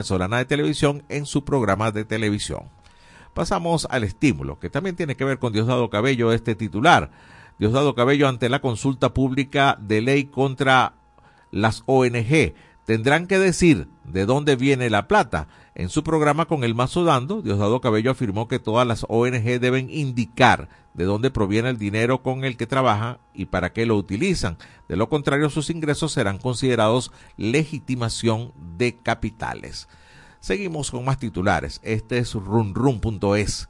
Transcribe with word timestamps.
venezolana 0.00 0.38
de 0.38 0.46
televisión 0.46 1.02
en 1.10 1.26
su 1.26 1.44
programa 1.44 1.90
de 1.90 2.06
televisión. 2.06 2.70
Pasamos 3.34 3.86
al 3.90 4.02
estímulo, 4.02 4.58
que 4.58 4.70
también 4.70 4.96
tiene 4.96 5.14
que 5.14 5.26
ver 5.26 5.38
con 5.38 5.52
Diosdado 5.52 5.90
Cabello, 5.90 6.32
este 6.32 6.54
titular. 6.54 7.10
Diosdado 7.58 7.94
Cabello 7.94 8.26
ante 8.26 8.48
la 8.48 8.60
consulta 8.60 9.12
pública 9.12 9.76
de 9.78 10.00
ley 10.00 10.24
contra 10.24 10.94
las 11.50 11.82
ONG. 11.84 12.54
Tendrán 12.90 13.28
que 13.28 13.38
decir 13.38 13.86
de 14.02 14.26
dónde 14.26 14.56
viene 14.56 14.90
la 14.90 15.06
plata. 15.06 15.46
En 15.76 15.90
su 15.90 16.02
programa 16.02 16.46
con 16.46 16.64
el 16.64 16.74
Mazo 16.74 17.04
Dando, 17.04 17.40
Diosdado 17.40 17.80
Cabello 17.80 18.10
afirmó 18.10 18.48
que 18.48 18.58
todas 18.58 18.84
las 18.84 19.06
ONG 19.08 19.60
deben 19.60 19.88
indicar 19.90 20.68
de 20.94 21.04
dónde 21.04 21.30
proviene 21.30 21.68
el 21.70 21.78
dinero 21.78 22.24
con 22.24 22.42
el 22.44 22.56
que 22.56 22.66
trabajan 22.66 23.18
y 23.32 23.44
para 23.44 23.72
qué 23.72 23.86
lo 23.86 23.94
utilizan. 23.94 24.58
De 24.88 24.96
lo 24.96 25.08
contrario, 25.08 25.50
sus 25.50 25.70
ingresos 25.70 26.10
serán 26.10 26.38
considerados 26.38 27.12
legitimación 27.36 28.52
de 28.76 28.96
capitales. 28.96 29.86
Seguimos 30.40 30.90
con 30.90 31.04
más 31.04 31.20
titulares. 31.20 31.78
Este 31.84 32.18
es 32.18 32.34
runrun.es. 32.34 33.68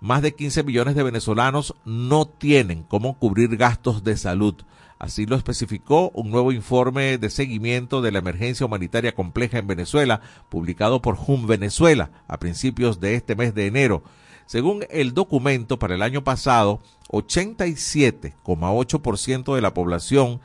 Más 0.00 0.20
de 0.20 0.34
15 0.34 0.62
millones 0.64 0.94
de 0.94 1.04
venezolanos 1.04 1.74
no 1.86 2.28
tienen 2.28 2.82
cómo 2.82 3.18
cubrir 3.18 3.56
gastos 3.56 4.04
de 4.04 4.18
salud. 4.18 4.56
Así 4.98 5.26
lo 5.26 5.36
especificó 5.36 6.10
un 6.10 6.30
nuevo 6.30 6.50
informe 6.50 7.18
de 7.18 7.30
seguimiento 7.30 8.02
de 8.02 8.10
la 8.10 8.18
emergencia 8.18 8.66
humanitaria 8.66 9.14
compleja 9.14 9.58
en 9.58 9.68
Venezuela, 9.68 10.20
publicado 10.48 11.00
por 11.00 11.16
HUM 11.16 11.46
Venezuela 11.46 12.10
a 12.26 12.38
principios 12.38 12.98
de 12.98 13.14
este 13.14 13.36
mes 13.36 13.54
de 13.54 13.66
enero. 13.66 14.02
Según 14.46 14.84
el 14.90 15.14
documento, 15.14 15.78
para 15.78 15.94
el 15.94 16.02
año 16.02 16.24
pasado, 16.24 16.80
87,8% 17.10 19.54
de 19.54 19.60
la 19.60 19.72
población 19.72 20.40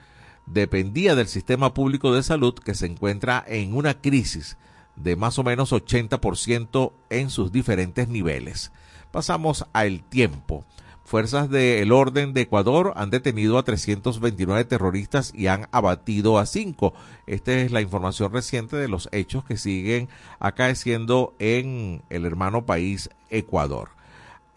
dependía 0.46 1.16
del 1.16 1.28
sistema 1.28 1.74
público 1.74 2.14
de 2.14 2.22
salud 2.22 2.54
que 2.54 2.76
se 2.76 2.86
encuentra 2.86 3.44
en 3.48 3.74
una 3.74 4.00
crisis 4.02 4.58
de 4.96 5.16
más 5.16 5.40
o 5.40 5.44
menos 5.44 5.72
80% 5.72 6.94
en 7.10 7.30
sus 7.30 7.52
diferentes 7.52 8.08
niveles. 8.08 8.72
Pasamos 9.12 9.66
al 9.74 10.04
tiempo. 10.04 10.66
Fuerzas 11.14 11.48
del 11.48 11.92
orden 11.92 12.34
de 12.34 12.42
Ecuador 12.42 12.92
han 12.96 13.12
detenido 13.12 13.60
a 13.60 13.64
329 13.64 14.66
terroristas 14.66 15.32
y 15.36 15.46
han 15.46 15.68
abatido 15.72 16.40
a 16.40 16.48
5. 16.48 16.92
Esta 17.28 17.54
es 17.54 17.72
la 17.72 17.82
información 17.82 18.34
reciente 18.34 18.78
de 18.78 18.88
los 18.88 19.10
hechos 19.12 19.44
que 19.44 19.58
siguen 19.58 20.10
acaeciendo 20.40 21.36
en 21.38 22.02
el 22.10 22.26
hermano 22.26 22.66
país 22.66 23.12
Ecuador. 23.30 23.90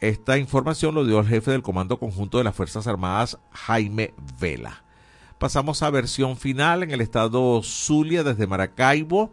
Esta 0.01 0.39
información 0.39 0.95
lo 0.95 1.05
dio 1.05 1.21
el 1.21 1.27
jefe 1.27 1.51
del 1.51 1.61
Comando 1.61 1.99
Conjunto 1.99 2.39
de 2.39 2.45
las 2.45 2.55
Fuerzas 2.55 2.87
Armadas, 2.87 3.37
Jaime 3.53 4.15
Vela. 4.41 4.83
Pasamos 5.37 5.83
a 5.83 5.91
versión 5.91 6.39
final 6.39 6.83
en 6.83 6.91
el 6.91 7.03
estado 7.03 7.61
Zulia 7.63 8.25
desde 8.25 8.47
Maracaibo. 8.47 9.31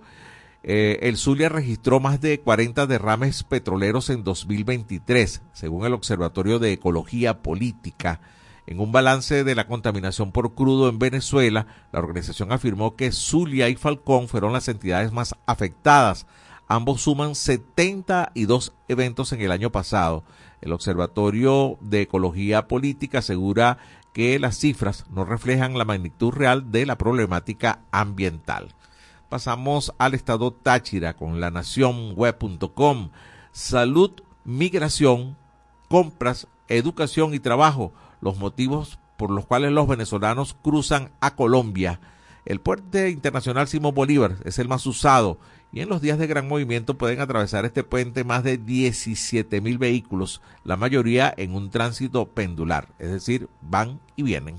Eh, 0.66 1.00
el 1.02 1.18
Zulia 1.18 1.50
registró 1.50 2.00
más 2.00 2.22
de 2.22 2.40
40 2.40 2.88
derrames 2.88 3.44
petroleros 3.44 4.10
en 4.10 4.24
2023, 4.24 5.42
según 5.52 5.86
el 5.86 5.94
Observatorio 5.94 6.58
de 6.58 6.72
Ecología 6.72 7.42
Política. 7.42 8.22
En 8.66 8.80
un 8.80 8.94
balance 8.94 9.44
de 9.44 9.56
la 9.56 9.68
contaminación 9.68 10.32
por 10.32 10.54
crudo 10.54 10.88
en 10.88 11.00
Venezuela, 11.00 11.68
la 11.92 12.00
organización 12.00 12.54
afirmó 12.54 12.96
que 12.96 13.12
Zulia 13.12 13.68
y 13.68 13.76
Falcón 13.76 14.30
fueron 14.30 14.54
las 14.54 14.70
entidades 14.70 15.12
más 15.12 15.36
afectadas. 15.46 16.28
Ambos 16.70 17.02
suman 17.02 17.36
72 17.36 18.74
eventos 18.88 19.34
en 19.34 19.42
el 19.42 19.52
año 19.52 19.70
pasado. 19.70 20.24
El 20.62 20.72
Observatorio 20.72 21.78
de 21.82 22.04
Ecología 22.04 22.70
Política 22.70 23.20
asegura 23.20 23.80
que 24.14 24.40
las 24.40 24.58
cifras 24.58 25.06
no 25.10 25.26
reflejan 25.26 25.78
la 25.78 25.84
magnitud 25.84 26.32
real 26.32 26.72
de 26.72 26.86
la 26.86 26.98
problemática 26.98 27.82
ambiental. 27.92 28.74
Pasamos 29.34 29.96
al 29.98 30.14
estado 30.14 30.54
Táchira 30.54 31.16
con 31.16 31.40
la 31.40 31.50
nacionweb.com. 31.50 33.10
Salud, 33.52 34.12
migración, 34.44 35.38
compras, 35.90 36.48
educación 36.68 37.34
y 37.34 37.40
trabajo. 37.40 37.94
Los 38.22 38.38
motivos 38.38 39.00
por 39.18 39.32
los 39.32 39.48
cuales 39.48 39.72
los 39.72 39.88
venezolanos 39.88 40.56
cruzan 40.62 41.10
a 41.20 41.36
Colombia. 41.36 42.00
El 42.46 42.62
puente 42.62 43.10
internacional 43.10 43.68
Simón 43.68 43.96
Bolívar 43.96 44.36
es 44.46 44.60
el 44.60 44.68
más 44.68 44.86
usado 44.86 45.40
y 45.72 45.80
en 45.80 45.90
los 45.90 46.00
días 46.00 46.20
de 46.20 46.28
gran 46.28 46.48
movimiento 46.48 47.00
pueden 47.00 47.20
atravesar 47.20 47.66
este 47.66 47.84
puente 47.84 48.24
más 48.24 48.44
de 48.44 48.60
17 48.60 49.62
mil 49.62 49.80
vehículos, 49.80 50.44
la 50.64 50.78
mayoría 50.78 51.34
en 51.38 51.56
un 51.56 51.72
tránsito 51.72 52.28
pendular, 52.28 52.90
es 53.00 53.10
decir, 53.10 53.50
van 53.62 54.00
y 54.16 54.22
vienen. 54.22 54.58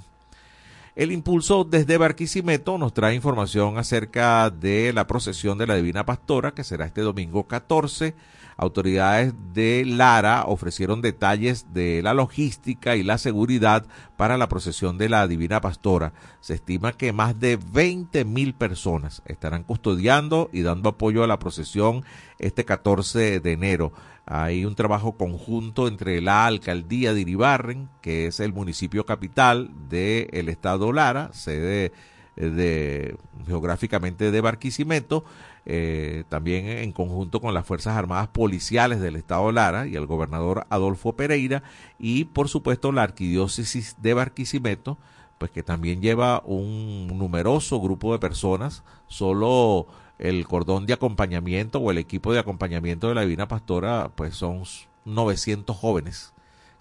El 0.95 1.11
impulso 1.11 1.65
desde 1.65 1.99
Barquisimeto 1.99 2.79
nos 2.79 2.95
trae 2.95 3.17
información 3.17 3.79
acerca 3.79 4.49
de 4.49 4.93
la 4.93 5.09
procesión 5.09 5.59
de 5.59 5.67
la 5.67 5.75
Divina 5.75 6.07
Pastora, 6.07 6.53
que 6.53 6.63
será 6.63 6.87
este 6.87 7.01
domingo 7.01 7.49
14. 7.49 8.15
Autoridades 8.57 9.35
de 9.53 9.85
Lara 9.85 10.45
ofrecieron 10.47 11.03
detalles 11.03 11.67
de 11.75 12.01
la 12.01 12.15
logística 12.15 12.95
y 12.95 13.03
la 13.03 13.19
seguridad 13.19 13.85
para 14.17 14.39
la 14.39 14.49
procesión 14.49 14.97
de 14.97 15.09
la 15.09 15.27
Divina 15.27 15.61
Pastora. 15.61 16.13
Se 16.41 16.55
estima 16.55 16.93
que 16.93 17.13
más 17.13 17.41
de 17.41 17.57
20 17.73 18.25
mil 18.25 18.55
personas 18.55 19.21
estarán 19.27 19.65
custodiando 19.65 20.49
y 20.53 20.63
dando 20.63 20.91
apoyo 20.91 21.25
a 21.25 21.27
la 21.27 21.41
procesión 21.41 22.05
este 22.39 22.65
14 22.65 23.41
de 23.41 23.53
enero. 23.53 23.93
Hay 24.27 24.65
un 24.65 24.75
trabajo 24.75 25.17
conjunto 25.17 25.87
entre 25.87 26.21
la 26.23 26.47
alcaldía 26.47 27.13
de 27.13 27.21
Iribarren, 27.21 27.91
que 28.01 28.27
es 28.27 28.41
el 28.41 28.55
municipio 28.55 29.05
capital 29.05 29.71
del 29.89 30.49
estado 30.49 30.93
Lara, 30.93 31.31
sede 31.33 31.93
eh, 32.37 32.47
de, 32.49 33.17
geográficamente 33.47 34.31
de 34.31 34.41
Barquisimeto, 34.41 35.25
eh, 35.67 36.25
también 36.31 36.67
en 36.67 36.93
conjunto 36.93 37.41
con 37.41 37.55
las 37.55 37.67
Fuerzas 37.67 37.97
Armadas 37.97 38.29
Policiales 38.29 39.01
del 39.01 39.17
Estado 39.17 39.53
Lara 39.53 39.87
y 39.87 39.95
el 39.95 40.07
gobernador 40.07 40.67
Adolfo 40.69 41.15
Pereira 41.15 41.63
y 41.99 42.25
por 42.25 42.49
supuesto 42.49 42.93
la 42.93 43.03
Arquidiócesis 43.03 43.97
de 44.01 44.15
Barquisimeto, 44.15 44.99
pues 45.39 45.51
que 45.51 45.63
también 45.63 46.01
lleva 46.01 46.43
un 46.45 47.09
numeroso 47.19 47.81
grupo 47.81 48.13
de 48.13 48.19
personas, 48.19 48.85
solo 49.07 49.87
el 50.19 50.47
cordón 50.47 50.87
de 50.87 50.93
acompañamiento 50.93 51.79
o 51.79 51.91
el 51.91 51.99
equipo 51.99 52.33
de 52.33 52.39
acompañamiento 52.39 53.09
de 53.09 53.15
la 53.15 53.23
Divina 53.23 53.49
Pastora, 53.49 54.11
pues 54.15 54.35
son 54.35 54.63
900 55.05 55.77
jóvenes 55.77 56.33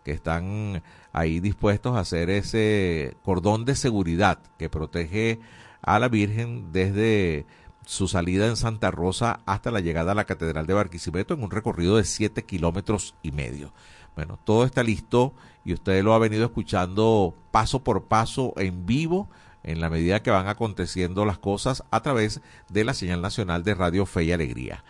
que 0.03 0.11
están 0.11 0.83
ahí 1.11 1.39
dispuestos 1.39 1.95
a 1.95 2.01
hacer 2.01 2.29
ese 2.29 3.15
cordón 3.23 3.65
de 3.65 3.75
seguridad 3.75 4.39
que 4.57 4.69
protege 4.69 5.39
a 5.81 5.99
la 5.99 6.09
Virgen 6.09 6.71
desde 6.71 7.45
su 7.85 8.07
salida 8.07 8.47
en 8.47 8.55
Santa 8.55 8.91
Rosa 8.91 9.41
hasta 9.45 9.71
la 9.71 9.81
llegada 9.81 10.13
a 10.13 10.15
la 10.15 10.25
Catedral 10.25 10.65
de 10.65 10.73
Barquisimeto 10.73 11.33
en 11.33 11.43
un 11.43 11.51
recorrido 11.51 11.97
de 11.97 12.05
7 12.05 12.43
kilómetros 12.43 13.15
y 13.21 13.31
medio. 13.31 13.73
Bueno, 14.15 14.39
todo 14.43 14.63
está 14.63 14.83
listo 14.83 15.33
y 15.65 15.73
usted 15.73 16.03
lo 16.03 16.13
ha 16.13 16.19
venido 16.19 16.45
escuchando 16.45 17.33
paso 17.51 17.83
por 17.83 18.03
paso 18.03 18.53
en 18.57 18.85
vivo 18.85 19.27
en 19.63 19.81
la 19.81 19.89
medida 19.89 20.21
que 20.21 20.31
van 20.31 20.47
aconteciendo 20.47 21.25
las 21.25 21.37
cosas 21.37 21.83
a 21.91 22.01
través 22.01 22.41
de 22.69 22.83
la 22.83 22.93
señal 22.93 23.21
nacional 23.21 23.63
de 23.63 23.75
Radio 23.75 24.05
Fe 24.05 24.25
y 24.25 24.31
Alegría. 24.31 24.83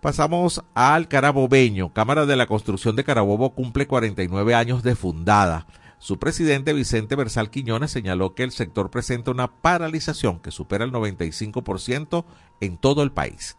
Pasamos 0.00 0.64
al 0.74 1.06
Carabobeño. 1.06 1.92
Cámara 1.92 2.26
de 2.26 2.34
la 2.34 2.46
Construcción 2.46 2.96
de 2.96 3.04
Carabobo 3.04 3.54
cumple 3.54 3.86
49 3.86 4.54
años 4.54 4.82
de 4.82 4.96
fundada. 4.96 5.66
Su 5.98 6.18
presidente 6.18 6.72
Vicente 6.72 7.14
Bersal 7.14 7.50
Quiñones 7.50 7.92
señaló 7.92 8.34
que 8.34 8.42
el 8.42 8.50
sector 8.50 8.90
presenta 8.90 9.30
una 9.30 9.46
paralización 9.46 10.40
que 10.40 10.50
supera 10.50 10.84
el 10.84 10.90
95% 10.90 12.24
en 12.60 12.78
todo 12.78 13.04
el 13.04 13.12
país. 13.12 13.56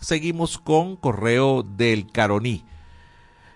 Seguimos 0.00 0.56
con 0.56 0.96
correo 0.96 1.62
del 1.62 2.10
Caroní. 2.10 2.64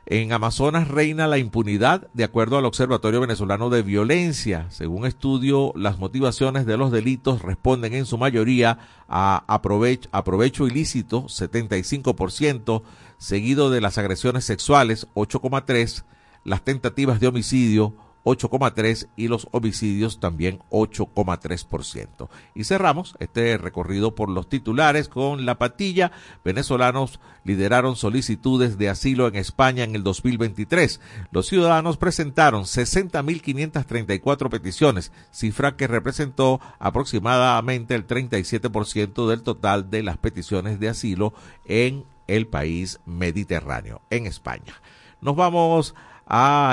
En 0.09 0.33
Amazonas 0.33 0.87
reina 0.87 1.27
la 1.27 1.39
impunidad, 1.39 2.07
de 2.15 2.23
acuerdo 2.23 2.57
al 2.57 2.65
Observatorio 2.65 3.21
Venezolano 3.21 3.71
de 3.71 3.83
Violencia. 3.83 4.67
Según 4.71 5.05
estudio, 5.05 5.73
las 5.75 5.99
motivaciones 5.99 6.65
de 6.65 6.77
los 6.77 6.93
delitos 6.93 7.43
responden 7.43 7.93
en 7.93 8.07
su 8.07 8.17
mayoría 8.17 8.79
a 9.09 9.43
aprovecho, 9.49 10.09
aprovecho 10.13 10.69
ilícito, 10.69 11.25
75%, 11.25 12.83
seguido 13.19 13.69
de 13.69 13.81
las 13.81 13.99
agresiones 13.99 14.45
sexuales, 14.45 15.09
8,3%, 15.15 16.05
las 16.45 16.63
tentativas 16.63 17.19
de 17.19 17.27
homicidio, 17.27 17.97
8,3 18.27 19.09
y 19.15 19.29
los 19.29 19.47
homicidios 19.53 20.19
también 20.19 20.59
8,3%. 20.71 22.29
Y 22.57 22.65
cerramos 22.65 23.15
este 23.21 23.57
recorrido 23.57 24.17
por 24.17 24.29
los 24.29 24.49
titulares 24.49 25.09
con 25.09 25.47
la 25.47 25.59
patilla. 25.59 26.11
Venezolanos 26.45 27.21
lideraron 27.45 27.95
solicitudes 27.95 28.79
de 28.79 28.89
asilo 28.89 29.29
en 29.29 29.37
España 29.37 29.85
en 29.85 29.95
el 29.95 30.03
2023. 30.03 31.01
Los 31.31 31.47
ciudadanos 31.47 31.99
presentaron 31.99 32.65
60.534 32.65 34.51
peticiones, 34.51 35.13
cifra 35.31 35.77
que 35.77 35.87
representó 35.87 36.61
aproximadamente 36.81 37.95
el 37.95 38.09
37% 38.09 39.29
del 39.29 39.43
total 39.43 39.89
de 39.89 40.03
las 40.03 40.19
peticiones 40.19 40.81
de 40.81 40.89
asilo 40.89 41.33
en 41.65 42.05
el 42.27 42.49
país 42.49 42.99
mediterráneo, 43.07 44.03
en 44.11 44.27
España. 44.27 44.75
Nos 45.21 45.37
vamos 45.37 45.95
a 45.97 46.16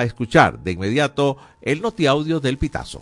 escuchar 0.03 0.59
de 0.59 0.71
inmediato 0.71 1.37
el 1.61 1.81
notiaudio 1.81 2.39
del 2.39 2.57
Pitazo. 2.57 3.01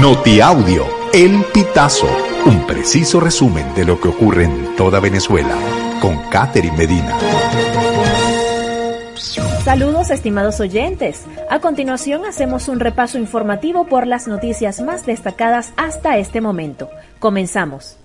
Notiaudio, 0.00 0.86
el 1.12 1.44
Pitazo. 1.52 2.08
Un 2.46 2.66
preciso 2.66 3.20
resumen 3.20 3.74
de 3.74 3.84
lo 3.84 4.00
que 4.00 4.08
ocurre 4.08 4.44
en 4.44 4.76
toda 4.76 5.00
Venezuela 5.00 5.56
con 6.00 6.16
Catherine 6.30 6.76
Medina. 6.76 7.18
Saludos 9.64 10.10
estimados 10.10 10.60
oyentes. 10.60 11.26
A 11.50 11.60
continuación 11.60 12.24
hacemos 12.24 12.68
un 12.68 12.80
repaso 12.80 13.18
informativo 13.18 13.86
por 13.86 14.06
las 14.06 14.26
noticias 14.28 14.80
más 14.80 15.04
destacadas 15.04 15.72
hasta 15.76 16.16
este 16.16 16.40
momento. 16.40 16.88
Comenzamos. 17.18 17.96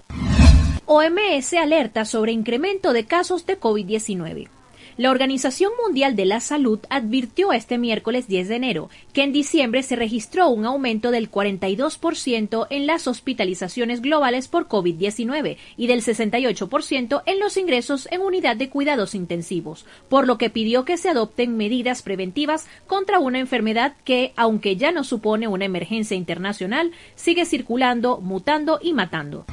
OMS 0.85 1.53
alerta 1.53 2.05
sobre 2.05 2.33
incremento 2.33 2.91
de 2.91 3.05
casos 3.05 3.45
de 3.45 3.59
COVID-19. 3.59 4.49
La 4.95 5.09
Organización 5.09 5.71
Mundial 5.83 6.15
de 6.15 6.25
la 6.25 6.39
Salud 6.39 6.79
advirtió 6.89 7.51
este 7.51 7.79
miércoles 7.79 8.27
10 8.27 8.47
de 8.47 8.55
enero 8.55 8.89
que 9.11 9.23
en 9.23 9.33
diciembre 9.33 9.81
se 9.81 9.95
registró 9.95 10.49
un 10.49 10.65
aumento 10.65 11.09
del 11.09 11.31
42% 11.31 12.67
en 12.69 12.85
las 12.85 13.07
hospitalizaciones 13.07 14.01
globales 14.01 14.47
por 14.47 14.67
COVID-19 14.67 15.57
y 15.77 15.87
del 15.87 16.03
68% 16.03 17.23
en 17.25 17.39
los 17.39 17.57
ingresos 17.57 18.07
en 18.11 18.21
unidad 18.21 18.55
de 18.55 18.69
cuidados 18.69 19.15
intensivos, 19.15 19.85
por 20.09 20.27
lo 20.27 20.37
que 20.37 20.51
pidió 20.51 20.85
que 20.85 20.97
se 20.97 21.09
adopten 21.09 21.57
medidas 21.57 22.03
preventivas 22.03 22.67
contra 22.85 23.17
una 23.17 23.39
enfermedad 23.39 23.95
que, 24.03 24.31
aunque 24.35 24.75
ya 24.75 24.91
no 24.91 25.03
supone 25.03 25.47
una 25.47 25.65
emergencia 25.65 26.15
internacional, 26.15 26.91
sigue 27.15 27.45
circulando, 27.45 28.19
mutando 28.21 28.79
y 28.81 28.93
matando. 28.93 29.45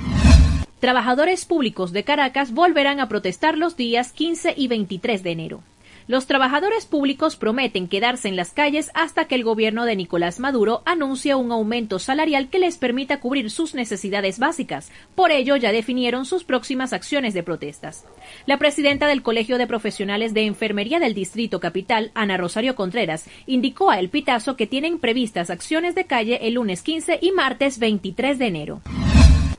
Trabajadores 0.80 1.44
públicos 1.44 1.92
de 1.92 2.04
Caracas 2.04 2.54
volverán 2.54 3.00
a 3.00 3.08
protestar 3.08 3.58
los 3.58 3.76
días 3.76 4.12
15 4.12 4.54
y 4.56 4.66
23 4.66 5.22
de 5.22 5.30
enero. 5.30 5.62
Los 6.08 6.26
trabajadores 6.26 6.86
públicos 6.86 7.36
prometen 7.36 7.86
quedarse 7.86 8.28
en 8.28 8.34
las 8.34 8.52
calles 8.52 8.90
hasta 8.94 9.26
que 9.26 9.34
el 9.34 9.44
gobierno 9.44 9.84
de 9.84 9.94
Nicolás 9.94 10.40
Maduro 10.40 10.80
anuncie 10.86 11.34
un 11.34 11.52
aumento 11.52 11.98
salarial 11.98 12.48
que 12.48 12.58
les 12.58 12.78
permita 12.78 13.20
cubrir 13.20 13.50
sus 13.50 13.74
necesidades 13.74 14.38
básicas. 14.38 14.90
Por 15.14 15.32
ello, 15.32 15.54
ya 15.56 15.70
definieron 15.70 16.24
sus 16.24 16.44
próximas 16.44 16.94
acciones 16.94 17.34
de 17.34 17.42
protestas. 17.42 18.06
La 18.46 18.56
presidenta 18.56 19.06
del 19.06 19.22
Colegio 19.22 19.58
de 19.58 19.66
Profesionales 19.66 20.32
de 20.32 20.46
Enfermería 20.46 20.98
del 20.98 21.12
Distrito 21.12 21.60
Capital, 21.60 22.10
Ana 22.14 22.38
Rosario 22.38 22.74
Contreras, 22.74 23.26
indicó 23.46 23.90
a 23.90 24.00
El 24.00 24.08
Pitazo 24.08 24.56
que 24.56 24.66
tienen 24.66 24.98
previstas 24.98 25.50
acciones 25.50 25.94
de 25.94 26.06
calle 26.06 26.38
el 26.40 26.54
lunes 26.54 26.80
15 26.80 27.18
y 27.20 27.32
martes 27.32 27.78
23 27.78 28.38
de 28.38 28.46
enero. 28.46 28.80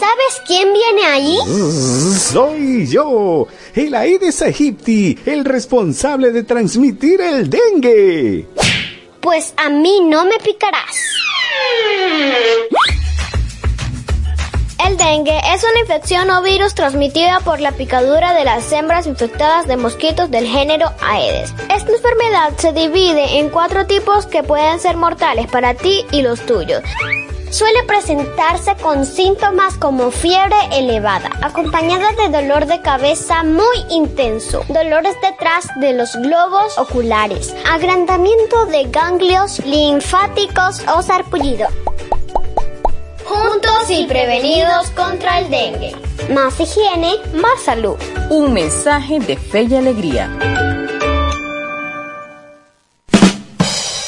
¿Sabes 0.00 0.42
quién 0.46 0.72
viene 0.72 1.06
ahí? 1.06 1.38
Soy 2.18 2.88
yo, 2.88 3.46
el 3.74 3.94
Aedes 3.94 4.42
aegypti, 4.42 5.18
el 5.26 5.44
responsable 5.44 6.32
de 6.32 6.42
transmitir 6.42 7.20
el 7.20 7.48
dengue. 7.48 8.48
Pues 9.20 9.54
a 9.56 9.68
mí 9.68 10.00
no 10.00 10.24
me 10.24 10.38
picarás. 10.38 10.96
El 14.84 14.96
dengue 14.96 15.38
es 15.52 15.64
una 15.64 15.80
infección 15.80 16.30
o 16.30 16.42
virus 16.42 16.74
transmitida 16.74 17.40
por 17.40 17.60
la 17.60 17.72
picadura 17.72 18.32
de 18.32 18.44
las 18.44 18.70
hembras 18.72 19.06
infectadas 19.06 19.66
de 19.66 19.76
mosquitos 19.76 20.30
del 20.30 20.46
género 20.46 20.90
Aedes. 21.00 21.52
Esta 21.74 21.92
enfermedad 21.92 22.52
se 22.56 22.72
divide 22.72 23.38
en 23.38 23.50
cuatro 23.50 23.86
tipos 23.86 24.26
que 24.26 24.42
pueden 24.42 24.78
ser 24.80 24.96
mortales 24.96 25.46
para 25.48 25.74
ti 25.74 26.04
y 26.12 26.22
los 26.22 26.40
tuyos. 26.46 26.82
Suele 27.50 27.82
presentarse 27.84 28.76
con 28.76 29.06
síntomas 29.06 29.78
como 29.78 30.10
fiebre 30.10 30.56
elevada, 30.72 31.30
acompañada 31.42 32.12
de 32.12 32.28
dolor 32.28 32.66
de 32.66 32.82
cabeza 32.82 33.42
muy 33.42 33.78
intenso, 33.90 34.64
dolores 34.68 35.16
detrás 35.22 35.66
de 35.76 35.94
los 35.94 36.14
globos 36.16 36.76
oculares, 36.78 37.54
agrandamiento 37.70 38.66
de 38.66 38.84
ganglios 38.90 39.64
linfáticos 39.64 40.82
o 40.94 41.00
sarpullido. 41.00 41.68
Juntos 43.28 43.90
y 43.90 44.06
prevenidos 44.06 44.88
contra 44.92 45.40
el 45.40 45.50
dengue. 45.50 45.94
Más 46.32 46.58
higiene, 46.58 47.12
más 47.34 47.62
salud. 47.62 47.96
Un 48.30 48.54
mensaje 48.54 49.20
de 49.20 49.36
fe 49.36 49.64
y 49.64 49.74
alegría. 49.74 50.34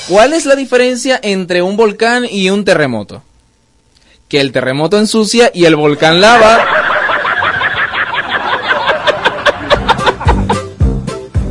¿Cuál 0.08 0.32
es 0.32 0.46
la 0.46 0.56
diferencia 0.56 1.20
entre 1.22 1.60
un 1.60 1.76
volcán 1.76 2.24
y 2.24 2.48
un 2.48 2.64
terremoto? 2.64 3.22
Que 4.26 4.40
el 4.40 4.52
terremoto 4.52 4.96
ensucia 4.98 5.50
y 5.52 5.66
el 5.66 5.76
volcán 5.76 6.22
lava. 6.22 6.64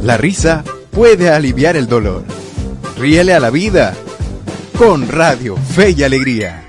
La 0.01 0.17
risa 0.17 0.63
puede 0.89 1.29
aliviar 1.29 1.75
el 1.75 1.87
dolor. 1.87 2.23
Ríele 2.97 3.35
a 3.35 3.39
la 3.39 3.51
vida 3.51 3.93
con 4.75 5.07
Radio 5.07 5.55
Fe 5.55 5.91
y 5.91 6.01
Alegría. 6.01 6.68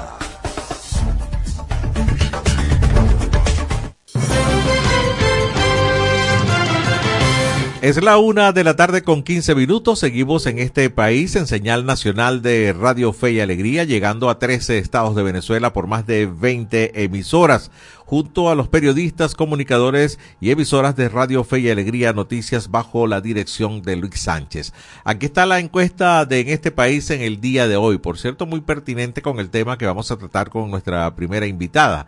Es 7.81 7.99
la 8.03 8.19
una 8.19 8.51
de 8.51 8.63
la 8.63 8.75
tarde 8.75 9.01
con 9.01 9.23
15 9.23 9.55
minutos. 9.55 9.97
Seguimos 9.97 10.45
en 10.45 10.59
este 10.59 10.91
país 10.91 11.35
en 11.35 11.47
señal 11.47 11.83
nacional 11.83 12.43
de 12.43 12.73
Radio 12.73 13.11
Fe 13.11 13.31
y 13.31 13.39
Alegría, 13.39 13.85
llegando 13.85 14.29
a 14.29 14.37
13 14.37 14.77
estados 14.77 15.15
de 15.15 15.23
Venezuela 15.23 15.73
por 15.73 15.87
más 15.87 16.05
de 16.05 16.27
20 16.27 17.03
emisoras, 17.03 17.71
junto 18.05 18.51
a 18.51 18.55
los 18.55 18.67
periodistas, 18.67 19.33
comunicadores 19.33 20.19
y 20.39 20.51
emisoras 20.51 20.95
de 20.95 21.09
Radio 21.09 21.43
Fe 21.43 21.61
y 21.61 21.71
Alegría 21.71 22.13
Noticias 22.13 22.69
bajo 22.69 23.07
la 23.07 23.19
dirección 23.19 23.81
de 23.81 23.95
Luis 23.95 24.19
Sánchez. 24.19 24.73
Aquí 25.03 25.25
está 25.25 25.47
la 25.47 25.57
encuesta 25.57 26.23
de 26.25 26.41
en 26.41 26.49
este 26.49 26.69
país 26.69 27.09
en 27.09 27.21
el 27.21 27.41
día 27.41 27.67
de 27.67 27.77
hoy, 27.77 27.97
por 27.97 28.19
cierto, 28.19 28.45
muy 28.45 28.61
pertinente 28.61 29.23
con 29.23 29.39
el 29.39 29.49
tema 29.49 29.79
que 29.79 29.87
vamos 29.87 30.11
a 30.11 30.17
tratar 30.17 30.51
con 30.51 30.69
nuestra 30.69 31.15
primera 31.15 31.47
invitada. 31.47 32.05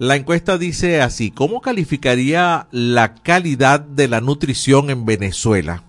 La 0.00 0.16
encuesta 0.16 0.56
dice 0.56 1.02
así, 1.02 1.30
¿cómo 1.30 1.60
calificaría 1.60 2.68
la 2.70 3.12
calidad 3.16 3.80
de 3.80 4.08
la 4.08 4.22
nutrición 4.22 4.88
en 4.88 5.04
Venezuela? 5.04 5.82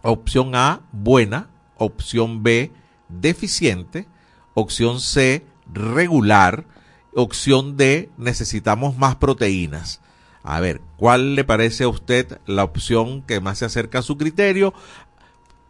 Opción 0.00 0.54
A, 0.54 0.80
buena. 0.90 1.50
Opción 1.76 2.42
B, 2.42 2.72
deficiente. 3.10 4.06
Opción 4.54 5.00
C, 5.00 5.44
regular. 5.70 6.64
Opción 7.14 7.76
D, 7.76 8.08
necesitamos 8.16 8.96
más 8.96 9.16
proteínas. 9.16 10.00
A 10.42 10.58
ver, 10.60 10.80
¿cuál 10.96 11.34
le 11.34 11.44
parece 11.44 11.84
a 11.84 11.88
usted 11.88 12.40
la 12.46 12.64
opción 12.64 13.20
que 13.20 13.40
más 13.40 13.58
se 13.58 13.66
acerca 13.66 13.98
a 13.98 14.02
su 14.02 14.16
criterio? 14.16 14.72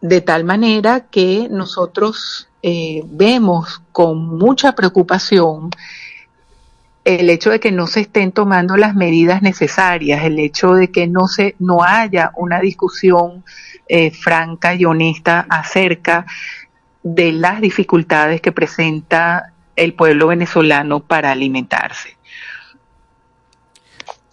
de 0.00 0.20
tal 0.20 0.44
manera 0.44 1.06
que 1.10 1.48
nosotros 1.50 2.48
eh, 2.62 3.02
vemos 3.06 3.82
con 3.92 4.38
mucha 4.38 4.74
preocupación 4.74 5.70
el 7.04 7.30
hecho 7.30 7.50
de 7.50 7.60
que 7.60 7.72
no 7.72 7.86
se 7.86 8.00
estén 8.00 8.32
tomando 8.32 8.76
las 8.76 8.94
medidas 8.94 9.42
necesarias, 9.42 10.22
el 10.24 10.38
hecho 10.38 10.74
de 10.74 10.88
que 10.90 11.06
no 11.06 11.26
se 11.26 11.54
no 11.58 11.82
haya 11.82 12.32
una 12.36 12.60
discusión 12.60 13.42
eh, 13.88 14.10
franca 14.10 14.74
y 14.74 14.84
honesta 14.84 15.46
acerca 15.48 16.26
de 17.02 17.32
las 17.32 17.60
dificultades 17.60 18.40
que 18.40 18.52
presenta 18.52 19.52
el 19.76 19.94
pueblo 19.94 20.26
venezolano 20.28 21.00
para 21.00 21.32
alimentarse. 21.32 22.16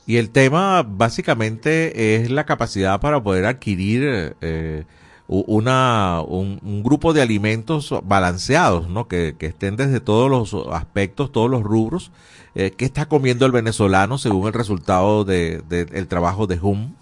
Y 0.05 0.17
el 0.17 0.29
tema 0.29 0.83
básicamente 0.87 2.15
es 2.15 2.29
la 2.29 2.45
capacidad 2.45 2.99
para 2.99 3.21
poder 3.21 3.45
adquirir 3.45 4.35
eh, 4.41 4.85
una, 5.27 6.21
un, 6.21 6.81
grupo 6.83 7.13
de 7.13 7.21
alimentos 7.21 7.93
balanceados, 8.03 8.87
¿no? 8.87 9.07
Que, 9.07 9.35
estén 9.39 9.75
desde 9.75 9.99
todos 9.99 10.29
los 10.29 10.67
aspectos, 10.73 11.31
todos 11.31 11.49
los 11.49 11.63
rubros. 11.63 12.11
Eh, 12.55 12.71
¿Qué 12.71 12.85
está 12.85 13.07
comiendo 13.07 13.45
el 13.45 13.51
venezolano 13.51 14.17
según 14.17 14.47
el 14.47 14.53
resultado 14.53 15.25
del 15.25 15.67
de, 15.67 16.05
trabajo 16.05 16.47
de 16.47 16.59
HUM? 16.59 16.93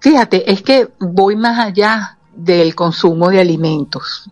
Fíjate, 0.00 0.50
es 0.50 0.62
que 0.62 0.88
voy 0.98 1.36
más 1.36 1.58
allá 1.58 2.16
del 2.34 2.74
consumo 2.74 3.30
de 3.30 3.40
alimentos. 3.40 4.30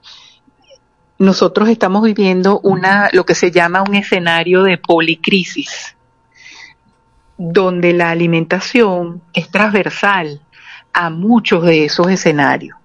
Nosotros 1.18 1.68
estamos 1.68 2.02
viviendo 2.02 2.60
una, 2.60 3.08
lo 3.12 3.26
que 3.26 3.34
se 3.34 3.50
llama 3.50 3.82
un 3.82 3.94
escenario 3.94 4.62
de 4.62 4.78
policrisis, 4.78 5.94
donde 7.36 7.92
la 7.92 8.10
alimentación 8.10 9.20
es 9.34 9.50
transversal 9.50 10.40
a 10.92 11.10
muchos 11.10 11.64
de 11.64 11.84
esos 11.84 12.08
escenarios. 12.08 12.76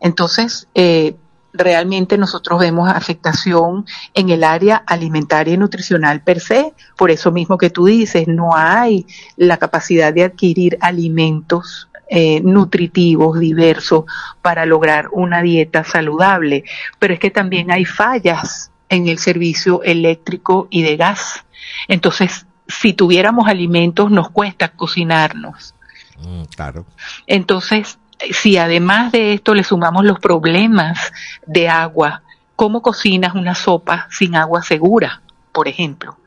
Entonces, 0.00 0.68
eh, 0.74 1.16
realmente 1.56 2.18
nosotros 2.18 2.60
vemos 2.60 2.88
afectación 2.88 3.86
en 4.14 4.30
el 4.30 4.44
área 4.44 4.76
alimentaria 4.76 5.54
y 5.54 5.56
nutricional 5.56 6.22
per 6.22 6.40
se, 6.40 6.72
por 6.96 7.10
eso 7.10 7.32
mismo 7.32 7.58
que 7.58 7.70
tú 7.70 7.86
dices, 7.86 8.28
no 8.28 8.54
hay 8.54 9.06
la 9.36 9.56
capacidad 9.56 10.12
de 10.12 10.24
adquirir 10.24 10.76
alimentos 10.80 11.88
eh, 12.08 12.40
nutritivos 12.42 13.40
diversos 13.40 14.04
para 14.42 14.66
lograr 14.66 15.08
una 15.12 15.42
dieta 15.42 15.82
saludable, 15.82 16.64
pero 16.98 17.14
es 17.14 17.20
que 17.20 17.30
también 17.30 17.70
hay 17.70 17.84
fallas 17.84 18.70
en 18.88 19.08
el 19.08 19.18
servicio 19.18 19.82
eléctrico 19.82 20.68
y 20.70 20.82
de 20.82 20.96
gas. 20.96 21.44
Entonces, 21.88 22.46
si 22.68 22.92
tuviéramos 22.92 23.48
alimentos, 23.48 24.10
nos 24.10 24.30
cuesta 24.30 24.68
cocinarnos. 24.68 25.75
Mm, 26.20 26.44
claro. 26.44 26.86
Entonces, 27.26 27.98
si 28.32 28.56
además 28.56 29.12
de 29.12 29.34
esto 29.34 29.54
le 29.54 29.64
sumamos 29.64 30.04
los 30.04 30.18
problemas 30.18 31.12
de 31.46 31.68
agua, 31.68 32.22
¿cómo 32.54 32.82
cocinas 32.82 33.34
una 33.34 33.54
sopa 33.54 34.08
sin 34.10 34.36
agua 34.36 34.62
segura, 34.62 35.22
por 35.52 35.68
ejemplo? 35.68 36.18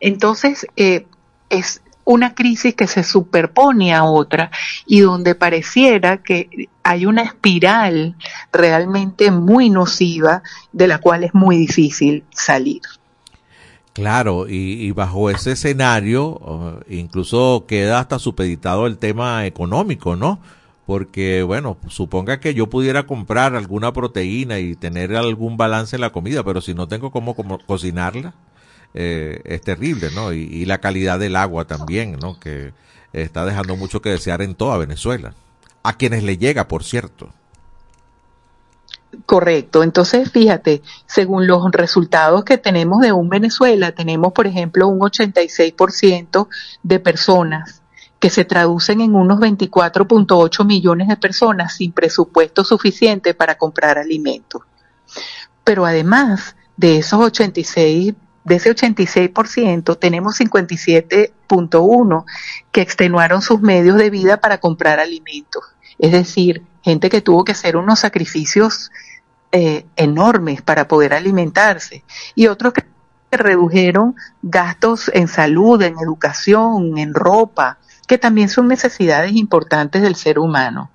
Entonces, 0.00 0.66
eh, 0.76 1.06
es 1.48 1.82
una 2.04 2.34
crisis 2.34 2.74
que 2.74 2.86
se 2.86 3.02
superpone 3.02 3.92
a 3.92 4.04
otra 4.04 4.50
y 4.86 5.00
donde 5.00 5.34
pareciera 5.34 6.18
que 6.18 6.68
hay 6.84 7.04
una 7.04 7.22
espiral 7.22 8.14
realmente 8.52 9.32
muy 9.32 9.70
nociva 9.70 10.42
de 10.72 10.86
la 10.86 10.98
cual 10.98 11.24
es 11.24 11.34
muy 11.34 11.56
difícil 11.56 12.24
salir. 12.30 12.80
Claro, 13.96 14.46
y, 14.46 14.90
bajo 14.90 15.30
ese 15.30 15.52
escenario 15.52 16.82
incluso 16.86 17.64
queda 17.66 17.98
hasta 17.98 18.18
supeditado 18.18 18.86
el 18.86 18.98
tema 18.98 19.46
económico, 19.46 20.16
¿no? 20.16 20.38
Porque, 20.84 21.42
bueno, 21.42 21.78
suponga 21.88 22.38
que 22.38 22.52
yo 22.52 22.66
pudiera 22.66 23.06
comprar 23.06 23.56
alguna 23.56 23.94
proteína 23.94 24.58
y 24.58 24.76
tener 24.76 25.16
algún 25.16 25.56
balance 25.56 25.96
en 25.96 26.02
la 26.02 26.10
comida, 26.10 26.44
pero 26.44 26.60
si 26.60 26.74
no 26.74 26.88
tengo 26.88 27.10
cómo, 27.10 27.34
cocinarla, 27.34 28.34
eh, 28.92 29.40
es 29.46 29.62
terrible, 29.62 30.10
¿no? 30.14 30.34
Y, 30.34 30.40
y, 30.42 30.66
la 30.66 30.76
calidad 30.76 31.18
del 31.18 31.34
agua 31.34 31.64
también, 31.66 32.18
¿no? 32.20 32.38
Que 32.38 32.74
está 33.14 33.46
dejando 33.46 33.76
mucho 33.76 34.02
que 34.02 34.10
desear 34.10 34.42
en 34.42 34.54
toda 34.56 34.76
Venezuela. 34.76 35.32
A 35.82 35.96
quienes 35.96 36.22
le 36.22 36.36
llega, 36.36 36.68
por 36.68 36.84
cierto. 36.84 37.30
Correcto. 39.24 39.82
Entonces, 39.82 40.30
fíjate, 40.30 40.82
según 41.06 41.46
los 41.46 41.70
resultados 41.72 42.44
que 42.44 42.58
tenemos 42.58 43.00
de 43.00 43.12
un 43.12 43.28
Venezuela, 43.28 43.92
tenemos, 43.92 44.32
por 44.32 44.46
ejemplo, 44.46 44.88
un 44.88 45.00
86% 45.00 46.48
de 46.82 47.00
personas 47.00 47.82
que 48.18 48.30
se 48.30 48.44
traducen 48.44 49.00
en 49.00 49.14
unos 49.14 49.38
24.8 49.38 50.64
millones 50.64 51.08
de 51.08 51.16
personas 51.16 51.74
sin 51.76 51.92
presupuesto 51.92 52.64
suficiente 52.64 53.34
para 53.34 53.56
comprar 53.56 53.98
alimentos. 53.98 54.62
Pero 55.64 55.86
además 55.86 56.56
de 56.76 56.98
esos 56.98 57.20
86 57.20 58.14
de 58.46 58.54
ese 58.54 58.72
86%, 58.72 59.98
tenemos 59.98 60.38
57.1 60.38 62.24
que 62.70 62.80
extenuaron 62.80 63.42
sus 63.42 63.60
medios 63.60 63.96
de 63.96 64.08
vida 64.08 64.36
para 64.36 64.58
comprar 64.58 65.00
alimentos. 65.00 65.64
Es 65.98 66.12
decir, 66.12 66.62
gente 66.86 67.10
que 67.10 67.20
tuvo 67.20 67.44
que 67.44 67.50
hacer 67.50 67.76
unos 67.76 67.98
sacrificios 67.98 68.92
eh, 69.50 69.86
enormes 69.96 70.62
para 70.62 70.86
poder 70.86 71.14
alimentarse 71.14 72.04
y 72.36 72.46
otros 72.46 72.72
que 72.72 72.84
redujeron 73.32 74.14
gastos 74.40 75.10
en 75.12 75.26
salud, 75.26 75.82
en 75.82 75.98
educación, 75.98 76.96
en 76.96 77.12
ropa, 77.12 77.78
que 78.06 78.18
también 78.18 78.48
son 78.48 78.68
necesidades 78.68 79.32
importantes 79.32 80.00
del 80.00 80.14
ser 80.14 80.38
humano. 80.38 80.88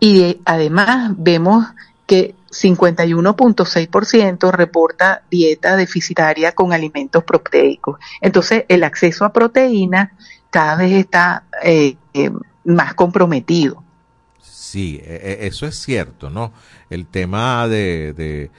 Y 0.00 0.40
además 0.46 1.12
vemos 1.18 1.66
que 2.06 2.34
51.6% 2.50 4.50
reporta 4.50 5.24
dieta 5.30 5.76
deficitaria 5.76 6.52
con 6.52 6.72
alimentos 6.72 7.22
proteicos. 7.22 7.98
Entonces, 8.22 8.64
el 8.68 8.82
acceso 8.82 9.26
a 9.26 9.32
proteína 9.34 10.14
cada 10.48 10.76
vez 10.76 10.92
está 10.92 11.44
eh, 11.62 11.96
eh, 12.14 12.30
más 12.64 12.94
comprometido. 12.94 13.81
Sí, 14.52 15.00
e- 15.02 15.38
e- 15.42 15.46
eso 15.46 15.66
es 15.66 15.76
cierto, 15.76 16.28
¿no? 16.28 16.52
El 16.90 17.06
tema 17.06 17.66
de, 17.68 18.12
de, 18.12 18.50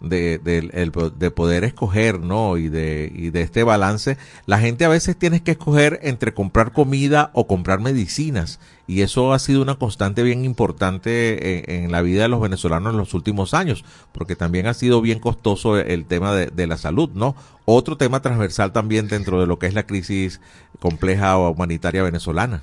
de, 0.00 1.30
poder 1.32 1.64
escoger, 1.64 2.20
¿no? 2.20 2.56
Y 2.56 2.68
de, 2.68 3.10
y 3.12 3.30
de 3.30 3.42
este 3.42 3.64
balance, 3.64 4.16
la 4.46 4.60
gente 4.60 4.84
a 4.84 4.88
veces 4.88 5.16
tiene 5.16 5.42
que 5.42 5.50
escoger 5.52 5.98
entre 6.04 6.34
comprar 6.34 6.72
comida 6.72 7.30
o 7.34 7.48
comprar 7.48 7.80
medicinas. 7.80 8.60
Y 8.86 9.02
eso 9.02 9.32
ha 9.32 9.40
sido 9.40 9.60
una 9.60 9.74
constante 9.74 10.22
bien 10.22 10.44
importante 10.44 11.74
en, 11.74 11.84
en 11.84 11.92
la 11.92 12.02
vida 12.02 12.22
de 12.22 12.28
los 12.28 12.40
venezolanos 12.40 12.92
en 12.92 12.98
los 12.98 13.12
últimos 13.12 13.52
años, 13.52 13.84
porque 14.12 14.36
también 14.36 14.68
ha 14.68 14.74
sido 14.74 15.00
bien 15.00 15.18
costoso 15.18 15.78
el 15.78 16.04
tema 16.06 16.32
de, 16.32 16.46
de 16.46 16.66
la 16.68 16.76
salud, 16.76 17.10
¿no? 17.14 17.34
Otro 17.64 17.96
tema 17.96 18.22
transversal 18.22 18.72
también 18.72 19.08
dentro 19.08 19.40
de 19.40 19.48
lo 19.48 19.58
que 19.58 19.66
es 19.66 19.74
la 19.74 19.86
crisis 19.86 20.40
compleja 20.78 21.36
o 21.36 21.50
humanitaria 21.50 22.04
venezolana. 22.04 22.62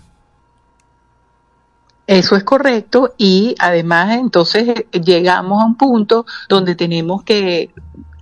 Eso 2.07 2.37
es 2.37 2.43
correcto 2.45 3.13
y 3.17 3.53
además 3.59 4.17
entonces 4.17 4.69
eh, 4.69 4.85
llegamos 5.01 5.61
a 5.61 5.65
un 5.65 5.75
punto 5.75 6.25
donde 6.47 6.73
tenemos 6.75 7.23
que 7.23 7.71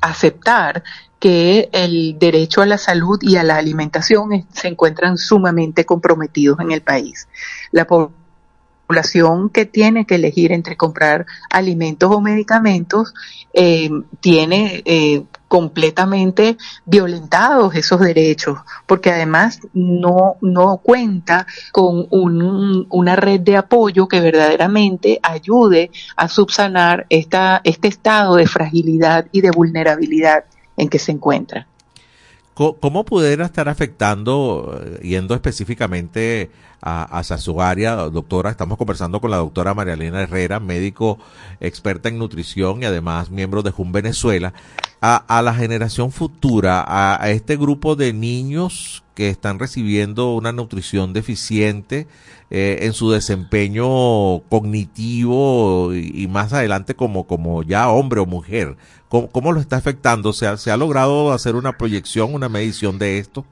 aceptar 0.01 0.83
que 1.19 1.69
el 1.71 2.17
derecho 2.19 2.61
a 2.61 2.65
la 2.65 2.77
salud 2.77 3.19
y 3.21 3.37
a 3.37 3.43
la 3.43 3.57
alimentación 3.57 4.45
se 4.51 4.67
encuentran 4.67 5.17
sumamente 5.17 5.85
comprometidos 5.85 6.59
en 6.59 6.71
el 6.71 6.81
país. 6.81 7.27
La 7.71 7.85
po- 7.85 8.11
población 8.87 9.49
que 9.49 9.65
tiene 9.65 10.05
que 10.05 10.15
elegir 10.15 10.51
entre 10.51 10.77
comprar 10.77 11.25
alimentos 11.49 12.11
o 12.11 12.21
medicamentos 12.21 13.13
eh, 13.53 13.89
tiene 14.19 14.83
eh, 14.85 15.23
completamente 15.47 16.57
violentados 16.85 17.75
esos 17.75 17.99
derechos, 17.99 18.57
porque 18.85 19.11
además 19.11 19.59
no, 19.73 20.35
no 20.41 20.77
cuenta 20.77 21.45
con 21.71 22.07
un- 22.09 22.87
una 22.89 23.15
red 23.15 23.41
de 23.41 23.57
apoyo 23.57 24.07
que 24.07 24.21
verdaderamente 24.21 25.19
ayude 25.21 25.91
a 26.15 26.27
subsanar 26.27 27.05
esta, 27.09 27.61
este 27.63 27.87
estado 27.87 28.35
de 28.35 28.47
fragilidad 28.47 29.27
y 29.31 29.41
de 29.41 29.51
vulnerabilidad 29.51 30.45
en 30.77 30.89
que 30.89 30.99
se 30.99 31.11
encuentra. 31.11 31.67
¿Cómo 32.53 33.03
pudiera 33.03 33.43
estar 33.45 33.67
afectando, 33.67 34.79
eh, 34.81 34.99
yendo 35.03 35.35
específicamente 35.35 36.51
a, 36.81 37.03
hacia 37.03 37.37
su 37.37 37.61
área, 37.61 37.95
doctora? 37.95 38.49
Estamos 38.49 38.77
conversando 38.77 39.19
con 39.19 39.29
la 39.29 39.35
doctora 39.37 39.73
Marialena 39.73 40.21
Herrera, 40.21 40.61
médico 40.61 41.19
experta 41.59 42.07
en 42.07 42.17
nutrición 42.17 42.81
y 42.81 42.85
además 42.85 43.29
miembro 43.29 43.61
de 43.61 43.71
JUN 43.71 43.91
Venezuela, 43.91 44.53
a, 45.05 45.41
la 45.41 45.53
generación 45.53 46.11
futura, 46.11 46.83
a, 46.87 47.29
este 47.29 47.57
grupo 47.57 47.95
de 47.95 48.13
niños 48.13 49.03
que 49.13 49.29
están 49.29 49.59
recibiendo 49.59 50.33
una 50.33 50.51
nutrición 50.51 51.13
deficiente 51.13 52.07
eh, 52.49 52.79
en 52.81 52.93
su 52.93 53.11
desempeño 53.11 54.39
cognitivo 54.49 55.93
y, 55.93 56.23
y 56.23 56.27
más 56.27 56.53
adelante 56.53 56.95
como, 56.95 57.25
como 57.25 57.63
ya 57.63 57.89
hombre 57.89 58.19
o 58.19 58.25
mujer. 58.25 58.77
¿Cómo, 59.07 59.29
cómo 59.29 59.51
lo 59.51 59.59
está 59.59 59.77
afectando? 59.77 60.33
¿Se 60.33 60.47
ha, 60.47 60.57
¿Se 60.57 60.71
ha 60.71 60.77
logrado 60.77 61.31
hacer 61.31 61.55
una 61.55 61.77
proyección, 61.77 62.33
una 62.33 62.49
medición 62.49 62.97
de 62.97 63.19
esto? 63.19 63.45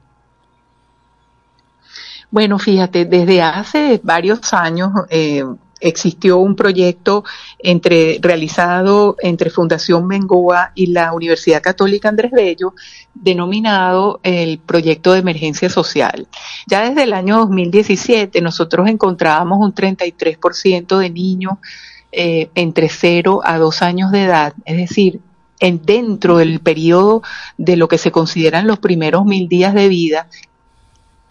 Bueno, 2.30 2.58
fíjate, 2.58 3.04
desde 3.04 3.42
hace 3.42 4.00
varios 4.02 4.52
años 4.52 4.90
eh, 5.08 5.44
existió 5.84 6.38
un 6.38 6.56
proyecto 6.56 7.24
entre 7.58 8.18
realizado 8.20 9.16
entre 9.20 9.50
Fundación 9.50 10.08
Bengoa 10.08 10.72
y 10.74 10.86
la 10.86 11.12
Universidad 11.12 11.62
Católica 11.62 12.08
Andrés 12.08 12.32
Bello, 12.32 12.74
denominado 13.12 14.18
el 14.22 14.58
Proyecto 14.58 15.12
de 15.12 15.20
Emergencia 15.20 15.68
Social. 15.68 16.26
Ya 16.66 16.88
desde 16.88 17.02
el 17.02 17.12
año 17.12 17.38
2017 17.38 18.40
nosotros 18.40 18.88
encontrábamos 18.88 19.58
un 19.60 19.74
33% 19.74 20.98
de 20.98 21.10
niños 21.10 21.54
eh, 22.12 22.48
entre 22.54 22.88
0 22.88 23.42
a 23.44 23.58
2 23.58 23.82
años 23.82 24.10
de 24.10 24.24
edad, 24.24 24.54
es 24.64 24.76
decir, 24.76 25.20
en, 25.60 25.82
dentro 25.84 26.38
del 26.38 26.60
periodo 26.60 27.22
de 27.58 27.76
lo 27.76 27.88
que 27.88 27.98
se 27.98 28.10
consideran 28.10 28.66
los 28.66 28.78
primeros 28.78 29.24
mil 29.24 29.48
días 29.48 29.74
de 29.74 29.88
vida, 29.88 30.28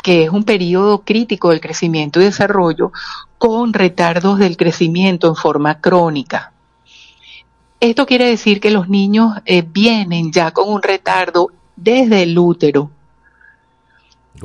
que 0.03 0.25
es 0.25 0.29
un 0.29 0.43
periodo 0.43 0.99
crítico 0.99 1.49
del 1.49 1.61
crecimiento 1.61 2.21
y 2.21 2.25
desarrollo, 2.25 2.91
con 3.39 3.73
retardos 3.73 4.37
del 4.37 4.57
crecimiento 4.57 5.27
en 5.27 5.35
forma 5.35 5.79
crónica. 5.79 6.51
Esto 7.79 8.05
quiere 8.05 8.27
decir 8.27 8.59
que 8.59 8.69
los 8.69 8.87
niños 8.89 9.33
eh, 9.45 9.61
vienen 9.61 10.31
ya 10.31 10.51
con 10.51 10.71
un 10.71 10.83
retardo 10.83 11.47
desde 11.75 12.23
el 12.23 12.37
útero 12.37 12.91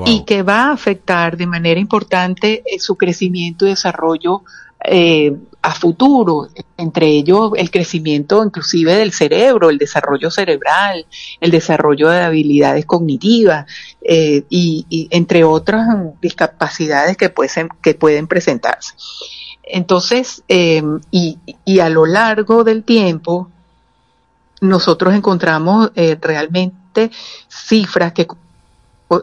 y 0.07 0.25
que 0.25 0.43
va 0.43 0.67
a 0.67 0.73
afectar 0.73 1.37
de 1.37 1.47
manera 1.47 1.81
importante 1.81 2.63
eh, 2.65 2.79
su 2.79 2.97
crecimiento 2.97 3.67
y 3.67 3.71
desarrollo 3.71 4.43
eh, 4.85 5.35
a 5.61 5.75
futuro, 5.75 6.49
entre 6.77 7.09
ellos 7.09 7.51
el 7.57 7.71
crecimiento 7.71 8.45
inclusive 8.45 8.95
del 8.95 9.13
cerebro, 9.13 9.71
el 9.71 9.79
desarrollo 9.79 10.31
cerebral, 10.31 11.05
el 11.41 11.51
desarrollo 11.51 12.09
de 12.09 12.21
habilidades 12.21 12.87
cognitivas 12.87 13.67
eh, 14.01 14.45
y, 14.49 15.09
entre 15.11 15.43
otras 15.43 15.87
discapacidades 16.23 17.17
que 17.17 17.29
pueden, 17.29 17.69
que 17.83 17.95
pueden 17.95 18.29
presentarse. 18.29 18.95
Entonces, 19.65 20.45
eh, 20.49 20.83
y, 21.11 21.39
y 21.65 21.81
a 21.81 21.89
lo 21.89 22.07
largo 22.07 22.63
del 22.63 22.85
tiempo, 22.85 23.51
nosotros 24.61 25.15
encontramos 25.15 25.91
realmente 26.21 27.11
cifras 27.49 28.13
que 28.13 28.27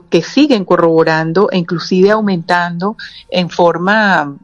que 0.10 0.24
siguen 0.24 0.66
corroborando 0.66 1.50
e 1.52 1.58
inclusive 1.58 2.12
aumentando 2.12 2.98
en 3.30 3.50
forma 3.50 4.36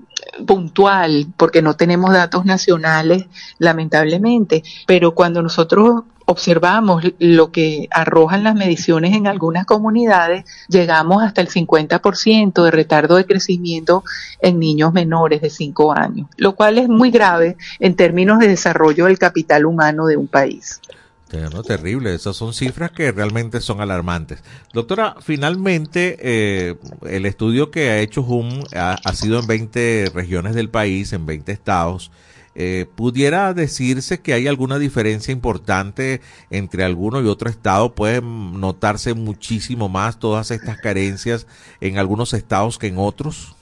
puntual, 0.45 1.27
porque 1.37 1.61
no 1.61 1.75
tenemos 1.75 2.11
datos 2.13 2.45
nacionales, 2.45 3.25
lamentablemente, 3.57 4.63
pero 4.87 5.13
cuando 5.13 5.41
nosotros 5.41 6.03
observamos 6.25 7.03
lo 7.19 7.51
que 7.51 7.87
arrojan 7.91 8.43
las 8.43 8.55
mediciones 8.55 9.15
en 9.15 9.27
algunas 9.27 9.65
comunidades, 9.65 10.45
llegamos 10.67 11.23
hasta 11.23 11.41
el 11.41 11.49
50% 11.49 12.63
de 12.63 12.71
retardo 12.71 13.15
de 13.15 13.25
crecimiento 13.25 14.03
en 14.39 14.59
niños 14.59 14.93
menores 14.93 15.41
de 15.41 15.49
5 15.49 15.93
años, 15.93 16.27
lo 16.37 16.55
cual 16.55 16.77
es 16.77 16.87
muy 16.87 17.11
grave 17.11 17.57
en 17.79 17.95
términos 17.95 18.39
de 18.39 18.47
desarrollo 18.47 19.05
del 19.05 19.19
capital 19.19 19.65
humano 19.65 20.05
de 20.05 20.17
un 20.17 20.27
país. 20.27 20.79
No, 21.33 21.63
terrible, 21.63 22.13
esas 22.13 22.35
son 22.35 22.53
cifras 22.53 22.91
que 22.91 23.11
realmente 23.11 23.61
son 23.61 23.79
alarmantes. 23.79 24.43
Doctora, 24.73 25.15
finalmente 25.21 26.17
eh, 26.19 26.75
el 27.07 27.25
estudio 27.25 27.71
que 27.71 27.89
ha 27.89 27.99
hecho 27.99 28.21
HUM 28.21 28.63
ha, 28.75 29.13
sido 29.13 29.39
en 29.39 29.47
20 29.47 30.11
regiones 30.13 30.55
del 30.55 30.69
país, 30.69 31.13
en 31.13 31.25
20 31.25 31.51
estados. 31.51 32.11
Eh, 32.53 32.85
¿Pudiera 32.95 33.53
decirse 33.53 34.19
que 34.19 34.33
hay 34.33 34.47
alguna 34.47 34.77
diferencia 34.77 35.31
importante 35.31 36.19
entre 36.49 36.83
alguno 36.83 37.21
y 37.21 37.27
otro 37.27 37.49
estado? 37.49 37.95
¿Pueden 37.95 38.59
notarse 38.59 39.13
muchísimo 39.13 39.87
más 39.87 40.19
todas 40.19 40.51
estas 40.51 40.77
carencias 40.79 41.47
en 41.79 41.97
algunos 41.97 42.33
estados 42.33 42.77
que 42.77 42.87
en 42.87 42.97
otros? 42.97 43.55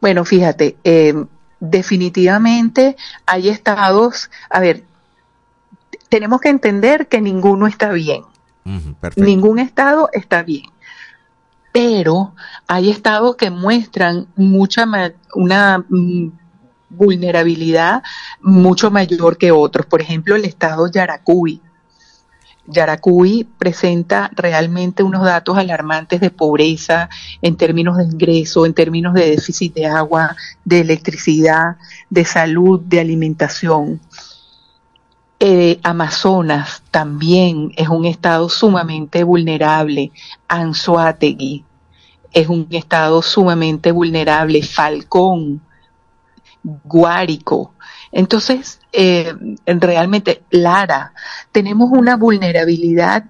Bueno, 0.00 0.24
fíjate, 0.24 0.76
eh, 0.84 1.14
definitivamente 1.58 2.96
hay 3.26 3.48
estados, 3.48 4.30
a 4.48 4.60
ver, 4.60 4.84
tenemos 6.10 6.40
que 6.40 6.50
entender 6.50 7.08
que 7.08 7.22
ninguno 7.22 7.66
está 7.66 7.90
bien. 7.92 8.22
Ningún 9.16 9.58
estado 9.58 10.10
está 10.12 10.42
bien. 10.42 10.66
Pero 11.72 12.34
hay 12.66 12.90
estados 12.90 13.36
que 13.36 13.50
muestran 13.50 14.26
mucha 14.36 14.86
una 15.34 15.78
mm, 15.88 16.32
vulnerabilidad 16.90 18.02
mucho 18.40 18.90
mayor 18.90 19.38
que 19.38 19.52
otros. 19.52 19.86
Por 19.86 20.02
ejemplo, 20.02 20.34
el 20.36 20.44
estado 20.44 20.90
Yaracuy. 20.90 21.62
Yaracuy 22.66 23.48
presenta 23.58 24.30
realmente 24.34 25.02
unos 25.02 25.24
datos 25.24 25.56
alarmantes 25.58 26.20
de 26.20 26.30
pobreza 26.30 27.08
en 27.42 27.56
términos 27.56 27.96
de 27.96 28.04
ingreso, 28.04 28.66
en 28.66 28.74
términos 28.74 29.14
de 29.14 29.30
déficit 29.30 29.74
de 29.74 29.86
agua, 29.86 30.36
de 30.64 30.80
electricidad, 30.80 31.76
de 32.10 32.24
salud, 32.24 32.80
de 32.80 33.00
alimentación. 33.00 34.00
Eh, 35.42 35.80
Amazonas 35.82 36.82
también 36.90 37.72
es 37.76 37.88
un 37.88 38.04
estado 38.04 38.50
sumamente 38.50 39.24
vulnerable. 39.24 40.12
Anzoátegui 40.48 41.64
es 42.32 42.48
un 42.48 42.66
estado 42.70 43.22
sumamente 43.22 43.90
vulnerable. 43.90 44.62
Falcón, 44.62 45.62
Guárico. 46.62 47.72
Entonces, 48.12 48.80
eh, 48.92 49.34
realmente, 49.64 50.42
Lara, 50.50 51.14
tenemos 51.52 51.90
una 51.90 52.16
vulnerabilidad 52.16 53.24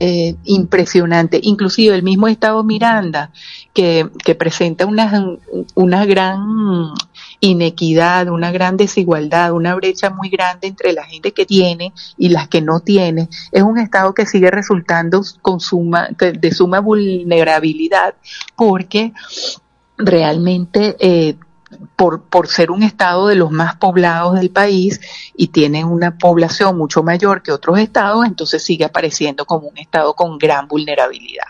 eh, 0.00 0.36
impresionante, 0.44 1.40
inclusive 1.42 1.94
el 1.94 2.02
mismo 2.02 2.28
Estado 2.28 2.62
Miranda, 2.62 3.32
que, 3.72 4.08
que 4.24 4.34
presenta 4.34 4.86
una, 4.86 5.36
una 5.74 6.04
gran 6.04 6.92
inequidad, 7.40 8.28
una 8.28 8.50
gran 8.50 8.76
desigualdad, 8.76 9.52
una 9.52 9.74
brecha 9.74 10.10
muy 10.10 10.28
grande 10.28 10.66
entre 10.66 10.92
la 10.92 11.04
gente 11.04 11.32
que 11.32 11.46
tiene 11.46 11.92
y 12.16 12.30
las 12.30 12.48
que 12.48 12.60
no 12.60 12.80
tiene, 12.80 13.28
es 13.52 13.62
un 13.62 13.78
Estado 13.78 14.14
que 14.14 14.26
sigue 14.26 14.50
resultando 14.50 15.22
con 15.40 15.60
suma, 15.60 16.08
de 16.18 16.52
suma 16.52 16.80
vulnerabilidad 16.80 18.14
porque 18.56 19.12
realmente 19.96 20.96
eh, 21.00 21.36
por, 21.96 22.22
por 22.22 22.48
ser 22.48 22.70
un 22.70 22.82
estado 22.82 23.28
de 23.28 23.34
los 23.34 23.50
más 23.50 23.76
poblados 23.76 24.38
del 24.38 24.50
país 24.50 25.00
y 25.36 25.48
tiene 25.48 25.84
una 25.84 26.16
población 26.16 26.78
mucho 26.78 27.02
mayor 27.02 27.42
que 27.42 27.52
otros 27.52 27.78
estados, 27.78 28.24
entonces 28.24 28.62
sigue 28.64 28.84
apareciendo 28.84 29.44
como 29.44 29.68
un 29.68 29.78
estado 29.78 30.14
con 30.14 30.38
gran 30.38 30.66
vulnerabilidad. 30.66 31.46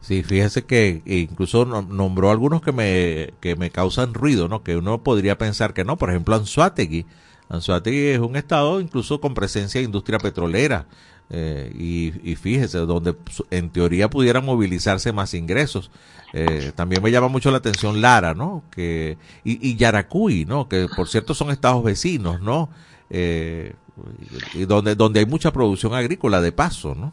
Sí, 0.00 0.22
fíjese 0.22 0.64
que 0.64 1.02
incluso 1.04 1.64
nombró 1.66 2.30
algunos 2.30 2.62
que 2.62 2.72
me, 2.72 3.34
que 3.40 3.54
me 3.54 3.70
causan 3.70 4.14
ruido, 4.14 4.48
¿no? 4.48 4.62
Que 4.62 4.76
uno 4.76 5.02
podría 5.02 5.36
pensar 5.36 5.74
que 5.74 5.84
no, 5.84 5.98
por 5.98 6.10
ejemplo, 6.10 6.34
Anzuategui. 6.34 7.04
Anzuategui 7.50 8.06
es 8.06 8.18
un 8.18 8.36
estado 8.36 8.80
incluso 8.80 9.20
con 9.20 9.34
presencia 9.34 9.80
de 9.80 9.84
industria 9.84 10.18
petrolera. 10.18 10.86
Eh, 11.32 11.72
y, 12.24 12.34
fíjese, 12.34 12.78
donde 12.78 13.14
en 13.50 13.70
teoría 13.70 14.10
pudieran 14.10 14.44
movilizarse 14.44 15.12
más 15.12 15.34
ingresos. 15.34 15.90
Eh, 16.32 16.72
también 16.74 17.02
me 17.02 17.10
llama 17.10 17.28
mucho 17.28 17.50
la 17.50 17.58
atención 17.58 18.00
Lara, 18.00 18.34
¿no? 18.34 18.64
Que, 18.70 19.16
y, 19.44 19.68
y 19.68 19.76
Yaracuy, 19.76 20.44
¿no? 20.44 20.68
Que 20.68 20.88
por 20.96 21.08
cierto 21.08 21.34
son 21.34 21.50
estados 21.50 21.84
vecinos, 21.84 22.40
¿no? 22.40 22.70
Eh, 23.10 23.74
y 24.54 24.64
donde, 24.64 24.94
donde 24.94 25.20
hay 25.20 25.26
mucha 25.26 25.52
producción 25.52 25.94
agrícola 25.94 26.40
de 26.40 26.52
paso, 26.52 26.94
¿no? 26.94 27.12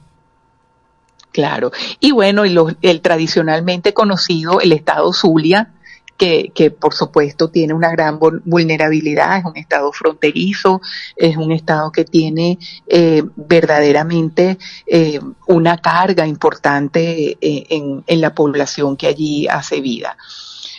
Claro. 1.37 1.71
Y 1.99 2.13
bueno, 2.13 2.47
y 2.47 2.57
el 2.81 3.01
tradicionalmente 3.01 3.93
conocido, 3.93 4.59
el 4.59 4.71
estado 4.71 5.13
Zulia, 5.13 5.71
que, 6.17 6.51
que, 6.55 6.71
por 6.71 6.95
supuesto 6.95 7.49
tiene 7.49 7.75
una 7.75 7.91
gran 7.91 8.17
vulnerabilidad, 8.17 9.37
es 9.37 9.45
un 9.45 9.55
estado 9.55 9.91
fronterizo, 9.91 10.81
es 11.15 11.37
un 11.37 11.51
estado 11.51 11.91
que 11.91 12.05
tiene 12.05 12.57
eh, 12.87 13.21
verdaderamente 13.35 14.57
eh, 14.87 15.19
una 15.45 15.77
carga 15.77 16.25
importante 16.25 17.37
eh, 17.39 17.67
en, 17.69 18.03
en, 18.07 18.19
la 18.19 18.33
población 18.33 18.97
que 18.97 19.05
allí 19.05 19.47
hace 19.47 19.79
vida. 19.79 20.17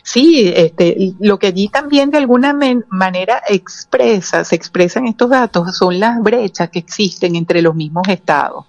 Sí, 0.03 0.53
este, 0.57 1.13
lo 1.21 1.39
que 1.39 1.47
allí 1.47 1.69
también 1.69 2.11
de 2.11 2.19
alguna 2.19 2.53
manera 2.89 3.43
expresa, 3.49 4.43
se 4.43 4.57
expresan 4.57 5.07
estos 5.07 5.31
datos, 5.31 5.77
son 5.77 6.01
las 6.01 6.21
brechas 6.21 6.69
que 6.71 6.81
existen 6.81 7.37
entre 7.37 7.63
los 7.63 7.77
mismos 7.77 8.09
estados. 8.09 8.65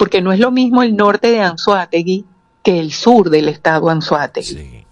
Porque 0.00 0.22
no 0.22 0.32
es 0.32 0.38
lo 0.38 0.50
mismo 0.50 0.82
el 0.82 0.96
norte 0.96 1.30
de 1.30 1.40
Anzuategui 1.40 2.24
que 2.62 2.80
el 2.80 2.90
sur 2.90 3.28
del 3.28 3.50
estado 3.50 3.90
Anzuategui. 3.90 4.86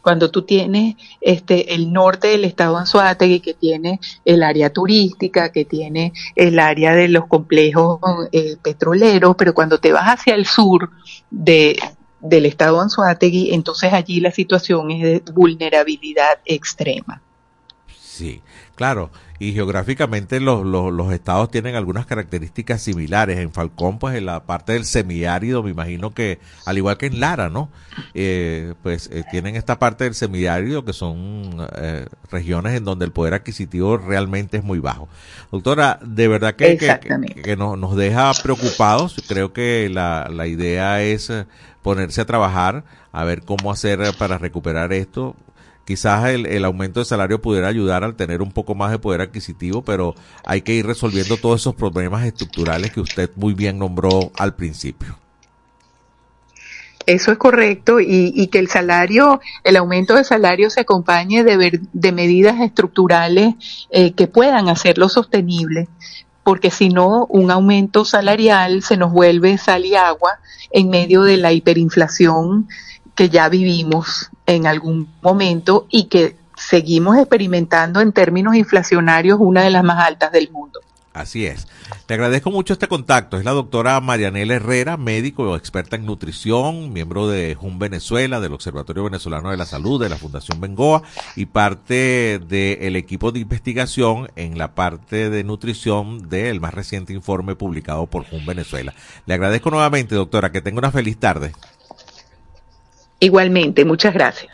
Cuando 0.00 0.30
tú 0.30 0.46
tienes 0.46 0.94
este 1.20 1.74
el 1.74 1.92
norte 1.92 2.28
del 2.28 2.46
estado 2.46 2.78
Anzuategui 2.78 3.40
que 3.40 3.52
tiene 3.52 4.00
el 4.24 4.42
área 4.42 4.72
turística, 4.72 5.52
que 5.52 5.66
tiene 5.66 6.14
el 6.36 6.58
área 6.58 6.94
de 6.94 7.08
los 7.08 7.26
complejos 7.26 8.00
eh, 8.32 8.56
petroleros, 8.62 9.36
pero 9.36 9.52
cuando 9.52 9.76
te 9.76 9.92
vas 9.92 10.06
hacia 10.06 10.34
el 10.36 10.46
sur 10.46 10.88
de, 11.30 11.78
del 12.20 12.46
estado 12.46 12.80
Anzuategui, 12.80 13.52
entonces 13.52 13.92
allí 13.92 14.20
la 14.20 14.30
situación 14.30 14.90
es 14.90 15.02
de 15.02 15.32
vulnerabilidad 15.32 16.38
extrema. 16.46 17.20
Sí, 18.00 18.40
claro 18.74 19.10
y 19.40 19.52
geográficamente 19.52 20.40
los, 20.40 20.66
los, 20.66 21.12
estados 21.12 21.50
tienen 21.50 21.76
algunas 21.76 22.06
características 22.06 22.82
similares. 22.82 23.38
En 23.38 23.52
Falcón, 23.52 23.98
pues 23.98 24.16
en 24.16 24.26
la 24.26 24.44
parte 24.44 24.72
del 24.72 24.84
semiárido, 24.84 25.62
me 25.62 25.70
imagino 25.70 26.12
que, 26.12 26.40
al 26.66 26.76
igual 26.76 26.96
que 26.96 27.06
en 27.06 27.20
Lara, 27.20 27.48
¿no? 27.48 27.70
Eh, 28.14 28.74
pues 28.82 29.08
eh, 29.12 29.24
tienen 29.30 29.54
esta 29.54 29.78
parte 29.78 30.04
del 30.04 30.14
semiárido 30.14 30.84
que 30.84 30.92
son 30.92 31.68
eh, 31.76 32.06
regiones 32.30 32.76
en 32.76 32.84
donde 32.84 33.04
el 33.04 33.12
poder 33.12 33.34
adquisitivo 33.34 33.96
realmente 33.96 34.56
es 34.56 34.64
muy 34.64 34.80
bajo. 34.80 35.08
Doctora, 35.52 36.00
de 36.02 36.26
verdad 36.26 36.56
que, 36.56 36.76
que, 36.76 37.42
que 37.42 37.56
nos, 37.56 37.78
nos 37.78 37.94
deja 37.94 38.32
preocupados. 38.42 39.16
Creo 39.28 39.52
que 39.52 39.88
la, 39.88 40.28
la 40.32 40.48
idea 40.48 41.02
es 41.02 41.32
ponerse 41.82 42.20
a 42.20 42.26
trabajar, 42.26 42.84
a 43.12 43.22
ver 43.22 43.42
cómo 43.42 43.70
hacer 43.70 44.00
para 44.18 44.36
recuperar 44.36 44.92
esto 44.92 45.36
quizás 45.88 46.26
el, 46.26 46.44
el, 46.44 46.66
aumento 46.66 47.00
de 47.00 47.06
salario 47.06 47.40
pudiera 47.40 47.66
ayudar 47.66 48.04
al 48.04 48.14
tener 48.14 48.42
un 48.42 48.52
poco 48.52 48.74
más 48.74 48.90
de 48.90 48.98
poder 48.98 49.22
adquisitivo, 49.22 49.80
pero 49.80 50.14
hay 50.44 50.60
que 50.60 50.74
ir 50.74 50.86
resolviendo 50.86 51.38
todos 51.38 51.62
esos 51.62 51.74
problemas 51.74 52.26
estructurales 52.26 52.92
que 52.92 53.00
usted 53.00 53.30
muy 53.36 53.54
bien 53.54 53.78
nombró 53.78 54.30
al 54.36 54.54
principio. 54.54 55.18
Eso 57.06 57.32
es 57.32 57.38
correcto 57.38 58.00
y, 58.00 58.34
y 58.36 58.48
que 58.48 58.58
el 58.58 58.68
salario, 58.68 59.40
el 59.64 59.76
aumento 59.76 60.14
de 60.14 60.24
salario 60.24 60.68
se 60.68 60.80
acompañe 60.80 61.42
de, 61.42 61.56
ver, 61.56 61.80
de 61.94 62.12
medidas 62.12 62.60
estructurales 62.60 63.54
eh, 63.88 64.12
que 64.12 64.26
puedan 64.26 64.68
hacerlo 64.68 65.08
sostenible 65.08 65.88
porque 66.42 66.70
si 66.70 66.88
no, 66.88 67.26
un 67.28 67.50
aumento 67.50 68.06
salarial 68.06 68.82
se 68.82 68.96
nos 68.96 69.12
vuelve 69.12 69.58
sal 69.58 69.84
y 69.84 69.96
agua 69.96 70.38
en 70.70 70.88
medio 70.88 71.22
de 71.22 71.36
la 71.36 71.52
hiperinflación 71.52 72.68
que 73.18 73.30
ya 73.30 73.48
vivimos 73.48 74.30
en 74.46 74.68
algún 74.68 75.08
momento 75.22 75.88
y 75.90 76.04
que 76.04 76.36
seguimos 76.56 77.18
experimentando 77.18 78.00
en 78.00 78.12
términos 78.12 78.54
inflacionarios 78.54 79.38
una 79.40 79.62
de 79.62 79.70
las 79.70 79.82
más 79.82 80.06
altas 80.06 80.30
del 80.30 80.52
mundo. 80.52 80.78
Así 81.14 81.44
es. 81.44 81.66
Te 82.06 82.14
agradezco 82.14 82.52
mucho 82.52 82.74
este 82.74 82.86
contacto. 82.86 83.36
Es 83.36 83.44
la 83.44 83.50
doctora 83.50 84.00
Marianela 84.00 84.54
Herrera, 84.54 84.96
médico 84.96 85.56
experta 85.56 85.96
en 85.96 86.06
nutrición, 86.06 86.92
miembro 86.92 87.26
de 87.26 87.56
JUN 87.56 87.80
Venezuela, 87.80 88.38
del 88.38 88.52
Observatorio 88.52 89.02
Venezolano 89.02 89.50
de 89.50 89.56
la 89.56 89.66
Salud, 89.66 90.00
de 90.00 90.10
la 90.10 90.16
Fundación 90.16 90.60
Bengoa 90.60 91.02
y 91.34 91.46
parte 91.46 92.38
del 92.38 92.94
equipo 92.94 93.32
de 93.32 93.40
investigación 93.40 94.30
en 94.36 94.58
la 94.58 94.76
parte 94.76 95.28
de 95.28 95.42
nutrición 95.42 96.28
del 96.28 96.60
más 96.60 96.72
reciente 96.72 97.14
informe 97.14 97.56
publicado 97.56 98.06
por 98.06 98.26
JUN 98.26 98.46
Venezuela. 98.46 98.94
Le 99.26 99.34
agradezco 99.34 99.72
nuevamente, 99.72 100.14
doctora, 100.14 100.52
que 100.52 100.62
tenga 100.62 100.78
una 100.78 100.92
feliz 100.92 101.18
tarde. 101.18 101.50
Igualmente, 103.20 103.84
muchas 103.84 104.14
gracias. 104.14 104.52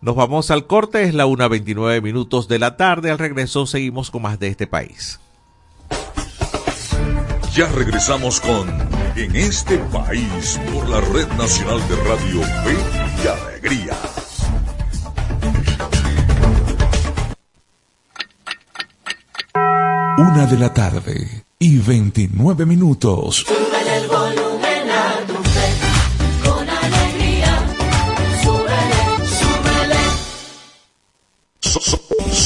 Nos 0.00 0.14
vamos 0.14 0.50
al 0.50 0.66
corte, 0.66 1.02
es 1.02 1.14
la 1.14 1.26
1.29 1.26 2.00
minutos 2.02 2.46
de 2.46 2.58
la 2.58 2.76
tarde. 2.76 3.10
Al 3.10 3.18
regreso 3.18 3.66
seguimos 3.66 4.10
con 4.10 4.22
más 4.22 4.38
de 4.38 4.48
este 4.48 4.66
país. 4.66 5.18
Ya 7.54 7.66
regresamos 7.72 8.40
con 8.40 8.68
En 9.16 9.34
este 9.34 9.78
país 9.78 10.60
por 10.72 10.88
la 10.88 11.00
Red 11.00 11.26
Nacional 11.36 11.80
de 11.88 11.96
Radio 11.96 12.42
Fe 12.42 12.76
y 13.24 13.26
Alegría. 13.26 13.96
Una 20.18 20.46
de 20.46 20.56
la 20.56 20.72
tarde 20.72 21.44
y 21.58 21.78
29 21.78 22.64
minutos. 22.64 23.44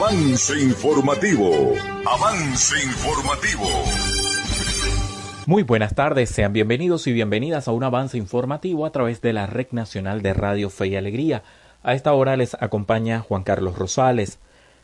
Avance 0.00 0.56
informativo. 0.60 1.50
Avance 2.06 2.76
informativo. 2.84 3.64
Muy 5.44 5.64
buenas 5.64 5.96
tardes, 5.96 6.30
sean 6.30 6.52
bienvenidos 6.52 7.08
y 7.08 7.12
bienvenidas 7.12 7.66
a 7.66 7.72
un 7.72 7.82
avance 7.82 8.16
informativo 8.16 8.86
a 8.86 8.92
través 8.92 9.20
de 9.22 9.32
la 9.32 9.48
Red 9.48 9.72
Nacional 9.72 10.22
de 10.22 10.34
Radio 10.34 10.70
Fe 10.70 10.86
y 10.86 10.94
Alegría. 10.94 11.42
A 11.82 11.94
esta 11.94 12.12
hora 12.12 12.36
les 12.36 12.54
acompaña 12.54 13.18
Juan 13.22 13.42
Carlos 13.42 13.76
Rosales. 13.76 14.38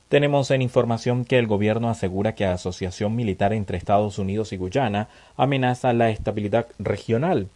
Tenemos 0.09 0.50
en 0.50 0.62
información 0.62 1.24
que 1.24 1.38
el 1.38 1.46
gobierno 1.46 1.90
asegura 1.90 2.35
que 2.35 2.46
la 2.46 2.55
asociación 2.55 3.14
militar 3.14 3.53
entre 3.53 3.79
Estados 3.79 4.18
Unidos 4.18 4.53
y 4.53 4.57
Guyana 4.57 5.07
amenaza 5.37 5.92
la 5.92 6.11
estabilidad 6.11 6.66
regional. 6.81 7.50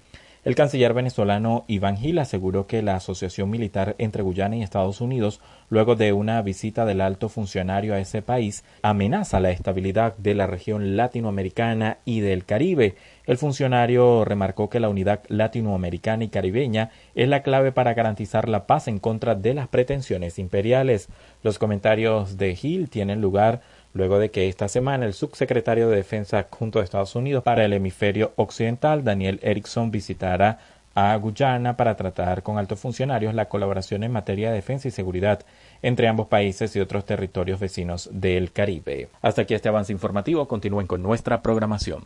El 0.49 0.55
canciller 0.55 0.95
venezolano 0.95 1.67
Iván 1.69 1.99
Gil 1.99 2.19
aseguró 2.19 2.67
que 2.67 2.81
la 2.81 2.97
asociación 2.97 3.51
militar 3.51 3.97
entre 3.99 4.23
Guyana 4.23 4.57
y 4.57 4.63
Estados 4.63 5.03
Unidos, 5.03 5.43
luego 5.69 5.95
de 5.95 6.15
una 6.15 6.41
visita 6.41 6.87
del 6.87 7.03
alto 7.03 7.29
funcionario 7.29 7.93
a 7.93 7.99
ese 7.99 8.23
país, 8.23 8.65
amenaza 8.81 9.41
la 9.41 9.51
estabilidad 9.51 10.17
de 10.17 10.35
la 10.35 10.47
región 10.47 10.97
latinoamericana 10.97 11.99
y 12.07 12.21
del 12.21 12.47
Caribe. 12.47 12.95
El 13.27 13.37
funcionario 13.37 14.25
remarcó 14.25 14.71
que 14.71 14.81
la 14.81 14.89
unidad 14.89 15.21
latinoamericana 15.29 16.25
y 16.25 16.29
caribeña 16.29 16.93
es 17.15 17.29
la 17.29 17.43
clave 17.43 17.71
para 17.71 17.93
garantizar 17.93 18.49
la 18.49 18.67
paz 18.67 18.89
en 18.89 19.01
contra 19.01 19.35
de 19.35 19.53
las 19.53 19.69
pretensiones 19.69 20.39
imperiales. 20.39 21.11
Los 21.43 21.59
comentarios 21.59 22.39
de 22.39 22.57
Gil 22.57 22.89
tienen 22.89 23.21
lugar 23.21 23.61
luego 23.99 24.21
de 24.21 24.31
que 24.31 24.49
esta 24.49 24.69
semana 24.69 25.05
el 25.05 25.13
subsecretario 25.13 25.91
de 25.91 25.97
Defensa 25.97 26.47
junto 26.49 26.79
a 26.79 26.85
Estados 26.85 27.17
Unidos 27.17 27.43
para 27.43 27.65
el 27.65 27.73
hemisferio 27.73 28.33
occidental, 28.37 29.03
Daniel 29.03 29.41
Erickson, 29.43 29.91
visitara 29.91 30.61
a 30.95 31.15
Guyana 31.17 31.77
para 31.77 31.97
tratar 31.97 32.45
con 32.45 32.59
altos 32.59 32.79
funcionarios 32.79 33.35
la 33.35 33.49
colaboración 33.49 34.05
en 34.05 34.13
materia 34.13 34.51
de 34.51 34.57
defensa 34.57 34.89
y 34.89 34.93
seguridad 34.93 35.45
entre 35.83 36.07
ambos 36.09 36.29
países 36.29 36.75
y 36.77 36.81
otros 36.81 37.05
territorios 37.05 37.59
vecinos 37.59 38.09
del 38.13 38.53
Caribe. 38.53 39.09
Hasta 39.21 39.43
aquí 39.43 39.55
este 39.55 39.69
avance 39.69 39.93
informativo. 39.93 40.47
Continúen 40.47 40.87
con 40.87 41.03
nuestra 41.03 41.43
programación. 41.43 42.05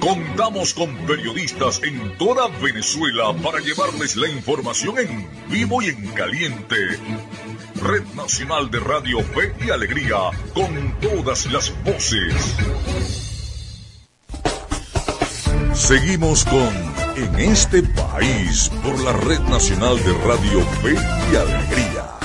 Contamos 0.00 0.74
con 0.74 0.96
periodistas 1.06 1.80
en 1.84 2.18
toda 2.18 2.48
Venezuela 2.60 3.32
para 3.40 3.60
llevarles 3.60 4.16
la 4.16 4.28
información 4.28 4.98
en 4.98 5.28
vivo 5.48 5.80
y 5.80 5.86
en 5.86 6.08
caliente. 6.08 6.76
Red 7.82 8.04
Nacional 8.14 8.70
de 8.70 8.78
Radio 8.78 9.18
Fe 9.24 9.52
y 9.66 9.70
Alegría, 9.70 10.16
con 10.54 10.94
todas 11.00 11.46
las 11.46 11.72
voces. 11.82 12.54
Seguimos 15.74 16.44
con 16.44 16.70
En 17.16 17.40
este 17.40 17.82
país 17.82 18.70
por 18.84 19.00
la 19.00 19.12
Red 19.12 19.40
Nacional 19.40 19.96
de 19.96 20.12
Radio 20.24 20.60
Fe 20.80 20.94
y 20.94 21.36
Alegría. 21.36 22.21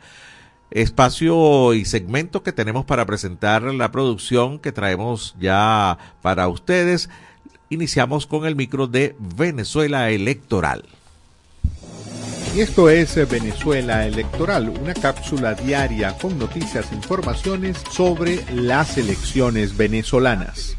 Espacio 0.70 1.74
y 1.74 1.84
segmento 1.84 2.42
que 2.42 2.52
tenemos 2.52 2.86
para 2.86 3.04
presentar 3.04 3.62
la 3.62 3.92
producción 3.92 4.58
que 4.58 4.72
traemos 4.72 5.36
ya 5.38 5.98
para 6.22 6.48
ustedes. 6.48 7.10
Iniciamos 7.68 8.26
con 8.26 8.46
el 8.46 8.56
micro 8.56 8.86
de 8.86 9.14
Venezuela 9.18 10.08
Electoral. 10.10 10.86
Y 12.56 12.62
esto 12.62 12.88
es 12.88 13.14
Venezuela 13.28 14.06
Electoral, 14.06 14.70
una 14.70 14.94
cápsula 14.94 15.52
diaria 15.52 16.16
con 16.16 16.38
noticias 16.38 16.90
e 16.90 16.94
informaciones 16.94 17.76
sobre 17.90 18.42
las 18.50 18.96
elecciones 18.96 19.76
venezolanas. 19.76 20.74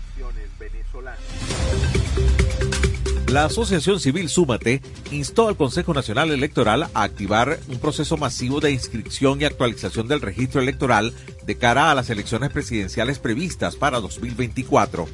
La 3.27 3.45
Asociación 3.45 3.99
Civil 3.99 4.27
Súmate 4.27 4.81
instó 5.11 5.49
al 5.49 5.55
Consejo 5.55 5.93
Nacional 5.93 6.31
Electoral 6.31 6.89
a 6.95 7.03
activar 7.03 7.59
un 7.67 7.77
proceso 7.77 8.17
masivo 8.17 8.59
de 8.59 8.71
inscripción 8.71 9.39
y 9.39 9.45
actualización 9.45 10.07
del 10.07 10.21
registro 10.21 10.59
electoral 10.59 11.13
de 11.45 11.57
cara 11.59 11.91
a 11.91 11.95
las 11.95 12.09
elecciones 12.09 12.49
presidenciales 12.49 13.19
previstas 13.19 13.75
para 13.75 13.99
2024. 13.99 15.07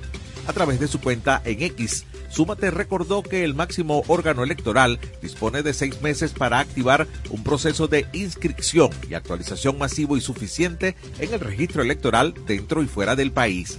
A 0.48 0.54
través 0.54 0.80
de 0.80 0.88
su 0.88 1.02
cuenta 1.02 1.42
en 1.44 1.62
X, 1.62 2.06
Súmate 2.34 2.72
recordó 2.72 3.22
que 3.22 3.44
el 3.44 3.54
máximo 3.54 4.04
órgano 4.08 4.44
electoral 4.44 5.00
dispone 5.22 5.62
de 5.62 5.72
seis 5.72 6.02
meses 6.02 6.32
para 6.32 6.58
activar 6.58 7.08
un 7.30 7.44
proceso 7.44 7.88
de 7.88 8.08
inscripción 8.12 8.90
y 9.08 9.14
actualización 9.14 9.78
masivo 9.78 10.18
y 10.18 10.22
suficiente 10.22 10.96
en 11.20 11.32
el 11.32 11.40
registro 11.40 11.84
electoral 11.84 12.34
dentro 12.48 12.82
y 12.82 12.88
fuera 12.88 13.16
del 13.16 13.32
país. 13.32 13.78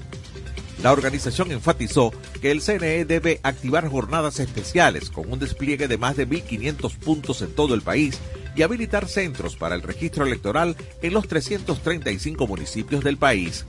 La 0.84 0.92
organización 0.92 1.50
enfatizó 1.50 2.12
que 2.40 2.52
el 2.52 2.60
CNE 2.60 3.04
debe 3.06 3.40
activar 3.42 3.88
jornadas 3.88 4.38
especiales 4.38 5.10
con 5.10 5.32
un 5.32 5.40
despliegue 5.40 5.88
de 5.88 5.98
más 5.98 6.16
de 6.16 6.28
1.500 6.28 6.96
puntos 6.98 7.42
en 7.42 7.52
todo 7.56 7.74
el 7.74 7.82
país 7.82 8.20
y 8.54 8.62
habilitar 8.62 9.08
centros 9.08 9.56
para 9.56 9.74
el 9.74 9.82
registro 9.82 10.24
electoral 10.24 10.76
en 11.02 11.12
los 11.12 11.26
335 11.26 12.46
municipios 12.46 13.02
del 13.02 13.16
país. 13.16 13.66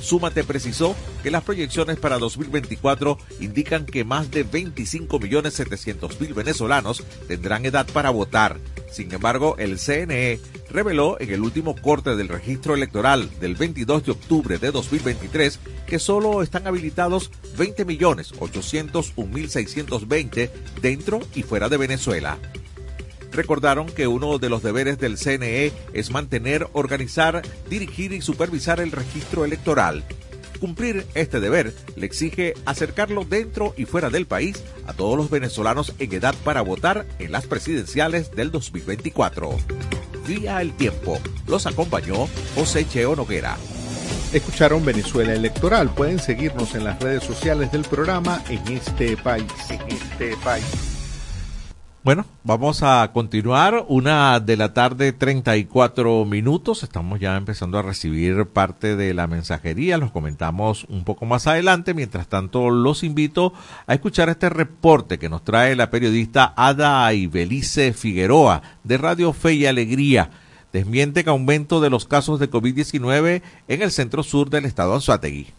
Súmate 0.00 0.44
precisó 0.44 0.96
que 1.22 1.30
las 1.30 1.42
proyecciones 1.42 1.98
para 1.98 2.18
2024 2.18 3.18
indican 3.40 3.84
que 3.86 4.04
más 4.04 4.30
de 4.30 4.46
25.700.000 4.46 6.34
venezolanos 6.34 7.02
tendrán 7.28 7.66
edad 7.66 7.86
para 7.92 8.10
votar. 8.10 8.58
Sin 8.90 9.12
embargo, 9.12 9.56
el 9.58 9.78
CNE 9.78 10.40
reveló 10.70 11.20
en 11.20 11.30
el 11.32 11.42
último 11.42 11.76
corte 11.76 12.16
del 12.16 12.28
registro 12.28 12.74
electoral 12.74 13.28
del 13.40 13.56
22 13.56 14.06
de 14.06 14.12
octubre 14.12 14.56
de 14.58 14.70
2023 14.70 15.58
que 15.86 15.98
solo 15.98 16.42
están 16.42 16.66
habilitados 16.66 17.30
20.801.620 17.56 20.50
dentro 20.80 21.20
y 21.34 21.42
fuera 21.42 21.68
de 21.68 21.76
Venezuela 21.76 22.38
recordaron 23.36 23.86
que 23.86 24.06
uno 24.06 24.38
de 24.38 24.48
los 24.48 24.62
deberes 24.62 24.98
del 24.98 25.18
CNE 25.18 25.72
es 25.92 26.10
mantener, 26.10 26.66
organizar, 26.72 27.42
dirigir 27.68 28.12
y 28.12 28.20
supervisar 28.20 28.80
el 28.80 28.92
registro 28.92 29.44
electoral. 29.44 30.04
Cumplir 30.58 31.06
este 31.14 31.38
deber 31.38 31.74
le 31.96 32.06
exige 32.06 32.54
acercarlo 32.64 33.24
dentro 33.24 33.74
y 33.76 33.84
fuera 33.84 34.10
del 34.10 34.26
país 34.26 34.62
a 34.86 34.94
todos 34.94 35.16
los 35.16 35.30
venezolanos 35.30 35.92
en 35.98 36.12
edad 36.12 36.34
para 36.44 36.62
votar 36.62 37.06
en 37.18 37.32
las 37.32 37.46
presidenciales 37.46 38.30
del 38.32 38.50
2024. 38.50 39.50
Vía 40.26 40.60
el 40.60 40.72
tiempo. 40.72 41.20
Los 41.46 41.66
acompañó 41.66 42.28
José 42.54 42.88
Cheo 42.88 43.14
Noguera. 43.14 43.56
Escucharon 44.32 44.84
Venezuela 44.84 45.34
Electoral. 45.34 45.90
Pueden 45.90 46.18
seguirnos 46.18 46.74
en 46.74 46.84
las 46.84 47.00
redes 47.00 47.22
sociales 47.22 47.70
del 47.70 47.82
programa 47.82 48.42
en 48.48 48.66
este 48.76 49.16
país. 49.16 49.44
En 49.70 49.80
este 49.88 50.36
país. 50.38 50.95
Bueno, 52.06 52.24
vamos 52.44 52.84
a 52.84 53.10
continuar. 53.12 53.84
Una 53.88 54.38
de 54.38 54.56
la 54.56 54.72
tarde, 54.72 55.12
34 55.12 56.24
minutos. 56.24 56.84
Estamos 56.84 57.18
ya 57.18 57.36
empezando 57.36 57.80
a 57.80 57.82
recibir 57.82 58.46
parte 58.46 58.94
de 58.94 59.12
la 59.12 59.26
mensajería. 59.26 59.98
Los 59.98 60.12
comentamos 60.12 60.84
un 60.88 61.02
poco 61.02 61.26
más 61.26 61.48
adelante. 61.48 61.94
Mientras 61.94 62.28
tanto, 62.28 62.70
los 62.70 63.02
invito 63.02 63.52
a 63.88 63.94
escuchar 63.94 64.28
este 64.28 64.48
reporte 64.50 65.18
que 65.18 65.28
nos 65.28 65.42
trae 65.42 65.74
la 65.74 65.90
periodista 65.90 66.54
Ada 66.56 67.12
Ibelice 67.12 67.92
Figueroa 67.92 68.62
de 68.84 68.98
Radio 68.98 69.32
Fe 69.32 69.54
y 69.54 69.66
Alegría. 69.66 70.30
Desmiente 70.72 71.24
que 71.24 71.30
aumento 71.30 71.80
de 71.80 71.90
los 71.90 72.06
casos 72.06 72.38
de 72.38 72.48
COVID-19 72.48 73.42
en 73.66 73.82
el 73.82 73.90
centro 73.90 74.22
sur 74.22 74.48
del 74.48 74.64
estado 74.64 74.94
Anzuategui 74.94 75.55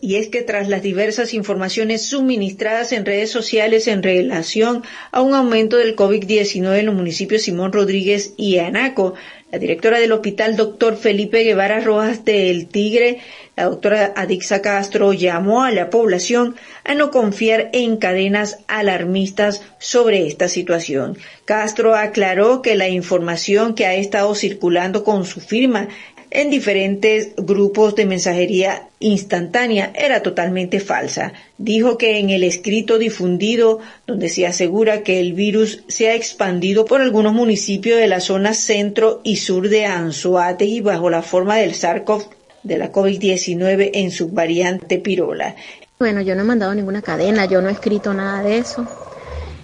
y 0.00 0.16
es 0.16 0.28
que 0.28 0.42
tras 0.42 0.68
las 0.68 0.82
diversas 0.82 1.34
informaciones 1.34 2.06
suministradas 2.06 2.92
en 2.92 3.04
redes 3.04 3.30
sociales 3.30 3.86
en 3.88 4.02
relación 4.02 4.82
a 5.10 5.20
un 5.20 5.34
aumento 5.34 5.76
del 5.76 5.96
COVID-19 5.96 6.78
en 6.78 6.86
los 6.86 6.94
municipios 6.94 7.42
Simón 7.42 7.72
Rodríguez 7.72 8.32
y 8.36 8.58
Anaco, 8.58 9.14
la 9.50 9.58
directora 9.58 9.98
del 9.98 10.12
hospital, 10.12 10.56
doctor 10.56 10.96
Felipe 10.96 11.42
Guevara 11.42 11.80
Rojas 11.80 12.24
de 12.24 12.50
El 12.50 12.68
Tigre, 12.68 13.18
la 13.56 13.64
doctora 13.64 14.12
Adixa 14.14 14.62
Castro, 14.62 15.12
llamó 15.12 15.64
a 15.64 15.72
la 15.72 15.90
población 15.90 16.54
a 16.84 16.94
no 16.94 17.10
confiar 17.10 17.68
en 17.72 17.96
cadenas 17.96 18.60
alarmistas 18.68 19.62
sobre 19.80 20.28
esta 20.28 20.46
situación. 20.46 21.18
Castro 21.44 21.96
aclaró 21.96 22.62
que 22.62 22.76
la 22.76 22.88
información 22.88 23.74
que 23.74 23.86
ha 23.86 23.94
estado 23.94 24.36
circulando 24.36 25.02
con 25.02 25.24
su 25.24 25.40
firma 25.40 25.88
en 26.30 26.48
diferentes 26.48 27.34
grupos 27.36 27.96
de 27.96 28.06
mensajería 28.06 28.88
instantánea 29.00 29.92
era 29.94 30.22
totalmente 30.22 30.78
falsa. 30.78 31.32
Dijo 31.58 31.98
que 31.98 32.18
en 32.18 32.30
el 32.30 32.44
escrito 32.44 32.98
difundido, 32.98 33.80
donde 34.06 34.28
se 34.28 34.46
asegura 34.46 35.02
que 35.02 35.20
el 35.20 35.32
virus 35.32 35.82
se 35.88 36.08
ha 36.08 36.14
expandido 36.14 36.84
por 36.84 37.00
algunos 37.00 37.32
municipios 37.32 37.98
de 37.98 38.06
la 38.06 38.20
zona 38.20 38.54
centro 38.54 39.20
y 39.24 39.36
sur 39.36 39.68
de 39.68 39.86
Anzoátegui 39.86 40.80
bajo 40.80 41.10
la 41.10 41.22
forma 41.22 41.56
del 41.56 41.74
SARS-CoV 41.74 42.28
de 42.62 42.78
la 42.78 42.92
COVID-19 42.92 43.90
en 43.94 44.10
su 44.10 44.28
variante 44.28 44.98
pirola. 44.98 45.56
Bueno, 45.98 46.20
yo 46.20 46.34
no 46.34 46.42
he 46.42 46.44
mandado 46.44 46.74
ninguna 46.74 47.02
cadena, 47.02 47.46
yo 47.46 47.60
no 47.60 47.68
he 47.68 47.72
escrito 47.72 48.14
nada 48.14 48.42
de 48.42 48.58
eso, 48.58 48.86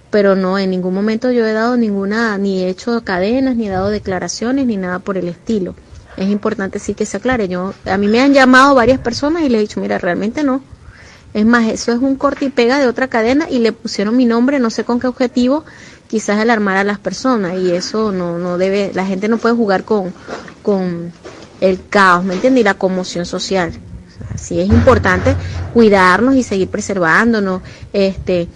pero 0.09 0.35
no, 0.35 0.59
en 0.59 0.69
ningún 0.69 0.93
momento 0.93 1.31
yo 1.31 1.45
he 1.45 1.53
dado 1.53 1.77
ninguna, 1.77 2.37
ni 2.37 2.63
he 2.63 2.69
hecho 2.69 3.03
cadenas, 3.03 3.55
ni 3.55 3.67
he 3.67 3.71
dado 3.71 3.89
declaraciones, 3.89 4.65
ni 4.65 4.77
nada 4.77 4.99
por 4.99 5.17
el 5.17 5.29
estilo. 5.29 5.75
Es 6.17 6.29
importante 6.29 6.79
sí 6.79 6.93
que 6.95 7.05
se 7.05 7.17
aclare. 7.17 7.47
Yo, 7.47 7.73
a 7.85 7.97
mí 7.97 8.07
me 8.07 8.19
han 8.19 8.33
llamado 8.33 8.75
varias 8.75 8.99
personas 8.99 9.43
y 9.43 9.49
le 9.49 9.59
he 9.59 9.61
dicho, 9.61 9.79
mira, 9.79 9.97
realmente 9.97 10.43
no. 10.43 10.61
Es 11.33 11.45
más, 11.45 11.67
eso 11.67 11.91
es 11.91 11.99
un 11.99 12.15
corte 12.15 12.45
y 12.45 12.49
pega 12.49 12.79
de 12.79 12.87
otra 12.87 13.07
cadena 13.07 13.47
y 13.49 13.59
le 13.59 13.71
pusieron 13.71 14.17
mi 14.17 14.25
nombre, 14.25 14.59
no 14.59 14.69
sé 14.69 14.83
con 14.83 14.99
qué 14.99 15.07
objetivo, 15.07 15.63
quizás 16.07 16.39
alarmar 16.39 16.77
a 16.77 16.83
las 16.83 16.97
personas 16.97 17.59
y 17.59 17.71
eso 17.71 18.11
no, 18.11 18.39
no 18.39 18.57
debe, 18.57 18.91
la 18.93 19.05
gente 19.05 19.27
no 19.27 19.37
puede 19.37 19.53
jugar 19.53 19.83
con, 19.83 20.13
con 20.63 21.11
el 21.61 21.87
caos, 21.89 22.23
¿me 22.23 22.33
entiendes? 22.33 22.61
Y 22.61 22.63
la 22.63 22.73
conmoción 22.73 23.25
social. 23.25 23.71
Así 24.33 24.59
es 24.59 24.67
importante 24.69 25.35
cuidarnos 25.73 26.35
y 26.35 26.43
seguir 26.43 26.69
preservándonos, 26.69 27.61
este, 27.93 28.47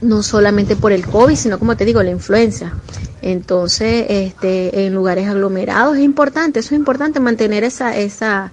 no 0.00 0.22
solamente 0.22 0.76
por 0.76 0.92
el 0.92 1.06
COVID, 1.06 1.36
sino 1.36 1.58
como 1.58 1.76
te 1.76 1.84
digo, 1.84 2.02
la 2.02 2.10
influenza. 2.10 2.72
Entonces, 3.22 4.06
este, 4.08 4.86
en 4.86 4.94
lugares 4.94 5.28
aglomerados 5.28 5.96
es 5.96 6.02
importante, 6.02 6.60
eso 6.60 6.74
es 6.74 6.78
importante 6.78 7.20
mantener 7.20 7.62
esa, 7.62 7.96
esa, 7.96 8.50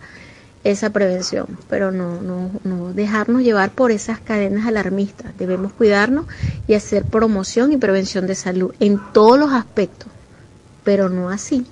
esa 0.64 0.92
prevención, 0.92 1.48
pero 1.68 1.92
no, 1.92 2.22
no, 2.22 2.52
no 2.64 2.94
dejarnos 2.94 3.42
llevar 3.42 3.72
por 3.72 3.92
esas 3.92 4.20
cadenas 4.20 4.68
alarmistas. 4.68 5.36
Debemos 5.40 5.74
cuidarnos 5.74 6.26
y 6.68 6.76
hacer 6.76 7.04
promoción 7.04 7.72
y 7.72 7.78
prevención 7.78 8.28
de 8.28 8.36
salud 8.36 8.74
en 8.80 9.00
todos 9.12 9.40
los 9.40 9.52
aspectos, 9.54 10.10
pero 10.84 11.10
no 11.10 11.30
así. 11.30 11.66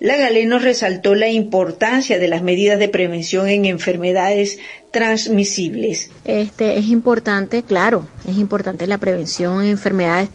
La 0.00 0.16
Galeno 0.16 0.60
resaltó 0.60 1.16
la 1.16 1.28
importancia 1.28 2.20
de 2.20 2.28
las 2.28 2.42
medidas 2.42 2.78
de 2.78 2.88
prevención 2.88 3.48
en 3.48 3.64
enfermedades 3.64 4.58
transmisibles. 4.92 6.10
Este 6.24 6.78
es 6.78 6.86
importante, 6.86 7.64
claro, 7.64 8.06
es 8.28 8.36
importante 8.36 8.86
la 8.86 8.98
prevención 8.98 9.60
en 9.60 9.70
enfermedades 9.70 10.28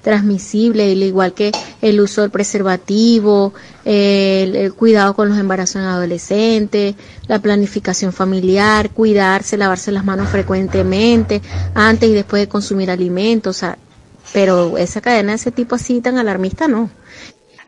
transmisibles, 0.00 0.92
al 0.92 1.02
igual 1.02 1.34
que 1.34 1.52
el 1.82 2.00
uso 2.00 2.22
del 2.22 2.30
preservativo, 2.30 3.52
el, 3.84 4.72
cuidado 4.72 5.14
con 5.14 5.28
los 5.28 5.38
embarazos 5.38 5.76
en 5.76 5.82
adolescentes, 5.82 6.94
la 7.26 7.40
planificación 7.40 8.14
familiar, 8.14 8.88
cuidarse, 8.88 9.58
lavarse 9.58 9.92
las 9.92 10.06
manos 10.06 10.30
frecuentemente, 10.30 11.42
antes 11.74 12.08
y 12.08 12.14
después 12.14 12.40
de 12.40 12.48
consumir 12.48 12.90
alimentos, 12.90 13.62
pero 14.32 14.78
esa 14.78 15.02
cadena 15.02 15.32
de 15.32 15.36
ese 15.36 15.52
tipo 15.52 15.74
así 15.74 16.00
tan 16.00 16.16
alarmista 16.16 16.68
no. 16.68 16.88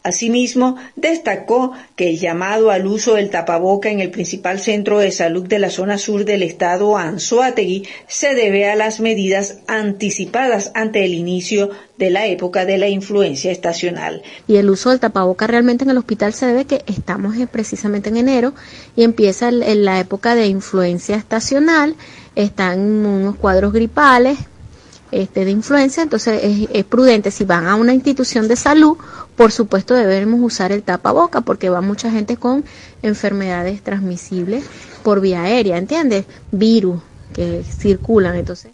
Asimismo, 0.05 0.77
destacó 0.97 1.73
que 1.95 2.11
el 2.11 2.19
llamado 2.19 2.71
al 2.71 2.87
uso 2.87 3.15
del 3.15 3.31
tapaboca 3.31 3.89
en 3.89 4.01
el 4.01 4.11
principal 4.11 4.59
centro 4.59 4.99
de 4.99 5.13
salud 5.13 5.47
de 5.47 5.61
la 5.61 5.71
zona 5.71 5.97
sur 5.97 6.25
del 6.25 6.43
estado 6.43 6.97
Anzoátegui 6.97 7.87
se 8.09 8.35
debe 8.35 8.69
a 8.69 8.75
las 8.75 8.99
medidas 8.99 9.59
anticipadas 9.69 10.73
ante 10.75 11.05
el 11.05 11.15
inicio 11.15 11.71
de 11.99 12.11
la 12.11 12.27
época 12.27 12.65
de 12.65 12.79
la 12.79 12.89
influencia 12.89 13.53
estacional. 13.53 14.23
Y 14.49 14.57
el 14.57 14.71
uso 14.71 14.91
del 14.91 14.99
tapaboca 14.99 15.47
realmente 15.47 15.85
en 15.85 15.91
el 15.91 15.99
hospital 15.99 16.35
se 16.35 16.47
debe 16.47 16.65
que 16.65 16.83
estamos 16.87 17.37
precisamente 17.53 18.09
en 18.09 18.17
enero 18.17 18.55
y 18.97 19.05
empieza 19.05 19.53
la 19.53 20.01
época 20.01 20.35
de 20.35 20.47
influencia 20.47 21.15
estacional, 21.15 21.95
están 22.35 22.81
unos 22.81 23.37
cuadros 23.37 23.73
gripales, 23.73 24.39
este, 25.13 25.45
de 25.45 25.51
influencia, 25.51 26.03
entonces 26.03 26.41
es, 26.43 26.69
es, 26.73 26.85
prudente 26.85 27.31
si 27.31 27.45
van 27.45 27.67
a 27.67 27.77
una 27.77 27.95
institución 27.95 28.49
de 28.49 28.57
salud, 28.57 28.97
por 29.37 29.53
supuesto 29.53 29.95
debemos 29.95 30.41
usar 30.43 30.73
el 30.73 30.83
tapaboca 30.83 31.43
porque 31.43 31.69
va 31.69 31.81
mucha 31.81 32.11
gente 32.11 32.37
con 32.37 32.65
enfermedades 33.03 33.83
transmisibles 33.83 34.65
por 35.03 35.21
vía 35.21 35.43
aérea, 35.43 35.79
¿entiendes? 35.79 36.25
Virus 36.51 37.01
que 37.33 37.63
circulan, 37.65 38.37
entonces. 38.37 38.73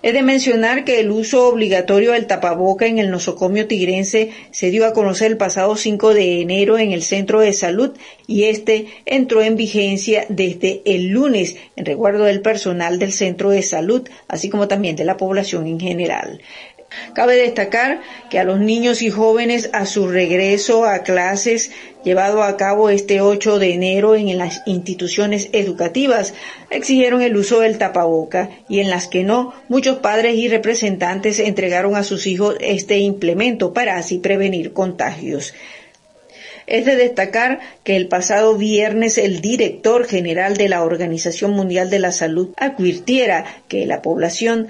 Es 0.00 0.12
de 0.12 0.22
mencionar 0.22 0.84
que 0.84 1.00
el 1.00 1.10
uso 1.10 1.48
obligatorio 1.48 2.12
del 2.12 2.26
tapaboca 2.26 2.86
en 2.86 2.98
el 2.98 3.10
nosocomio 3.10 3.66
tigrense 3.66 4.30
se 4.52 4.70
dio 4.70 4.86
a 4.86 4.92
conocer 4.92 5.32
el 5.32 5.36
pasado 5.36 5.76
5 5.76 6.14
de 6.14 6.40
enero 6.40 6.78
en 6.78 6.92
el 6.92 7.02
centro 7.02 7.40
de 7.40 7.52
salud 7.52 7.96
y 8.26 8.44
este 8.44 8.86
entró 9.06 9.42
en 9.42 9.56
vigencia 9.56 10.24
desde 10.28 10.82
el 10.84 11.08
lunes 11.08 11.56
en 11.74 11.84
recuerdo 11.84 12.24
del 12.24 12.42
personal 12.42 13.00
del 13.00 13.12
centro 13.12 13.50
de 13.50 13.62
salud, 13.62 14.08
así 14.28 14.48
como 14.48 14.68
también 14.68 14.94
de 14.94 15.04
la 15.04 15.16
población 15.16 15.66
en 15.66 15.80
general. 15.80 16.40
Cabe 17.12 17.36
destacar 17.36 18.00
que 18.30 18.38
a 18.38 18.44
los 18.44 18.60
niños 18.60 19.02
y 19.02 19.10
jóvenes 19.10 19.68
a 19.72 19.84
su 19.84 20.08
regreso 20.08 20.86
a 20.86 21.02
clases 21.02 21.70
llevado 22.02 22.42
a 22.42 22.56
cabo 22.56 22.88
este 22.88 23.20
8 23.20 23.58
de 23.58 23.74
enero 23.74 24.14
en 24.14 24.38
las 24.38 24.62
instituciones 24.66 25.50
educativas 25.52 26.32
exigieron 26.70 27.20
el 27.20 27.36
uso 27.36 27.60
del 27.60 27.76
tapaboca 27.76 28.50
y 28.68 28.80
en 28.80 28.88
las 28.88 29.08
que 29.08 29.24
no, 29.24 29.52
muchos 29.68 29.98
padres 29.98 30.36
y 30.36 30.48
representantes 30.48 31.40
entregaron 31.40 31.96
a 31.96 32.04
sus 32.04 32.26
hijos 32.26 32.56
este 32.60 32.98
implemento 32.98 33.74
para 33.74 33.96
así 33.96 34.18
prevenir 34.18 34.72
contagios. 34.72 35.54
Es 36.66 36.84
de 36.84 36.96
destacar 36.96 37.60
que 37.82 37.96
el 37.96 38.08
pasado 38.08 38.56
viernes 38.56 39.16
el 39.16 39.40
director 39.40 40.06
general 40.06 40.56
de 40.56 40.68
la 40.68 40.82
Organización 40.84 41.52
Mundial 41.52 41.88
de 41.88 41.98
la 41.98 42.12
Salud 42.12 42.50
advirtiera 42.56 43.44
que 43.68 43.86
la 43.86 44.02
población 44.02 44.68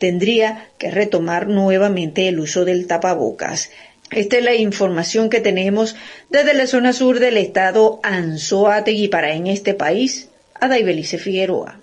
tendría 0.00 0.70
que 0.78 0.90
retomar 0.90 1.46
nuevamente 1.46 2.26
el 2.26 2.40
uso 2.40 2.64
del 2.64 2.88
tapabocas. 2.88 3.70
Esta 4.10 4.38
es 4.38 4.44
la 4.44 4.54
información 4.54 5.30
que 5.30 5.40
tenemos 5.40 5.94
desde 6.30 6.54
la 6.54 6.66
zona 6.66 6.92
sur 6.92 7.20
del 7.20 7.36
estado 7.36 8.00
Anzoátegui 8.02 9.06
para 9.06 9.34
en 9.34 9.46
este 9.46 9.74
país, 9.74 10.30
Adaibelice 10.58 11.18
Figueroa. 11.18 11.80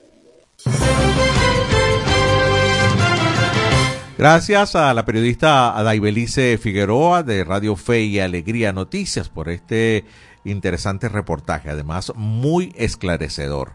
Gracias 4.17 4.75
a 4.75 4.93
la 4.95 5.06
periodista 5.06 5.77
Adaibelice 5.77 6.58
Figueroa 6.58 7.21
de 7.21 7.43
Radio 7.43 7.75
Fe 7.75 8.01
y 8.01 8.19
Alegría 8.19 8.73
Noticias 8.73 9.30
por 9.30 9.47
este 9.47 10.06
interesante 10.43 11.08
reportaje, 11.08 11.69
además 11.69 12.12
muy 12.15 12.73
esclarecedor. 12.75 13.73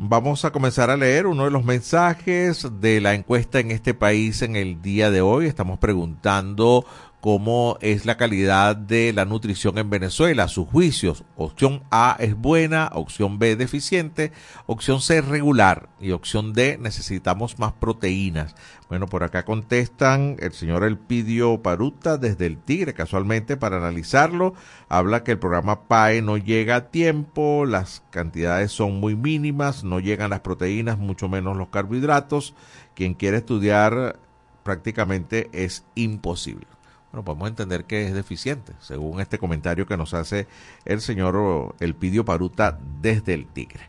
Vamos 0.00 0.44
a 0.44 0.52
comenzar 0.52 0.90
a 0.90 0.96
leer 0.96 1.26
uno 1.26 1.44
de 1.44 1.50
los 1.50 1.64
mensajes 1.64 2.68
de 2.80 3.00
la 3.00 3.14
encuesta 3.14 3.58
en 3.58 3.72
este 3.72 3.94
país 3.94 4.42
en 4.42 4.54
el 4.54 4.80
día 4.80 5.10
de 5.10 5.22
hoy. 5.22 5.46
Estamos 5.46 5.80
preguntando 5.80 6.86
cómo 7.20 7.78
es 7.80 8.06
la 8.06 8.16
calidad 8.16 8.76
de 8.76 9.12
la 9.12 9.24
nutrición 9.24 9.76
en 9.78 9.90
Venezuela, 9.90 10.46
sus 10.46 10.68
juicios. 10.68 11.24
Opción 11.36 11.82
A 11.90 12.16
es 12.20 12.36
buena, 12.36 12.90
opción 12.94 13.38
B 13.38 13.56
deficiente, 13.56 14.32
opción 14.66 15.00
C 15.00 15.20
regular 15.20 15.88
y 16.00 16.12
opción 16.12 16.52
D 16.52 16.78
necesitamos 16.80 17.58
más 17.58 17.72
proteínas. 17.72 18.54
Bueno, 18.88 19.06
por 19.06 19.24
acá 19.24 19.44
contestan 19.44 20.36
el 20.38 20.52
señor 20.52 20.84
Elpidio 20.84 21.60
Paruta 21.60 22.16
desde 22.18 22.46
el 22.46 22.56
Tigre, 22.56 22.94
casualmente 22.94 23.56
para 23.56 23.78
analizarlo. 23.78 24.54
Habla 24.88 25.24
que 25.24 25.32
el 25.32 25.38
programa 25.38 25.88
PAE 25.88 26.22
no 26.22 26.38
llega 26.38 26.76
a 26.76 26.90
tiempo, 26.90 27.66
las 27.66 28.02
cantidades 28.10 28.72
son 28.72 29.00
muy 29.00 29.16
mínimas, 29.16 29.82
no 29.84 30.00
llegan 30.00 30.30
las 30.30 30.40
proteínas, 30.40 30.98
mucho 30.98 31.28
menos 31.28 31.56
los 31.56 31.68
carbohidratos. 31.68 32.54
Quien 32.94 33.14
quiere 33.14 33.38
estudiar 33.38 34.18
prácticamente 34.62 35.50
es 35.52 35.84
imposible 35.94 36.77
bueno, 37.12 37.24
podemos 37.24 37.48
entender 37.48 37.84
que 37.84 38.06
es 38.06 38.12
deficiente, 38.12 38.74
según 38.80 39.20
este 39.20 39.38
comentario 39.38 39.86
que 39.86 39.96
nos 39.96 40.12
hace 40.12 40.46
el 40.84 41.00
señor 41.00 41.74
Elpidio 41.80 42.24
Paruta 42.24 42.78
desde 43.00 43.32
el 43.32 43.46
Tigre. 43.46 43.80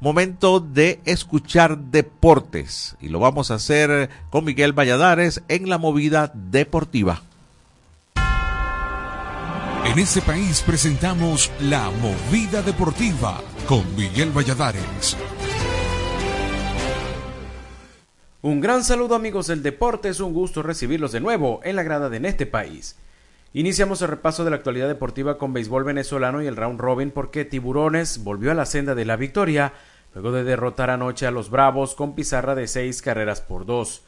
Momento 0.00 0.58
de 0.58 1.00
escuchar 1.04 1.78
deportes 1.78 2.96
y 3.00 3.08
lo 3.08 3.20
vamos 3.20 3.50
a 3.50 3.54
hacer 3.54 4.10
con 4.30 4.44
Miguel 4.44 4.72
Valladares 4.72 5.42
en 5.48 5.68
la 5.68 5.78
movida 5.78 6.32
deportiva. 6.34 7.22
En 9.84 9.98
este 9.98 10.20
país 10.22 10.62
presentamos 10.66 11.52
la 11.60 11.90
movida 11.90 12.62
deportiva 12.62 13.40
con 13.68 13.84
Miguel 13.94 14.30
Valladares. 14.36 15.16
Un 18.44 18.60
gran 18.60 18.84
saludo 18.84 19.14
amigos 19.14 19.46
del 19.46 19.62
deporte, 19.62 20.10
es 20.10 20.20
un 20.20 20.34
gusto 20.34 20.62
recibirlos 20.62 21.12
de 21.12 21.20
nuevo 21.20 21.60
en 21.64 21.76
la 21.76 21.82
grada 21.82 22.10
de 22.10 22.18
En 22.18 22.26
este 22.26 22.44
país. 22.44 22.98
Iniciamos 23.54 24.02
el 24.02 24.08
repaso 24.08 24.44
de 24.44 24.50
la 24.50 24.56
actualidad 24.56 24.86
deportiva 24.86 25.38
con 25.38 25.54
béisbol 25.54 25.82
venezolano 25.82 26.42
y 26.42 26.46
el 26.46 26.54
round 26.54 26.78
robin 26.78 27.10
porque 27.10 27.46
Tiburones 27.46 28.22
volvió 28.22 28.50
a 28.50 28.54
la 28.54 28.66
senda 28.66 28.94
de 28.94 29.06
la 29.06 29.16
victoria 29.16 29.72
luego 30.12 30.30
de 30.30 30.44
derrotar 30.44 30.90
anoche 30.90 31.26
a 31.26 31.30
los 31.30 31.48
Bravos 31.48 31.94
con 31.94 32.14
pizarra 32.14 32.54
de 32.54 32.66
seis 32.66 33.00
carreras 33.00 33.40
por 33.40 33.64
dos. 33.64 34.02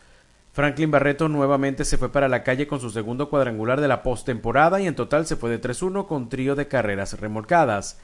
Franklin 0.53 0.91
Barreto 0.91 1.31
nuevamente 1.31 1.87
se 1.87 1.97
fue 1.97 2.13
para 2.13 2.29
la 2.29 2.43
calle 2.43 2.67
con 2.67 2.79
su 2.79 2.91
segundo 2.91 3.31
cuadrangular 3.31 3.81
de 3.81 3.89
la 3.89 4.03
postemporada 4.03 4.83
y 4.83 4.87
en 4.87 4.97
total 4.97 5.25
se 5.27 5.37
fue 5.37 5.49
de 5.49 5.63
3-1 5.63 6.07
con 6.07 6.29
trío 6.29 6.55
de 6.55 6.69
carreras 6.69 7.19
remolcadas. 7.19 7.99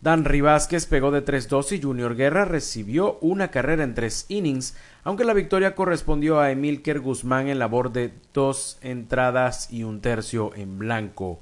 Dan 0.00 0.24
Rivásquez 0.24 0.86
pegó 0.86 1.10
de 1.10 1.24
3-2 1.24 1.72
y 1.72 1.82
Junior 1.82 2.14
Guerra 2.14 2.44
recibió 2.44 3.18
una 3.20 3.50
carrera 3.50 3.82
en 3.82 3.94
tres 3.94 4.26
innings, 4.28 4.76
aunque 5.02 5.24
la 5.24 5.34
victoria 5.34 5.74
correspondió 5.74 6.38
a 6.38 6.52
Emilker 6.52 7.00
Guzmán 7.00 7.48
en 7.48 7.58
labor 7.58 7.90
de 7.90 8.12
dos 8.32 8.78
entradas 8.80 9.72
y 9.72 9.82
un 9.82 10.00
tercio 10.00 10.54
en 10.54 10.78
blanco. 10.78 11.40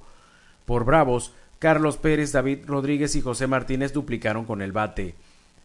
Por 0.64 0.84
Bravos, 0.84 1.34
Carlos 1.58 1.98
Pérez, 1.98 2.32
David 2.32 2.60
Rodríguez 2.66 3.14
y 3.14 3.20
José 3.20 3.46
Martínez 3.46 3.92
duplicaron 3.92 4.46
con 4.46 4.62
el 4.62 4.72
bate. 4.72 5.14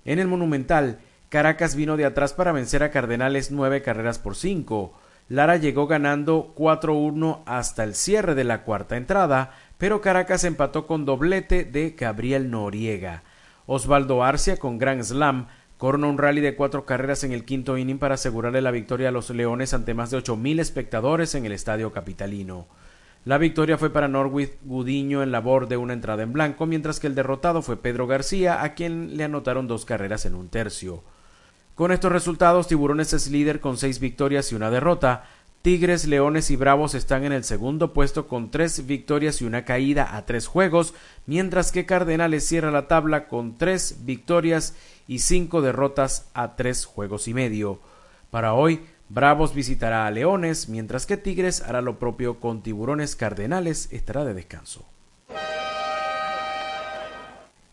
En 0.03 0.19
el 0.19 0.27
Monumental, 0.27 0.99
Caracas 1.29 1.75
vino 1.75 1.95
de 1.95 2.05
atrás 2.05 2.33
para 2.33 2.51
vencer 2.51 2.83
a 2.83 2.91
Cardenales 2.91 3.51
nueve 3.51 3.81
carreras 3.81 4.19
por 4.19 4.35
cinco. 4.35 4.93
Lara 5.29 5.55
llegó 5.55 5.87
ganando 5.87 6.53
4-1 6.57 7.43
hasta 7.45 7.85
el 7.85 7.95
cierre 7.95 8.35
de 8.35 8.43
la 8.43 8.63
cuarta 8.63 8.97
entrada, 8.97 9.55
pero 9.81 9.99
Caracas 9.99 10.43
empató 10.43 10.85
con 10.85 11.05
doblete 11.05 11.63
de 11.65 11.95
Gabriel 11.97 12.51
Noriega. 12.51 13.23
Osvaldo 13.65 14.23
Arcia 14.23 14.57
con 14.57 14.77
Grand 14.77 15.01
Slam 15.01 15.47
corona 15.79 16.05
un 16.05 16.19
rally 16.19 16.39
de 16.39 16.55
cuatro 16.55 16.85
carreras 16.85 17.23
en 17.23 17.31
el 17.31 17.45
quinto 17.45 17.79
inning 17.79 17.97
para 17.97 18.13
asegurarle 18.13 18.61
la 18.61 18.69
victoria 18.69 19.09
a 19.09 19.11
los 19.11 19.31
Leones 19.31 19.73
ante 19.73 19.95
más 19.95 20.11
de 20.11 20.17
ocho 20.17 20.37
mil 20.37 20.59
espectadores 20.59 21.33
en 21.33 21.47
el 21.47 21.51
estadio 21.51 21.91
capitalino. 21.91 22.67
La 23.25 23.39
victoria 23.39 23.79
fue 23.79 23.89
para 23.89 24.07
Norwich 24.07 24.51
Gudiño 24.61 25.23
en 25.23 25.31
labor 25.31 25.67
de 25.67 25.77
una 25.77 25.93
entrada 25.93 26.21
en 26.21 26.33
blanco, 26.33 26.67
mientras 26.67 26.99
que 26.99 27.07
el 27.07 27.15
derrotado 27.15 27.63
fue 27.63 27.77
Pedro 27.77 28.05
García, 28.05 28.61
a 28.61 28.75
quien 28.75 29.17
le 29.17 29.23
anotaron 29.23 29.67
dos 29.67 29.85
carreras 29.85 30.27
en 30.27 30.35
un 30.35 30.49
tercio. 30.49 31.03
Con 31.73 31.91
estos 31.91 32.11
resultados, 32.11 32.67
Tiburones 32.67 33.13
es 33.13 33.31
líder 33.31 33.59
con 33.59 33.77
seis 33.77 33.99
victorias 33.99 34.51
y 34.51 34.55
una 34.55 34.69
derrota. 34.69 35.23
Tigres, 35.61 36.07
Leones 36.07 36.49
y 36.49 36.55
Bravos 36.55 36.95
están 36.95 37.23
en 37.23 37.31
el 37.31 37.43
segundo 37.43 37.93
puesto 37.93 38.27
con 38.27 38.49
tres 38.49 38.87
victorias 38.87 39.41
y 39.41 39.45
una 39.45 39.63
caída 39.63 40.15
a 40.15 40.25
tres 40.25 40.47
juegos, 40.47 40.95
mientras 41.27 41.71
que 41.71 41.85
Cardenales 41.85 42.47
cierra 42.47 42.71
la 42.71 42.87
tabla 42.87 43.27
con 43.27 43.59
tres 43.59 43.97
victorias 44.03 44.75
y 45.07 45.19
cinco 45.19 45.61
derrotas 45.61 46.31
a 46.33 46.55
tres 46.55 46.85
juegos 46.85 47.27
y 47.27 47.35
medio. 47.35 47.79
Para 48.31 48.55
hoy, 48.55 48.81
Bravos 49.09 49.53
visitará 49.53 50.07
a 50.07 50.11
Leones, 50.11 50.67
mientras 50.67 51.05
que 51.05 51.17
Tigres 51.17 51.61
hará 51.61 51.81
lo 51.81 51.99
propio 51.99 52.39
con 52.39 52.63
Tiburones 52.63 53.15
Cardenales, 53.15 53.87
estará 53.91 54.25
de 54.25 54.33
descanso. 54.33 54.90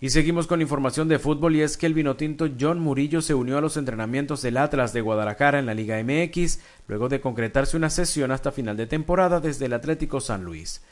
Y 0.00 0.10
seguimos 0.10 0.46
con 0.46 0.60
información 0.60 1.08
de 1.08 1.18
fútbol 1.18 1.56
y 1.56 1.62
es 1.62 1.76
que 1.76 1.86
el 1.86 1.94
vinotinto 1.94 2.48
John 2.58 2.78
Murillo 2.78 3.20
se 3.20 3.34
unió 3.34 3.58
a 3.58 3.60
los 3.60 3.76
entrenamientos 3.76 4.42
del 4.42 4.56
Atlas 4.56 4.92
de 4.92 5.00
Guadalajara 5.00 5.58
en 5.58 5.66
la 5.66 5.74
Liga 5.74 6.00
MX, 6.00 6.60
luego 6.86 7.08
de 7.08 7.20
concretarse 7.20 7.76
una 7.76 7.90
sesión 7.90 8.30
hasta 8.30 8.52
final 8.52 8.76
de 8.76 8.86
temporada 8.86 9.40
desde 9.40 9.66
el 9.66 9.72
Atlético 9.72 10.20
San 10.20 10.44
Luis. 10.44 10.82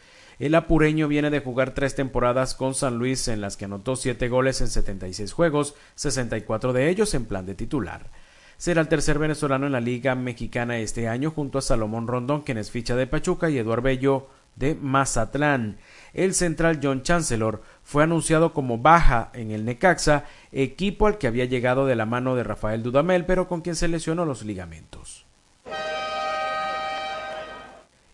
El 0.40 0.56
apureño 0.56 1.06
viene 1.06 1.30
de 1.30 1.38
jugar 1.38 1.72
tres 1.72 1.94
temporadas 1.94 2.54
con 2.54 2.74
San 2.74 2.98
Luis 2.98 3.28
en 3.28 3.40
las 3.40 3.56
que 3.56 3.66
anotó 3.66 3.94
siete 3.94 4.28
goles 4.28 4.60
en 4.60 4.68
76 4.68 5.32
juegos, 5.32 5.76
64 5.94 6.72
de 6.72 6.90
ellos 6.90 7.14
en 7.14 7.26
plan 7.26 7.46
de 7.46 7.54
titular 7.54 8.10
será 8.58 8.80
el 8.80 8.88
tercer 8.88 9.18
venezolano 9.18 9.66
en 9.66 9.72
la 9.72 9.80
Liga 9.80 10.14
Mexicana 10.14 10.78
este 10.78 11.08
año 11.08 11.30
junto 11.30 11.58
a 11.58 11.62
Salomón 11.62 12.06
Rondón, 12.06 12.42
quien 12.42 12.58
es 12.58 12.70
ficha 12.70 12.96
de 12.96 13.06
Pachuca, 13.06 13.50
y 13.50 13.58
Eduardo 13.58 13.82
Bello 13.82 14.28
de 14.56 14.74
Mazatlán. 14.74 15.76
El 16.16 16.32
central 16.32 16.80
John 16.82 17.02
Chancellor 17.02 17.62
fue 17.84 18.02
anunciado 18.02 18.54
como 18.54 18.78
baja 18.78 19.30
en 19.34 19.50
el 19.50 19.66
Necaxa, 19.66 20.24
equipo 20.50 21.06
al 21.06 21.18
que 21.18 21.26
había 21.26 21.44
llegado 21.44 21.84
de 21.84 21.94
la 21.94 22.06
mano 22.06 22.34
de 22.34 22.42
Rafael 22.42 22.82
Dudamel, 22.82 23.26
pero 23.26 23.48
con 23.48 23.60
quien 23.60 23.76
se 23.76 23.86
lesionó 23.86 24.24
los 24.24 24.42
ligamentos. 24.42 25.26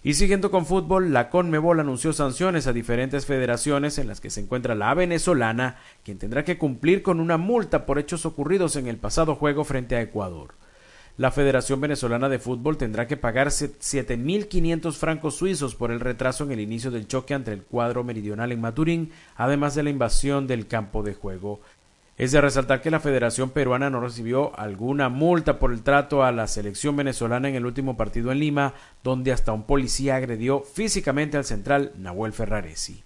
Y 0.03 0.15
siguiendo 0.15 0.51
con 0.51 0.67
fútbol, 0.67 1.13
la 1.13 1.31
Conmebol 1.31 1.79
anunció 1.79 2.13
sanciones 2.13 2.67
a 2.67 2.73
diferentes 2.73 3.25
federaciones 3.25 3.99
en 3.99 4.09
las 4.09 4.21
que 4.21 4.31
se 4.31 4.41
encuentra 4.41 4.75
la 4.75 4.93
venezolana, 4.95 5.77
quien 6.03 6.19
tendrá 6.19 6.43
que 6.45 6.59
cumplir 6.59 7.05
con 7.05 7.21
una 7.21 7.39
multa 7.39 7.87
por 7.87 8.01
hechos 8.01 8.27
ocurridos 8.27 8.75
en 8.75 8.89
el 8.89 8.97
pasado 8.97 9.37
juego 9.37 9.63
frente 9.63 9.95
a 9.95 10.03
Ecuador. 10.03 10.55
La 11.19 11.31
Federación 11.31 11.79
Venezolana 11.79 12.31
de 12.31 12.39
Fútbol 12.39 12.79
tendrá 12.79 13.07
que 13.07 13.19
pagar 13.19 13.49
7.500 13.49 14.93
francos 14.95 15.37
suizos 15.37 15.75
por 15.75 15.93
el 15.93 16.01
retraso 16.01 16.45
en 16.45 16.53
el 16.53 16.61
inicio 16.61 16.91
del 16.91 17.07
choque 17.07 17.35
entre 17.35 17.53
el 17.53 17.65
cuadro 17.65 18.03
meridional 18.03 18.51
en 18.51 18.63
Maturín, 18.63 19.13
además 19.37 19.75
de 19.75 19.83
la 19.83 19.91
invasión 19.91 20.47
del 20.47 20.67
campo 20.67 21.03
de 21.03 21.13
juego. 21.13 21.61
Es 22.17 22.33
de 22.33 22.41
resaltar 22.41 22.81
que 22.81 22.91
la 22.91 23.01
Federación 23.01 23.51
Peruana 23.51 23.91
no 23.91 24.01
recibió 24.01 24.59
alguna 24.59 25.11
multa 25.11 25.59
por 25.59 25.73
el 25.73 25.83
trato 25.83 26.25
a 26.25 26.33
la 26.33 26.47
selección 26.47 26.97
venezolana 26.97 27.49
en 27.51 27.57
el 27.57 27.67
último 27.67 27.95
partido 27.97 28.33
en 28.33 28.39
Lima, 28.39 28.73
donde 29.05 29.33
hasta 29.33 29.53
un 29.53 29.65
policía 29.65 30.17
agredió 30.17 30.61
físicamente 30.61 31.37
al 31.37 31.45
central 31.45 31.93
Nahuel 31.99 32.33
Ferraresi. 32.33 33.03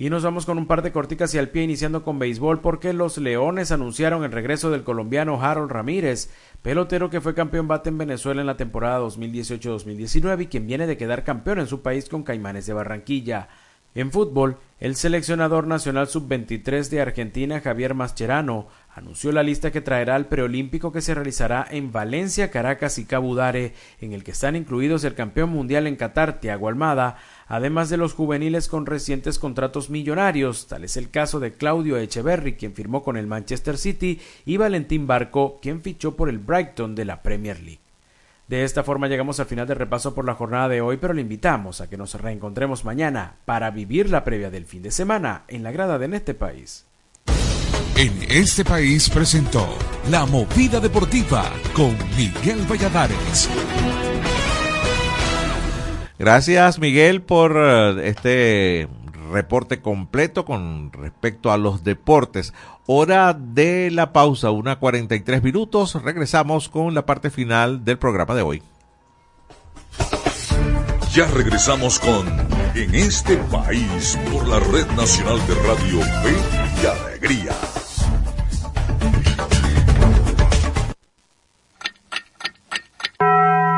Y 0.00 0.10
nos 0.10 0.22
vamos 0.22 0.46
con 0.46 0.58
un 0.58 0.66
par 0.68 0.82
de 0.82 0.92
corticas 0.92 1.34
y 1.34 1.38
al 1.38 1.48
pie 1.48 1.64
iniciando 1.64 2.04
con 2.04 2.20
béisbol 2.20 2.60
porque 2.60 2.92
los 2.92 3.18
Leones 3.18 3.72
anunciaron 3.72 4.22
el 4.22 4.30
regreso 4.30 4.70
del 4.70 4.84
colombiano 4.84 5.42
Harold 5.42 5.72
Ramírez, 5.72 6.30
pelotero 6.62 7.10
que 7.10 7.20
fue 7.20 7.34
campeón 7.34 7.66
bate 7.66 7.88
en 7.88 7.98
Venezuela 7.98 8.40
en 8.40 8.46
la 8.46 8.56
temporada 8.56 9.00
2018-2019 9.00 10.42
y 10.42 10.46
quien 10.46 10.68
viene 10.68 10.86
de 10.86 10.96
quedar 10.96 11.24
campeón 11.24 11.58
en 11.58 11.66
su 11.66 11.82
país 11.82 12.08
con 12.08 12.22
Caimanes 12.22 12.66
de 12.66 12.74
Barranquilla. 12.74 13.48
En 13.96 14.12
fútbol, 14.12 14.58
el 14.78 14.94
seleccionador 14.94 15.66
nacional 15.66 16.06
sub-23 16.06 16.88
de 16.90 17.00
Argentina, 17.00 17.60
Javier 17.60 17.94
Mascherano, 17.94 18.68
anunció 18.94 19.32
la 19.32 19.42
lista 19.42 19.72
que 19.72 19.80
traerá 19.80 20.14
al 20.14 20.26
preolímpico 20.26 20.92
que 20.92 21.00
se 21.00 21.14
realizará 21.14 21.66
en 21.68 21.90
Valencia, 21.90 22.52
Caracas 22.52 22.98
y 22.98 23.04
Cabudare, 23.04 23.74
en 24.00 24.12
el 24.12 24.22
que 24.22 24.30
están 24.30 24.54
incluidos 24.54 25.02
el 25.02 25.14
campeón 25.14 25.50
mundial 25.50 25.88
en 25.88 25.96
Qatar, 25.96 26.38
Tiago 26.38 26.68
Almada, 26.68 27.16
además 27.48 27.90
de 27.90 27.96
los 27.96 28.14
juveniles 28.14 28.68
con 28.68 28.86
recientes 28.86 29.38
contratos 29.38 29.90
millonarios, 29.90 30.66
tal 30.68 30.84
es 30.84 30.96
el 30.96 31.10
caso 31.10 31.40
de 31.40 31.54
Claudio 31.54 31.96
Echeverry, 31.96 32.54
quien 32.54 32.74
firmó 32.74 33.02
con 33.02 33.16
el 33.16 33.26
Manchester 33.26 33.76
City, 33.76 34.20
y 34.46 34.56
Valentín 34.56 35.06
Barco, 35.06 35.58
quien 35.60 35.82
fichó 35.82 36.14
por 36.14 36.28
el 36.28 36.38
Brighton 36.38 36.94
de 36.94 37.04
la 37.04 37.22
Premier 37.22 37.58
League. 37.60 37.80
De 38.48 38.64
esta 38.64 38.82
forma 38.82 39.08
llegamos 39.08 39.40
al 39.40 39.46
final 39.46 39.66
del 39.66 39.76
repaso 39.76 40.14
por 40.14 40.24
la 40.24 40.34
jornada 40.34 40.68
de 40.68 40.80
hoy, 40.80 40.96
pero 40.96 41.12
le 41.12 41.20
invitamos 41.20 41.80
a 41.80 41.90
que 41.90 41.98
nos 41.98 42.14
reencontremos 42.14 42.84
mañana 42.84 43.34
para 43.44 43.70
vivir 43.70 44.08
la 44.08 44.24
previa 44.24 44.50
del 44.50 44.64
fin 44.64 44.82
de 44.82 44.90
semana 44.90 45.42
en 45.48 45.62
la 45.62 45.70
grada 45.70 45.98
de 45.98 46.16
este 46.16 46.32
país. 46.32 46.86
En 47.98 48.12
este 48.30 48.64
país 48.64 49.10
presentó 49.10 49.76
La 50.10 50.24
Movida 50.24 50.80
Deportiva 50.80 51.50
con 51.74 51.96
Miguel 52.16 52.64
Valladares. 52.70 53.50
Gracias 56.18 56.80
Miguel 56.80 57.22
por 57.22 57.56
eh, 57.56 58.08
este 58.08 58.88
reporte 59.30 59.80
completo 59.80 60.44
con 60.44 60.92
respecto 60.92 61.52
a 61.52 61.58
los 61.58 61.84
deportes. 61.84 62.52
Hora 62.86 63.34
de 63.34 63.90
la 63.90 64.12
pausa, 64.12 64.50
una 64.50 64.78
43 64.78 65.42
minutos. 65.42 65.94
Regresamos 66.02 66.68
con 66.68 66.94
la 66.94 67.06
parte 67.06 67.30
final 67.30 67.84
del 67.84 67.98
programa 67.98 68.34
de 68.34 68.42
hoy. 68.42 68.62
Ya 71.12 71.26
regresamos 71.26 71.98
con 71.98 72.26
En 72.74 72.94
este 72.94 73.36
país 73.36 74.18
por 74.32 74.46
la 74.46 74.60
Red 74.60 74.86
Nacional 74.96 75.38
de 75.46 75.54
Radio 75.54 76.00
Fe 76.00 76.82
y 76.82 76.86
Alegría. 76.86 77.52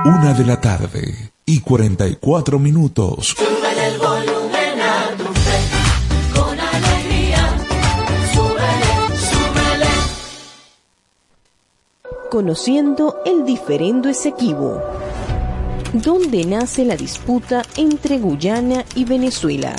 Una 0.04 0.34
de 0.34 0.44
la 0.44 0.60
tarde 0.60 1.32
y 1.50 1.58
44 1.58 2.60
minutos. 2.60 3.34
Sube 3.36 3.88
el 3.88 3.98
volumen 3.98 4.80
a 4.80 5.16
tu 5.16 5.24
fe, 5.24 5.58
con 6.32 6.60
alegría. 6.60 7.56
Súbele, 8.32 8.92
súbele. 9.18 9.90
Conociendo 12.30 13.16
el 13.26 13.44
diferendo 13.44 14.08
Esequibo. 14.08 14.80
¿Dónde 15.92 16.44
nace 16.44 16.84
la 16.84 16.94
disputa 16.94 17.62
entre 17.76 18.18
Guyana 18.18 18.84
y 18.94 19.04
Venezuela? 19.04 19.74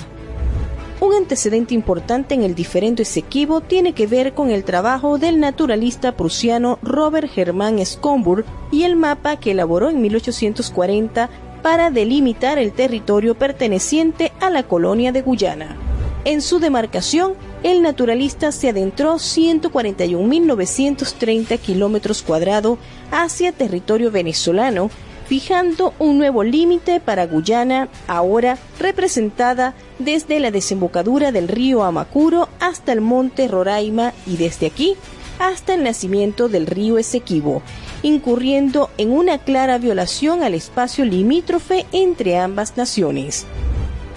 Un 1.02 1.14
antecedente 1.16 1.74
importante 1.74 2.36
en 2.36 2.44
el 2.44 2.54
diferendo 2.54 3.02
Esequibo 3.02 3.62
tiene 3.62 3.94
que 3.94 4.06
ver 4.06 4.36
con 4.36 4.52
el 4.52 4.64
trabajo 4.64 5.18
del 5.18 5.40
naturalista 5.40 6.16
prusiano 6.16 6.78
Robert 6.84 7.36
Hermann 7.36 7.80
Schomburg 7.80 8.46
y 8.72 8.84
el 8.84 8.96
mapa 8.96 9.38
que 9.38 9.50
elaboró 9.50 9.90
en 9.90 10.00
1840 10.00 11.28
para 11.64 11.90
delimitar 11.90 12.60
el 12.60 12.72
territorio 12.72 13.34
perteneciente 13.34 14.32
a 14.40 14.52
la 14.52 14.62
colonia 14.62 15.12
de 15.12 15.24
Guyana. 15.24 15.76
En 16.24 16.44
su 16.44 16.60
demarcación, 16.60 17.34
el 17.64 17.82
naturalista 17.82 18.52
se 18.52 18.70
adentró 18.70 19.16
141.930 19.16 21.58
kilómetros 21.58 22.22
cuadrados 22.22 22.78
hacia 23.10 23.52
territorio 23.52 24.12
venezolano, 24.12 24.92
fijando 25.32 25.94
un 25.98 26.18
nuevo 26.18 26.44
límite 26.44 27.00
para 27.00 27.26
Guyana, 27.26 27.88
ahora 28.06 28.58
representada 28.80 29.76
desde 29.98 30.42
la 30.42 30.52
desembocadura 30.52 31.32
del 31.32 31.48
río 31.48 31.86
Amacuro 31.86 32.50
hasta 32.60 32.92
el 32.92 33.00
monte 33.00 33.48
Roraima 33.48 34.12
y 34.28 34.36
desde 34.36 34.66
aquí 34.66 34.98
hasta 35.40 35.74
el 35.74 35.86
nacimiento 35.86 36.50
del 36.50 36.68
río 36.68 36.98
Esequibo, 36.98 37.62
incurriendo 38.04 38.90
en 38.98 39.14
una 39.14 39.38
clara 39.38 39.78
violación 39.78 40.44
al 40.44 40.54
espacio 40.54 41.06
limítrofe 41.06 41.86
entre 41.94 42.38
ambas 42.38 42.76
naciones. 42.76 43.46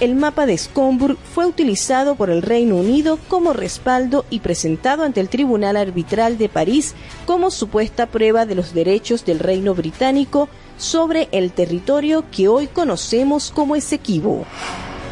El 0.01 0.17
mapa 0.17 0.45
de 0.45 0.57
Schomburg 0.57 1.17
fue 1.35 1.47
utilizado 1.47 2.17
por 2.17 2.29
el 2.29 2.43
Reino 2.43 2.77
Unido 2.77 3.19
como 3.29 3.53
respaldo 3.53 4.25
y 4.29 4.41
presentado 4.41 5.05
ante 5.05 5.21
el 5.21 5.29
Tribunal 5.29 5.77
Arbitral 5.77 6.37
de 6.37 6.49
París 6.49 6.95
como 7.27 7.53
supuesta 7.53 8.07
prueba 8.07 8.45
de 8.45 8.57
los 8.57 8.75
derechos 8.75 9.25
del 9.25 9.39
Reino 9.39 9.73
Británico 9.75 10.49
sobre 10.79 11.29
el 11.31 11.53
territorio 11.53 12.25
que 12.33 12.49
hoy 12.49 12.67
conocemos 12.67 13.53
como 13.53 13.77
Esequibo. 13.77 14.45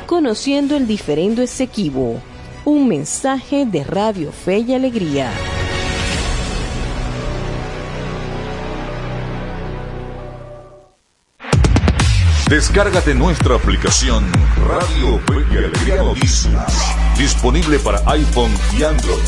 Conociendo 0.06 0.76
el 0.76 0.88
diferendo 0.88 1.42
Esequibo. 1.42 2.20
Un 2.64 2.88
mensaje 2.88 3.64
de 3.64 3.84
Radio 3.84 4.32
Fe 4.32 4.58
y 4.58 4.74
Alegría. 4.74 5.30
Descárgate 12.48 13.14
nuestra 13.14 13.56
aplicación 13.56 14.24
Radio 14.66 15.18
Fe 15.26 15.58
Alegría 15.58 15.96
Noticias. 16.02 16.94
Disponible 17.16 17.78
para 17.78 17.98
iPhone 18.10 18.52
y 18.76 18.82
Android. 18.82 19.18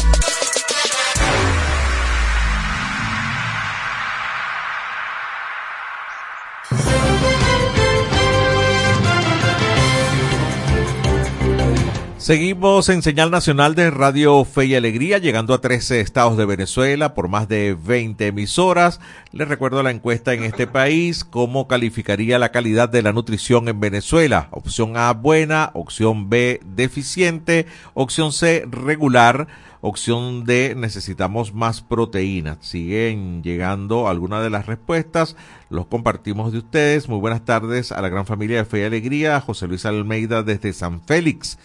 Seguimos 12.25 12.89
en 12.89 13.03
señal 13.03 13.31
nacional 13.31 13.75
de 13.75 13.91
Radio 13.91 14.47
Fe 14.47 14.64
y 14.64 14.75
Alegría, 14.75 15.18
llegando 15.18 15.53
a 15.53 15.61
13 15.61 16.01
estados 16.01 16.39
de 16.39 16.47
Venezuela 16.47 17.12
por 17.12 17.29
más 17.29 17.49
de 17.49 17.77
20 17.79 18.29
emisoras. 18.29 18.99
Les 19.33 19.47
recuerdo 19.47 19.83
la 19.83 19.91
encuesta 19.91 20.33
en 20.33 20.43
este 20.43 20.66
país, 20.66 21.22
cómo 21.22 21.68
calificaría 21.68 22.39
la 22.39 22.51
calidad 22.51 22.89
de 22.89 23.03
la 23.03 23.12
nutrición 23.12 23.68
en 23.68 23.79
Venezuela. 23.79 24.49
Opción 24.53 24.97
A, 24.97 25.12
buena, 25.12 25.70
opción 25.75 26.31
B, 26.31 26.62
deficiente, 26.64 27.66
opción 27.93 28.33
C, 28.33 28.64
regular, 28.70 29.47
opción 29.83 30.45
D, 30.45 30.75
necesitamos 30.79 31.53
más 31.53 31.83
proteínas. 31.83 32.57
Siguen 32.62 33.43
llegando 33.43 34.09
algunas 34.09 34.43
de 34.43 34.49
las 34.49 34.64
respuestas, 34.64 35.37
los 35.68 35.89
compartimos 35.89 36.53
de 36.53 36.59
ustedes. 36.59 37.07
Muy 37.07 37.18
buenas 37.18 37.45
tardes 37.45 37.93
a 37.93 38.01
la 38.01 38.09
gran 38.09 38.25
familia 38.25 38.57
de 38.57 38.64
Fe 38.64 38.81
y 38.81 38.85
Alegría, 38.85 39.43
José 39.43 39.68
Luis 39.68 39.85
Almeida 39.85 40.43
desde 40.43 40.72
San 40.72 41.03
Félix 41.03 41.59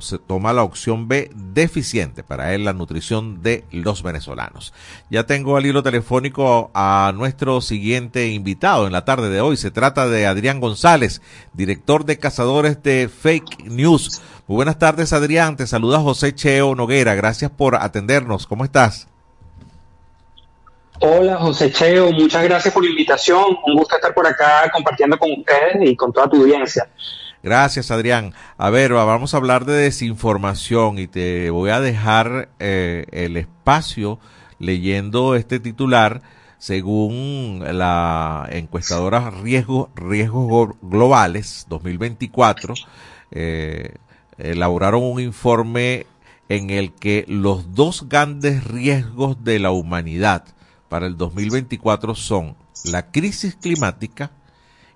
se 0.00 0.18
toma 0.18 0.52
la 0.52 0.62
opción 0.62 1.08
B 1.08 1.30
deficiente 1.34 2.22
para 2.22 2.54
él 2.54 2.64
la 2.64 2.72
nutrición 2.72 3.42
de 3.42 3.64
los 3.70 4.02
venezolanos. 4.02 4.72
Ya 5.10 5.26
tengo 5.26 5.56
al 5.56 5.66
hilo 5.66 5.82
telefónico 5.82 6.70
a 6.74 7.12
nuestro 7.14 7.60
siguiente 7.60 8.28
invitado 8.28 8.86
en 8.86 8.92
la 8.92 9.04
tarde 9.04 9.30
de 9.30 9.40
hoy. 9.40 9.56
Se 9.56 9.70
trata 9.70 10.08
de 10.08 10.26
Adrián 10.26 10.60
González, 10.60 11.22
director 11.52 12.04
de 12.04 12.18
Cazadores 12.18 12.82
de 12.82 13.08
Fake 13.08 13.64
News. 13.64 14.22
Muy 14.46 14.56
buenas 14.56 14.78
tardes 14.78 15.12
Adrián, 15.12 15.56
te 15.56 15.66
saluda 15.66 16.00
José 16.00 16.34
Cheo 16.34 16.74
Noguera. 16.74 17.14
Gracias 17.14 17.50
por 17.50 17.76
atendernos. 17.76 18.46
¿Cómo 18.46 18.64
estás? 18.64 19.08
Hola 21.00 21.36
José 21.36 21.72
Cheo, 21.72 22.12
muchas 22.12 22.44
gracias 22.44 22.72
por 22.72 22.84
la 22.84 22.90
invitación. 22.90 23.44
Un 23.66 23.76
gusto 23.76 23.96
estar 23.96 24.14
por 24.14 24.26
acá 24.26 24.70
compartiendo 24.72 25.18
con 25.18 25.30
ustedes 25.32 25.76
y 25.82 25.96
con 25.96 26.12
toda 26.12 26.28
tu 26.28 26.36
audiencia. 26.36 26.88
Gracias, 27.44 27.90
Adrián. 27.90 28.32
A 28.56 28.70
ver, 28.70 28.94
vamos 28.94 29.34
a 29.34 29.36
hablar 29.36 29.66
de 29.66 29.74
desinformación 29.74 30.98
y 30.98 31.06
te 31.06 31.50
voy 31.50 31.68
a 31.68 31.80
dejar 31.80 32.48
eh, 32.58 33.04
el 33.12 33.36
espacio 33.36 34.18
leyendo 34.58 35.34
este 35.34 35.60
titular 35.60 36.22
según 36.56 37.62
la 37.62 38.48
encuestadora 38.50 39.28
Riesgos, 39.28 39.90
Riesgos 39.94 40.70
Globales 40.80 41.66
2024. 41.68 42.72
Eh, 43.30 43.94
elaboraron 44.38 45.02
un 45.02 45.20
informe 45.20 46.06
en 46.48 46.70
el 46.70 46.94
que 46.94 47.26
los 47.28 47.74
dos 47.74 48.08
grandes 48.08 48.64
riesgos 48.64 49.44
de 49.44 49.58
la 49.58 49.70
humanidad 49.70 50.46
para 50.88 51.06
el 51.06 51.18
2024 51.18 52.14
son 52.14 52.56
la 52.84 53.10
crisis 53.10 53.54
climática 53.54 54.30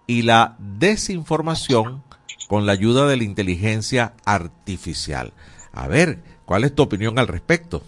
y 0.06 0.22
la 0.22 0.56
desinformación 0.58 2.07
con 2.48 2.66
la 2.66 2.72
ayuda 2.72 3.06
de 3.06 3.16
la 3.16 3.24
inteligencia 3.24 4.14
artificial. 4.24 5.32
A 5.72 5.86
ver, 5.86 6.18
¿cuál 6.44 6.64
es 6.64 6.74
tu 6.74 6.82
opinión 6.82 7.18
al 7.18 7.28
respecto? 7.28 7.82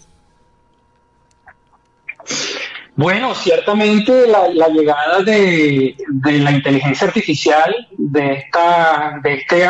Bueno, 2.95 3.33
ciertamente 3.33 4.27
la, 4.27 4.47
llegada 4.67 5.23
de, 5.23 5.95
la 6.23 6.51
inteligencia 6.51 7.07
artificial, 7.07 7.87
de, 7.97 8.33
esta, 8.33 9.19
de 9.23 9.33
este 9.33 9.69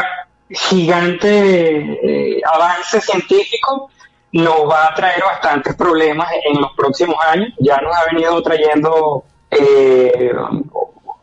gigante 0.49 2.35
eh, 2.37 2.41
avance 2.53 2.99
científico, 2.99 3.89
nos 4.33 4.69
va 4.69 4.87
a 4.87 4.95
traer 4.95 5.21
bastantes 5.23 5.75
problemas 5.75 6.27
en 6.45 6.59
los 6.59 6.73
próximos 6.73 7.15
años. 7.25 7.53
Ya 7.59 7.77
nos 7.77 7.95
ha 7.95 8.05
venido 8.11 8.41
trayendo 8.43 9.23
eh, 9.49 10.31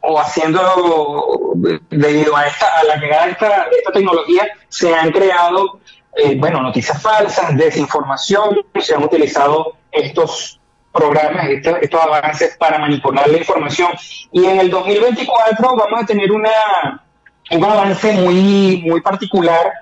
o 0.00 0.18
haciendo 0.18 1.54
debido 1.90 2.36
a 2.36 2.46
esta 2.46 2.66
a 2.78 2.84
la 2.84 2.96
llegada 2.96 3.26
de 3.26 3.32
esta, 3.32 3.92
tecnología 3.92 4.46
se 4.68 4.94
han 4.94 5.10
creado 5.10 5.80
eh, 6.16 6.36
bueno 6.38 6.62
noticias 6.62 7.00
falsas 7.02 7.56
desinformación 7.56 8.58
se 8.80 8.94
han 8.94 9.02
utilizado 9.02 9.76
estos 9.90 10.60
programas 10.92 11.48
estos, 11.48 11.78
estos, 11.80 12.00
avances 12.00 12.56
para 12.56 12.78
manipular 12.78 13.28
la 13.28 13.38
información. 13.38 13.92
Y 14.32 14.46
en 14.46 14.58
el 14.58 14.70
2024 14.70 15.76
vamos 15.76 16.02
a 16.02 16.06
tener 16.06 16.32
una 16.32 17.04
un 17.50 17.64
avance 17.64 18.12
muy 18.12 18.82
muy 18.86 19.00
particular 19.00 19.72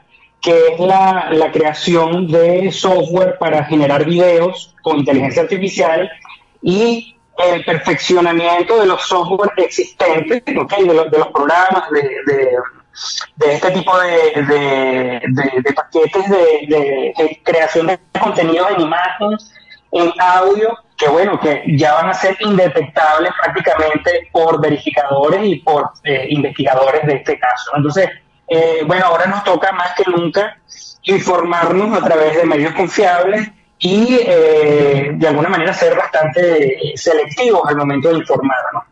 que 0.41 0.75
es 0.75 0.81
la, 0.81 1.29
la 1.33 1.51
creación 1.51 2.29
de 2.29 2.71
software 2.71 3.39
para 3.39 3.65
generar 3.65 4.05
videos 4.05 4.75
con 4.83 4.99
inteligencia 4.99 5.43
artificial 5.43 6.11
y 6.63 7.16
el 7.39 7.65
perfeccionamiento 7.65 8.81
de 8.81 8.87
los 8.87 9.03
software 9.03 9.53
existentes, 9.59 10.45
de, 10.45 10.55
los, 10.55 10.67
programas, 10.67 11.91
de, 11.91 13.55
este 13.55 13.71
tipo 13.73 13.99
de, 13.99 15.73
paquetes 15.75 16.29
de, 16.31 17.41
creación 17.45 17.89
de 17.89 17.99
contenido 18.21 18.69
en 18.71 18.81
imagen, 18.81 19.31
en 19.93 20.13
audio, 20.19 20.77
que 20.97 21.09
bueno, 21.09 21.39
que 21.39 21.63
ya 21.77 21.95
van 21.95 22.09
a 22.09 22.15
ser 22.15 22.37
indetectables 22.41 23.33
prácticamente 23.43 24.29
por 24.33 24.61
verificadores 24.61 25.45
y 25.45 25.57
por 25.57 25.91
eh, 26.05 26.27
investigadores 26.31 27.07
de 27.07 27.17
este 27.17 27.39
caso. 27.39 27.73
Entonces, 27.77 28.09
eh, 28.49 28.83
bueno, 28.87 29.07
ahora 29.07 29.27
nos 29.27 29.45
toca 29.45 29.73
más 29.73 29.95
que 29.95 30.11
nunca 30.11 30.59
informarnos 31.03 32.01
a 32.01 32.05
través 32.05 32.37
de 32.37 32.45
medios 32.45 32.73
confiables 32.73 33.51
y 33.79 34.19
eh, 34.21 35.13
de 35.15 35.29
alguna 35.29 35.49
manera 35.49 35.73
ser 35.75 35.97
bastante 35.97 36.93
selectivos 36.97 37.63
al 37.67 37.77
momento 37.77 38.09
de 38.09 38.19
informar, 38.19 38.59
¿no? 38.73 38.85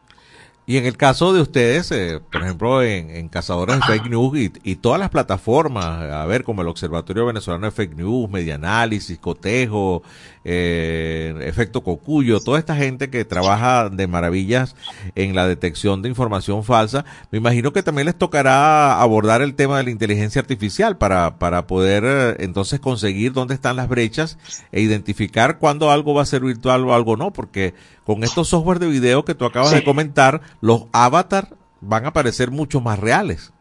Y 0.67 0.79
en 0.79 0.87
el 0.87 0.97
caso 0.97 1.35
de 1.35 1.43
ustedes, 1.43 1.91
eh, 1.91 2.21
por 2.33 2.43
ejemplo, 2.43 2.83
en, 2.83 3.29
Cazadores 3.29 3.77
de 3.77 3.83
Fake 3.83 4.09
News 4.09 4.39
y, 4.63 4.77
todas 4.77 4.99
las 4.99 5.11
plataformas, 5.11 5.85
a 5.85 6.25
ver, 6.25 6.43
como 6.43 6.63
el 6.63 6.69
Observatorio 6.69 7.27
Venezolano 7.27 7.67
de 7.67 7.71
Fake 7.71 7.95
News, 7.95 8.31
Medianálisis, 8.31 9.19
Cotejo, 9.19 10.03
eh, 10.45 11.35
Efecto 11.43 11.83
Cocuyo, 11.83 12.41
toda 12.41 12.59
esta 12.59 12.77
gente 12.77 13.11
que 13.11 13.25
trabaja 13.25 13.89
de 13.89 14.07
maravillas 14.07 14.77
en 15.15 15.35
la 15.35 15.47
detección 15.47 16.03
de 16.03 16.09
información 16.09 16.65
falsa, 16.65 17.05
me 17.31 17.39
imagino 17.39 17.73
que 17.73 17.83
también 17.83 18.07
les 18.07 18.17
tocará 18.17 19.01
abordar 19.01 19.43
el 19.43 19.55
tema 19.55 19.79
de 19.79 19.85
la 19.85 19.91
inteligencia 19.91 20.41
artificial 20.41 20.99
para, 20.99 21.39
para 21.39 21.67
poder 21.67 22.05
eh, 22.07 22.37
entonces 22.41 22.81
conseguir 22.81 23.33
dónde 23.33 23.55
están 23.55 23.77
las 23.77 23.89
brechas 23.89 24.39
e 24.71 24.81
identificar 24.81 25.59
cuándo 25.59 25.91
algo 25.91 26.15
va 26.15 26.23
a 26.23 26.27
ser 26.27 26.43
virtual 26.43 26.85
o 26.85 26.95
algo 26.95 27.17
no, 27.17 27.33
porque 27.33 27.75
con 28.05 28.23
estos 28.23 28.49
software 28.49 28.79
de 28.79 28.89
video 28.89 29.25
que 29.25 29.35
tú 29.35 29.47
acabas 29.47 29.73
de 29.73 29.85
comentar, 29.85 30.43
los 30.61 30.85
avatars 30.93 31.49
van 31.81 32.07
a 32.07 32.13
parecer 32.13 32.51
mucho 32.51 32.81
más 32.81 32.99
reales. 32.99 33.53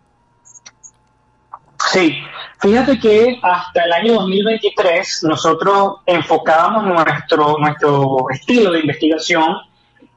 Sí, 1.93 2.17
fíjate 2.59 2.99
que 2.99 3.39
hasta 3.43 3.83
el 3.83 3.93
año 3.93 4.13
2023 4.13 5.25
nosotros 5.25 5.97
enfocábamos 6.07 6.85
nuestro, 6.85 7.55
nuestro 7.59 8.25
estilo 8.31 8.71
de 8.71 8.79
investigación 8.79 9.57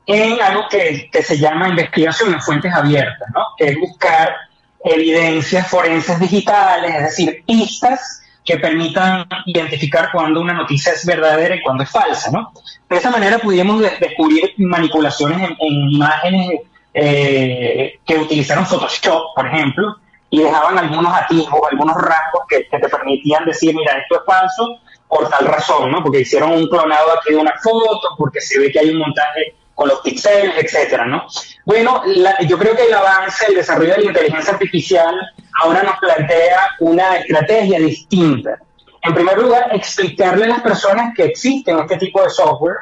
en 0.06 0.40
algo 0.40 0.62
que, 0.70 1.10
que 1.12 1.22
se 1.22 1.36
llama 1.36 1.68
investigación 1.68 2.32
en 2.32 2.40
fuentes 2.40 2.72
abiertas, 2.72 3.28
¿no? 3.34 3.42
que 3.58 3.66
es 3.66 3.78
buscar 3.78 4.34
evidencias 4.82 5.68
forenses 5.68 6.18
digitales, 6.18 6.94
es 6.94 7.02
decir, 7.02 7.44
pistas 7.46 8.22
que 8.42 8.56
permitan 8.56 9.26
identificar 9.44 10.08
cuando 10.10 10.40
una 10.40 10.54
noticia 10.54 10.92
es 10.92 11.04
verdadera 11.04 11.56
y 11.56 11.60
cuando 11.60 11.82
es 11.82 11.90
falsa, 11.90 12.30
¿no? 12.30 12.52
De 12.88 12.96
esa 12.96 13.10
manera 13.10 13.38
pudimos 13.38 13.82
descubrir 14.00 14.54
manipulaciones 14.56 15.50
en, 15.58 15.90
imágenes 15.90 16.60
eh, 16.94 17.98
que 18.06 18.16
utilizaron 18.16 18.64
Photoshop, 18.64 19.34
por 19.34 19.46
ejemplo, 19.48 19.96
y 20.36 20.42
dejaban 20.42 20.78
algunos 20.78 21.14
atisbos, 21.14 21.62
algunos 21.70 21.96
rasgos 21.96 22.42
que, 22.46 22.64
te 22.64 22.88
permitían 22.90 23.46
decir, 23.46 23.74
mira, 23.74 23.96
esto 23.96 24.16
es 24.16 24.20
falso 24.26 24.80
por 25.08 25.30
tal 25.30 25.46
razón, 25.46 25.90
¿no? 25.90 26.02
Porque 26.02 26.20
hicieron 26.20 26.52
un 26.52 26.68
clonado 26.68 27.12
aquí 27.12 27.32
de 27.32 27.38
una 27.38 27.54
foto, 27.62 28.10
porque 28.18 28.42
se 28.42 28.58
ve 28.58 28.70
que 28.70 28.80
hay 28.80 28.90
un 28.90 28.98
montaje 28.98 29.54
con 29.74 29.88
los 29.88 30.00
píxeles, 30.00 30.52
etcétera, 30.62 31.06
¿no? 31.06 31.26
Bueno, 31.64 32.02
yo 32.46 32.58
creo 32.58 32.76
que 32.76 32.84
el 32.84 32.92
avance, 32.92 33.46
el 33.48 33.54
desarrollo 33.54 33.94
de 33.94 34.00
la 34.00 34.08
inteligencia 34.08 34.52
artificial 34.52 35.14
ahora 35.62 35.82
nos 35.82 35.96
plantea 36.00 36.68
una 36.80 37.16
estrategia 37.16 37.78
distinta. 37.78 38.58
En 39.04 39.14
primer 39.14 39.38
lugar, 39.38 39.74
explicarle 39.74 40.44
a 40.44 40.48
las 40.48 40.60
personas 40.60 41.14
que 41.16 41.24
existen 41.24 41.78
este 41.78 41.96
tipo 41.96 42.22
de 42.22 42.28
software, 42.28 42.76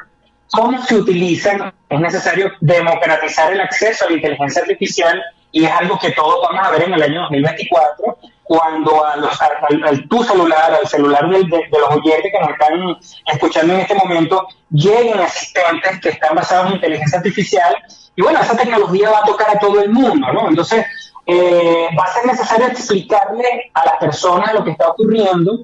cómo 0.51 0.83
se 0.83 0.95
utilizan. 0.95 1.73
Es 1.87 1.99
necesario 2.01 2.51
democratizar 2.59 3.53
el 3.53 3.61
acceso 3.61 4.03
a 4.03 4.09
la 4.09 4.15
inteligencia 4.17 4.61
artificial 4.61 5.23
y 5.55 5.63
es 5.63 5.71
algo 5.71 5.97
que 5.97 6.11
todos 6.11 6.41
vamos 6.43 6.67
a 6.67 6.71
ver 6.71 6.83
en 6.83 6.93
el 6.95 7.01
año 7.01 7.21
2024 7.21 8.17
cuando 8.43 9.05
a 9.05 9.15
los, 9.15 9.41
al, 9.41 10.05
tu 10.09 10.21
celular, 10.21 10.73
al 10.73 10.85
celular 10.85 11.29
de, 11.29 11.45
los 11.47 11.89
oyentes 11.91 12.29
que 12.29 12.39
nos 12.41 12.49
están 12.49 12.97
escuchando 13.25 13.73
en 13.73 13.79
este 13.79 13.95
momento, 13.95 14.49
lleguen 14.69 15.17
asistentes 15.17 16.01
que 16.01 16.09
están 16.09 16.35
basados 16.35 16.67
en 16.67 16.75
inteligencia 16.75 17.19
artificial. 17.19 17.73
Y 18.17 18.21
bueno, 18.21 18.41
esa 18.41 18.57
tecnología 18.57 19.09
va 19.09 19.19
a 19.19 19.23
tocar 19.23 19.55
a 19.55 19.57
todo 19.57 19.81
el 19.81 19.91
mundo, 19.91 20.27
¿no? 20.33 20.49
Entonces, 20.49 20.85
eh, 21.25 21.87
va 21.97 22.03
a 22.03 22.13
ser 22.13 22.25
necesario 22.25 22.67
explicarle 22.67 23.71
a 23.73 23.85
las 23.85 23.95
personas 23.95 24.53
lo 24.53 24.61
que 24.65 24.71
está 24.71 24.89
ocurriendo 24.89 25.59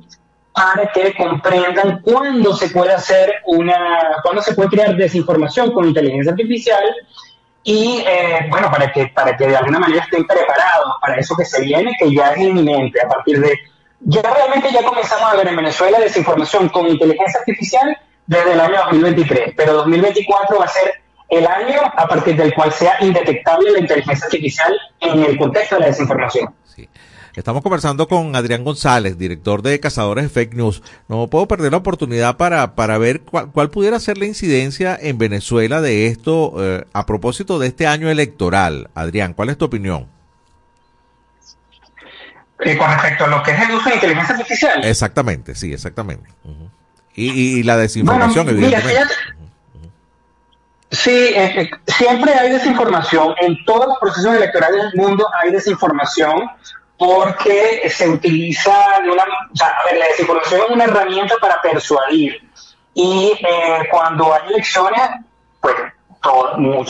para 0.53 0.89
que 0.93 1.13
comprendan 1.15 2.01
cuándo 2.01 2.55
se 2.55 2.69
puede 2.69 2.93
hacer 2.93 3.33
una, 3.45 4.21
cuándo 4.23 4.41
se 4.41 4.53
puede 4.53 4.69
crear 4.69 4.95
desinformación 4.95 5.73
con 5.73 5.85
inteligencia 5.85 6.31
artificial 6.31 6.83
y 7.63 8.03
eh, 8.07 8.47
bueno, 8.49 8.71
para 8.71 8.91
que, 8.91 9.07
para 9.07 9.37
que 9.37 9.47
de 9.47 9.55
alguna 9.55 9.79
manera 9.79 10.03
estén 10.03 10.25
preparados 10.25 10.95
para 10.99 11.17
eso 11.17 11.35
que 11.35 11.45
se 11.45 11.61
viene, 11.61 11.95
que 11.99 12.13
ya 12.13 12.31
es 12.31 12.39
inminente 12.39 12.99
a 13.01 13.07
partir 13.07 13.39
de, 13.39 13.59
ya 13.99 14.21
realmente 14.21 14.71
ya 14.71 14.83
comenzamos 14.83 15.31
a 15.31 15.35
ver 15.35 15.47
en 15.47 15.55
Venezuela 15.55 15.99
desinformación 15.99 16.69
con 16.69 16.87
inteligencia 16.87 17.39
artificial 17.39 17.97
desde 18.25 18.53
el 18.53 18.59
año 18.59 18.77
2023, 18.77 19.53
pero 19.55 19.73
2024 19.73 20.57
va 20.57 20.65
a 20.65 20.69
ser 20.69 21.01
el 21.29 21.47
año 21.47 21.81
a 21.95 22.07
partir 22.07 22.35
del 22.35 22.53
cual 22.53 22.71
sea 22.71 22.97
indetectable 22.99 23.71
la 23.71 23.79
inteligencia 23.79 24.25
artificial 24.25 24.77
en 24.99 25.23
el 25.23 25.37
contexto 25.37 25.75
de 25.75 25.81
la 25.81 25.87
desinformación. 25.87 26.53
Estamos 27.35 27.61
conversando 27.63 28.07
con 28.09 28.35
Adrián 28.35 28.63
González, 28.65 29.17
director 29.17 29.61
de 29.61 29.79
Cazadores 29.79 30.25
de 30.25 30.29
Fake 30.29 30.53
News. 30.53 30.83
No 31.07 31.27
puedo 31.27 31.47
perder 31.47 31.71
la 31.71 31.77
oportunidad 31.77 32.35
para, 32.35 32.75
para 32.75 32.97
ver 32.97 33.21
cuál, 33.21 33.51
cuál 33.51 33.69
pudiera 33.69 33.99
ser 34.01 34.17
la 34.17 34.25
incidencia 34.25 34.97
en 34.99 35.17
Venezuela 35.17 35.79
de 35.79 36.07
esto 36.07 36.53
eh, 36.59 36.85
a 36.91 37.05
propósito 37.05 37.57
de 37.57 37.67
este 37.67 37.87
año 37.87 38.09
electoral. 38.09 38.89
Adrián, 38.95 39.33
¿cuál 39.33 39.49
es 39.49 39.57
tu 39.57 39.65
opinión? 39.65 40.07
Eh, 42.59 42.77
con 42.77 42.91
respecto 42.91 43.23
a 43.23 43.27
lo 43.27 43.41
que 43.41 43.51
es 43.51 43.61
el 43.69 43.75
uso 43.75 43.89
de 43.89 43.95
inteligencia 43.95 44.35
artificial. 44.35 44.83
Exactamente, 44.83 45.55
sí, 45.55 45.71
exactamente. 45.73 46.29
Y, 47.15 47.29
y, 47.31 47.59
y 47.59 47.63
la 47.63 47.77
desinformación, 47.77 48.45
Bueno, 48.45 48.59
mira, 48.59 48.77
evidentemente. 48.79 49.13
fíjate- 49.13 49.41
Sí, 50.93 51.09
eh, 51.09 51.61
eh, 51.61 51.69
siempre 51.87 52.33
hay 52.33 52.51
desinformación. 52.51 53.33
En 53.39 53.63
todos 53.63 53.87
los 53.87 53.97
procesos 53.97 54.35
electorales 54.35 54.81
del 54.91 55.01
mundo 55.01 55.25
hay 55.41 55.49
desinformación 55.51 56.41
porque 57.01 57.89
se 57.89 58.07
utiliza 58.07 58.99
de 59.03 59.09
una... 59.09 59.23
O 59.23 59.55
sea, 59.55 59.69
a 59.69 59.85
ver, 59.85 59.97
la 59.97 60.05
desinformación 60.05 60.61
es 60.61 60.69
una 60.69 60.83
herramienta 60.83 61.33
para 61.41 61.59
persuadir. 61.59 62.47
Y 62.93 63.31
eh, 63.39 63.87
cuando 63.89 64.31
hay 64.31 64.49
elecciones, 64.53 65.01
pues 65.59 65.75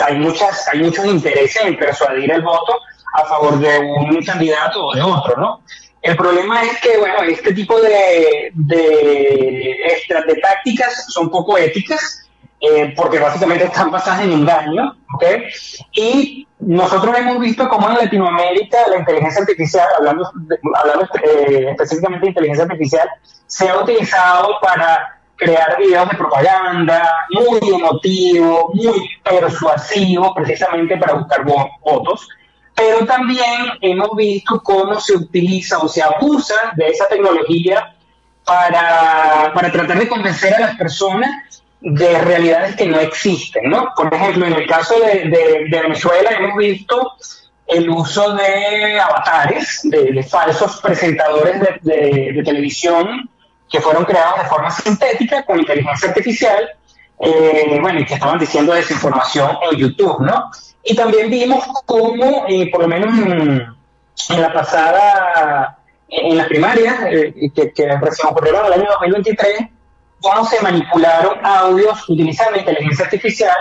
hay, 0.05 0.15
muchas, 0.17 0.67
hay 0.67 0.79
muchos 0.83 1.05
intereses 1.05 1.63
en 1.63 1.77
persuadir 1.77 2.29
el 2.29 2.41
voto 2.41 2.77
a 3.13 3.23
favor 3.23 3.57
de 3.59 3.79
un 3.79 4.21
candidato 4.25 4.87
o 4.87 4.93
de 4.93 5.01
otro, 5.01 5.37
¿no? 5.37 5.61
El 6.01 6.17
problema 6.17 6.61
es 6.61 6.77
que, 6.81 6.97
bueno, 6.97 7.21
este 7.21 7.53
tipo 7.53 7.79
de, 7.79 8.51
de, 8.53 9.77
extra- 9.93 10.23
de 10.23 10.35
tácticas 10.35 11.05
son 11.07 11.29
poco 11.31 11.57
éticas 11.57 12.29
eh, 12.61 12.93
porque 12.95 13.19
básicamente 13.19 13.65
están 13.65 13.89
basadas 13.91 14.21
en 14.21 14.31
engaño, 14.33 14.95
¿ok? 15.15 15.23
Y 15.93 16.47
nosotros 16.59 17.17
hemos 17.17 17.39
visto 17.39 17.67
cómo 17.67 17.89
en 17.89 17.95
Latinoamérica 17.95 18.77
la 18.89 18.97
inteligencia 18.97 19.41
artificial, 19.41 19.87
hablando, 19.97 20.31
de- 20.35 20.59
hablando 20.75 21.07
eh, 21.23 21.67
específicamente 21.71 22.25
de 22.25 22.29
inteligencia 22.29 22.65
artificial, 22.65 23.09
se 23.47 23.67
ha 23.67 23.77
utilizado 23.79 24.57
para 24.61 25.19
crear 25.35 25.75
videos 25.79 26.07
de 26.09 26.17
propaganda 26.17 27.11
muy 27.31 27.59
emotivos, 27.73 28.65
muy 28.75 29.09
persuasivos, 29.23 30.31
precisamente 30.35 30.97
para 30.97 31.13
buscar 31.15 31.43
vo- 31.43 31.67
votos. 31.83 32.27
Pero 32.75 33.05
también 33.07 33.71
hemos 33.81 34.15
visto 34.15 34.61
cómo 34.63 34.99
se 34.99 35.13
utiliza 35.13 35.79
o 35.79 35.87
se 35.87 36.03
abusa 36.03 36.55
de 36.75 36.89
esa 36.89 37.07
tecnología 37.07 37.95
para, 38.45 39.51
para 39.53 39.71
tratar 39.71 39.97
de 39.97 40.07
convencer 40.07 40.53
a 40.55 40.59
las 40.59 40.75
personas 40.75 41.63
de 41.81 42.19
realidades 42.19 42.75
que 42.75 42.85
no 42.87 42.99
existen, 42.99 43.69
¿no? 43.69 43.89
Por 43.95 44.13
ejemplo, 44.13 44.45
en 44.45 44.53
el 44.53 44.67
caso 44.67 44.93
de, 44.99 45.29
de- 45.29 45.65
de 45.69 45.81
Venezuela 45.81 46.29
hemos 46.31 46.55
visto 46.57 47.13
el 47.67 47.89
uso 47.89 48.33
de 48.35 48.99
avatares, 48.99 49.79
de, 49.83 50.11
de 50.11 50.23
falsos 50.23 50.79
presentadores 50.81 51.59
de, 51.81 52.41
televisión 52.45 53.29
que 53.69 53.79
fueron 53.79 54.03
creados 54.05 54.43
de 54.43 54.49
forma 54.49 54.69
sintética 54.69 55.43
con 55.43 55.59
inteligencia 55.59 56.09
artificial, 56.09 56.69
eh, 57.19 57.77
bueno, 57.81 57.99
y 57.99 58.05
que 58.05 58.15
estaban 58.15 58.37
diciendo 58.39 58.73
desinformación 58.73 59.57
en 59.71 59.77
YouTube, 59.77 60.19
¿no? 60.21 60.51
Y 60.83 60.95
también 60.95 61.29
vimos 61.29 61.63
cómo, 61.85 62.45
eh, 62.49 62.69
por 62.71 62.81
lo 62.81 62.87
menos 62.89 63.17
en, 63.17 63.65
en 64.29 64.41
la 64.41 64.51
pasada, 64.51 65.77
en 66.09 66.37
las 66.37 66.47
primarias, 66.47 66.95
eh, 67.09 67.33
que, 67.55 67.71
que 67.71 67.87
recién 67.97 68.27
ocurrieron 68.29 68.65
en 68.65 68.73
el 68.73 68.79
año 68.81 68.89
2023, 68.91 69.61
cómo 70.21 70.45
se 70.45 70.61
manipularon 70.61 71.43
audios 71.45 72.07
utilizando 72.09 72.59
inteligencia 72.59 73.05
artificial 73.05 73.55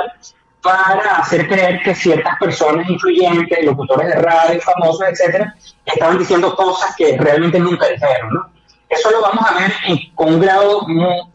para 0.62 1.16
hacer 1.16 1.48
creer 1.48 1.80
que 1.82 1.94
ciertas 1.94 2.36
personas 2.38 2.88
influyentes, 2.88 3.64
locutores 3.64 4.08
de 4.08 4.14
radio, 4.16 4.60
famosos, 4.60 5.06
etcétera, 5.08 5.54
estaban 5.86 6.18
diciendo 6.18 6.54
cosas 6.54 6.94
que 6.96 7.16
realmente 7.16 7.58
nunca 7.58 7.88
dijeron, 7.88 8.30
¿no? 8.34 8.50
Eso 8.88 9.10
lo 9.10 9.22
vamos 9.22 9.44
a 9.48 9.54
ver 9.54 9.72
en- 9.86 10.14
con 10.14 10.34
un 10.34 10.40
grado 10.40 10.82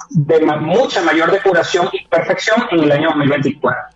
de 0.10 0.40
mucha 0.42 1.02
mayor 1.02 1.32
depuración 1.32 1.90
y 1.94 2.06
perfección 2.08 2.68
en 2.70 2.84
el 2.84 2.92
año 2.92 3.08
2024. 3.10 3.95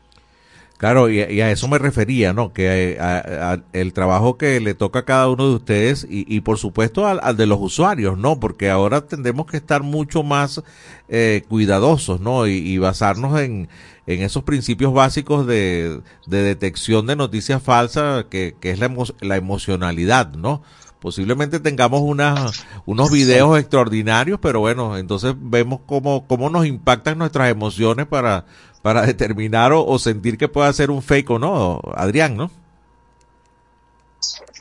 Claro, 0.80 1.10
y, 1.10 1.20
a 1.20 1.52
eso 1.52 1.68
me 1.68 1.78
refería, 1.78 2.32
¿no? 2.32 2.54
Que 2.54 2.94
eh, 2.94 2.98
a- 3.02 3.60
el 3.74 3.92
trabajo 3.92 4.38
que 4.38 4.62
le 4.62 4.76
toca 4.76 5.00
a 5.00 5.06
cada 5.06 5.28
uno 5.28 5.50
de 5.50 5.56
ustedes 5.56 6.08
y, 6.10 6.24
y 6.34 6.40
por 6.40 6.58
supuesto 6.58 7.06
al, 7.06 7.20
al 7.22 7.36
de 7.36 7.48
los 7.48 7.60
usuarios, 7.60 8.18
¿no? 8.18 8.40
Porque 8.40 8.70
ahora 8.70 9.02
tendremos 9.06 9.46
que 9.46 9.58
estar 9.58 9.84
mucho 9.84 10.24
más 10.24 10.64
eh, 11.10 11.44
cuidadosos, 11.50 12.22
¿no? 12.22 12.48
Y, 12.48 12.52
y 12.60 12.78
basarnos 12.78 13.38
en, 13.42 13.68
en 14.08 14.22
esos 14.22 14.44
principios 14.44 14.94
básicos 14.94 15.46
de, 15.46 16.00
de 16.28 16.44
detección 16.44 17.08
de 17.08 17.18
noticias 17.18 17.62
falsas, 17.62 18.26
que, 18.30 18.56
que 18.62 18.72
es 18.72 18.80
la, 18.80 18.88
emo- 18.90 19.14
la 19.20 19.36
emocionalidad, 19.36 20.32
¿no? 20.34 20.64
Posiblemente 21.00 21.60
tengamos 21.62 22.02
unas, 22.02 22.66
unos 22.86 23.10
videos 23.10 23.58
extraordinarios, 23.58 24.38
pero 24.42 24.60
bueno, 24.60 24.98
entonces 24.98 25.34
vemos 25.38 25.80
cómo, 25.86 26.28
cómo 26.28 26.50
nos 26.50 26.66
impactan 26.66 27.18
nuestras 27.18 27.50
emociones 27.50 28.06
para, 28.06 28.44
para 28.82 29.04
determinar 29.06 29.72
o, 29.72 29.86
o 29.86 29.98
sentir 29.98 30.38
que 30.38 30.50
pueda 30.50 30.72
ser 30.74 30.92
un 30.92 31.02
fake 31.02 31.30
o 31.30 31.40
no, 31.40 31.82
Adrián, 31.96 32.36
¿no? 32.36 32.52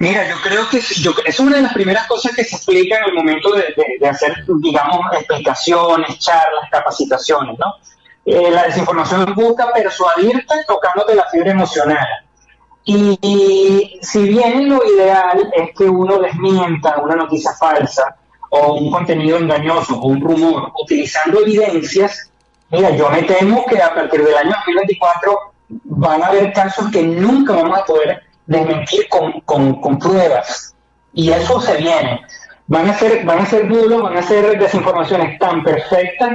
Mira, 0.00 0.28
yo 0.28 0.36
creo 0.44 0.68
que 0.68 0.80
yo, 1.00 1.12
es 1.26 1.40
una 1.40 1.56
de 1.56 1.62
las 1.62 1.72
primeras 1.74 2.06
cosas 2.06 2.32
que 2.36 2.44
se 2.44 2.54
explica 2.54 2.98
en 2.98 3.04
el 3.06 3.14
momento 3.14 3.50
de, 3.52 3.62
de- 3.62 3.98
de 4.00 4.08
hacer, 4.08 4.44
digamos, 4.60 5.00
explicaciones, 5.14 6.18
charlas, 6.20 6.70
capacitaciones, 6.70 7.58
¿no? 7.58 7.74
Eh, 8.24 8.50
la 8.52 8.64
desinformación 8.64 9.34
busca 9.34 9.72
persuadirte 9.72 10.54
tocándote 10.68 11.16
la 11.16 11.24
fibra 11.32 11.50
emocional. 11.50 12.06
Y, 12.90 13.18
y 13.20 13.98
si 14.00 14.30
bien 14.30 14.66
lo 14.66 14.82
ideal 14.82 15.52
es 15.54 15.76
que 15.76 15.84
uno 15.84 16.20
desmienta 16.20 16.96
una 16.96 17.16
noticia 17.16 17.52
falsa 17.52 18.16
o 18.48 18.76
un 18.76 18.90
contenido 18.90 19.36
engañoso 19.36 20.00
o 20.00 20.06
un 20.06 20.22
rumor 20.22 20.72
utilizando 20.82 21.42
evidencias, 21.42 22.30
mira, 22.70 22.88
yo 22.96 23.10
me 23.10 23.24
temo 23.24 23.66
que 23.66 23.82
a 23.82 23.94
partir 23.94 24.24
del 24.24 24.34
año 24.34 24.54
2024 24.64 25.38
van 25.84 26.22
a 26.22 26.28
haber 26.28 26.50
casos 26.54 26.90
que 26.90 27.02
nunca 27.02 27.56
vamos 27.56 27.78
a 27.78 27.84
poder 27.84 28.22
desmentir 28.46 29.06
con, 29.10 29.38
con, 29.42 29.82
con 29.82 29.98
pruebas. 29.98 30.74
Y 31.12 31.30
eso 31.30 31.60
se 31.60 31.76
viene. 31.76 32.22
Van 32.68 32.88
a 32.88 32.94
ser, 32.94 33.22
van 33.22 33.40
a 33.40 33.44
ser 33.44 33.68
bulos, 33.68 34.00
van 34.00 34.16
a 34.16 34.22
ser 34.22 34.58
desinformaciones 34.58 35.38
tan 35.38 35.62
perfectas 35.62 36.30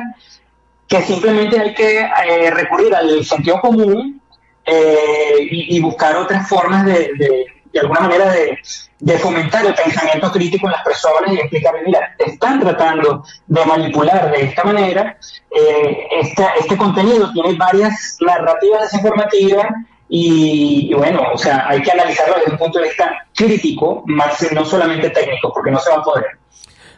que 0.87 1.01
simplemente 1.01 1.59
hay 1.59 1.73
que 1.73 2.01
eh, 2.01 2.51
recurrir 2.51 2.93
al 2.93 3.25
sentido 3.25 3.59
común 3.59 4.21
eh, 4.65 5.47
y, 5.51 5.79
buscar 5.79 6.15
otras 6.15 6.47
formas 6.47 6.85
de, 6.85 7.09
de, 7.17 7.79
alguna 7.79 8.01
manera 8.01 8.31
de, 8.31 8.57
de 8.99 9.17
fomentar 9.17 9.65
el 9.65 9.73
pensamiento 9.73 10.31
crítico 10.31 10.67
en 10.67 10.73
las 10.73 10.83
personas 10.83 11.31
y 11.33 11.39
explicarles, 11.39 11.83
mira, 11.85 12.15
están 12.19 12.59
tratando 12.59 13.23
de 13.47 13.65
manipular 13.65 14.31
de 14.31 14.43
esta 14.43 14.63
manera, 14.63 15.17
eh, 15.51 16.07
esta- 16.21 16.53
este 16.59 16.77
contenido 16.77 17.31
tiene 17.33 17.53
varias 17.57 18.17
narrativas 18.21 18.83
desinformativas 18.83 19.67
y, 20.07 20.89
y 20.91 20.93
bueno, 20.93 21.23
o 21.33 21.37
sea, 21.37 21.67
hay 21.67 21.81
que 21.81 21.91
analizarlo 21.91 22.35
desde 22.37 22.51
un 22.51 22.57
punto 22.57 22.79
de 22.79 22.85
vista 22.85 23.11
crítico, 23.35 24.03
más 24.05 24.45
no 24.53 24.63
solamente 24.63 25.09
técnico, 25.09 25.51
porque 25.51 25.71
no 25.71 25.79
se 25.79 25.89
va 25.89 25.97
a 25.97 26.03
poder. 26.03 26.25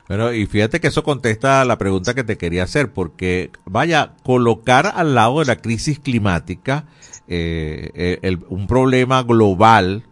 Bueno, 0.07 0.31
y 0.33 0.45
fíjate 0.45 0.79
que 0.79 0.87
eso 0.87 1.03
contesta 1.03 1.61
a 1.61 1.65
la 1.65 1.77
pregunta 1.77 2.13
que 2.13 2.23
te 2.23 2.37
quería 2.37 2.63
hacer, 2.63 2.93
porque 2.93 3.49
vaya, 3.65 4.11
colocar 4.23 4.91
al 4.95 5.15
lado 5.15 5.39
de 5.39 5.45
la 5.45 5.55
crisis 5.55 5.97
climática 5.99 6.85
eh, 7.27 7.91
eh, 7.95 8.19
el- 8.21 8.45
un 8.49 8.67
problema 8.67 9.23
global 9.23 10.03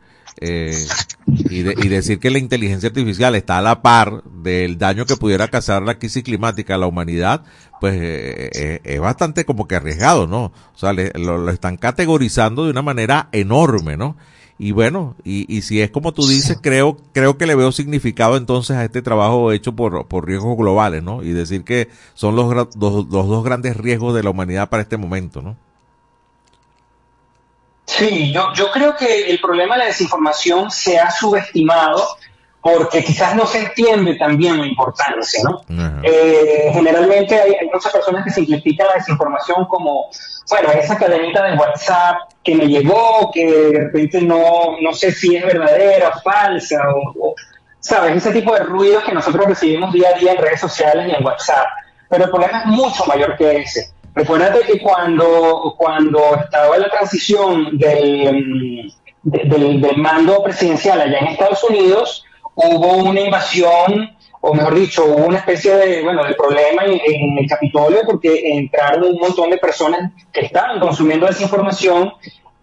eh, 0.42 0.76
y, 1.28 1.62
de- 1.62 1.76
y 1.82 1.88
decir 1.88 2.20
que 2.20 2.32
la 2.32 2.40
inteligencia 2.40 2.90
artificial 2.90 3.36
está 3.36 3.60
a 3.60 3.62
la 3.62 3.82
par 3.82 4.24
del 4.24 4.78
daño 4.78 5.06
que 5.06 5.16
pudiera 5.16 5.48
causar 5.48 5.84
la 5.84 5.98
crisis 6.00 6.24
climática 6.24 6.76
a 6.76 6.78
la 6.78 6.88
humanidad, 6.88 7.44
pues 7.80 7.94
eh, 7.96 8.50
eh, 8.54 8.80
es 8.84 9.00
bastante 9.00 9.46
como 9.46 9.68
que 9.68 9.76
arriesgado, 9.76 10.28
¿no? 10.28 10.46
O 10.46 10.78
sea, 10.78 10.92
le- 10.94 11.12
lo, 11.16 11.50
están 11.50 11.78
categorizando 11.78 12.66
de 12.66 12.72
una 12.72 12.82
manera 12.82 13.30
enorme, 13.32 13.96
¿no? 13.96 14.18
Y 14.60 14.72
bueno, 14.72 15.16
y, 15.24 15.46
y 15.56 15.62
si 15.64 15.82
es 15.82 15.90
como 15.92 16.14
tú 16.14 16.28
dices, 16.28 16.58
creo, 16.62 16.98
creo 17.14 17.38
que 17.38 17.48
le 17.48 17.56
veo 17.56 17.72
significado 17.72 18.38
entonces 18.38 18.76
a 18.78 18.86
este 18.86 19.02
trabajo 19.02 19.52
hecho 19.52 19.76
por, 19.76 20.08
riesgos 20.26 20.58
globales, 20.58 21.04
¿no? 21.04 21.24
Y 21.24 21.32
decir 21.32 21.64
que 21.64 21.90
son 22.16 22.36
los, 22.36 22.50
dos- 22.76 23.08
los 23.10 23.28
dos 23.28 23.44
grandes 23.44 23.78
riesgos 23.78 24.14
de 24.16 24.24
la 24.24 24.30
humanidad 24.30 24.70
para 24.70 24.84
este 24.84 24.98
momento, 24.98 25.42
¿no? 25.42 25.58
Sí, 27.86 28.32
yo, 28.32 28.54
yo 28.54 28.72
creo 28.72 28.96
que 28.96 29.30
el 29.30 29.40
problema 29.40 29.76
de 29.76 29.80
la 29.80 29.86
desinformación 29.88 30.72
se 30.72 30.98
ha 30.98 31.12
subestimado 31.12 32.04
porque 32.64 33.04
quizás 33.04 33.36
no 33.36 33.46
se 33.46 33.60
entiende 33.60 34.16
también 34.16 34.58
la 34.58 34.66
importancia, 34.66 35.44
¿no? 35.44 35.62
Eh, 36.02 36.72
generalmente 36.72 37.38
hay, 37.38 37.56
hay, 37.60 37.68
muchas 37.68 37.92
personas 37.92 38.24
que 38.24 38.32
simplifican 38.32 38.88
la 38.88 38.94
desinformación 38.94 39.66
como, 39.66 40.10
bueno, 40.50 40.70
esa 40.72 40.98
cadenita 40.98 41.44
de 41.44 41.58
WhatsApp 41.58 42.16
que 42.42 42.56
me 42.56 42.66
llegó, 42.68 43.30
que 43.34 43.46
de 43.46 43.80
repente 43.80 44.22
no, 44.22 44.78
no 44.82 44.94
sé 44.94 45.12
si 45.12 45.36
es 45.36 45.46
verdadera, 45.46 46.14
falsa, 46.24 46.78
o, 46.90 47.32
o, 47.32 47.36
¿sabes? 47.82 48.16
Ese 48.16 48.32
tipo 48.32 48.54
de 48.54 48.64
ruidos 48.64 49.04
que 49.04 49.12
nosotros 49.12 49.46
recibimos 49.46 49.92
día 49.92 50.12
a 50.16 50.18
día 50.18 50.32
en 50.32 50.38
redes 50.38 50.62
sociales 50.62 51.10
y 51.10 51.16
en 51.16 51.26
WhatsApp. 51.26 51.68
Pero 52.10 52.24
el 52.26 52.30
problema 52.30 52.62
es 52.62 52.66
mucho 52.68 53.06
mayor 53.06 53.36
que 53.36 53.58
ese. 53.58 53.93
Recuérdate 54.16 54.62
que 54.62 54.80
cuando, 54.80 55.76
cuando 55.78 56.36
estaba 56.36 56.78
la 56.78 56.90
transición 56.90 57.78
del, 57.78 58.94
del, 59.24 59.98
mando 59.98 60.44
presidencial 60.44 61.02
allá 61.02 61.20
en 61.20 61.28
Estados 61.28 61.64
Unidos, 61.64 62.24
hubo 62.54 62.98
una 62.98 63.22
invasión, 63.22 64.16
o 64.42 64.54
mejor 64.54 64.76
dicho, 64.76 65.06
hubo 65.06 65.26
una 65.26 65.40
especie 65.40 65.76
de, 65.76 66.04
bueno, 66.04 66.24
de 66.26 66.36
problema 66.36 66.84
en, 66.86 66.92
en, 66.92 67.38
el 67.40 67.48
Capitolio 67.48 68.02
porque 68.06 68.56
entraron 68.58 69.04
un 69.04 69.20
montón 69.20 69.50
de 69.50 69.58
personas 69.58 70.12
que 70.32 70.42
estaban 70.42 70.80
consumiendo 70.80 71.26
desinformación, 71.26 72.14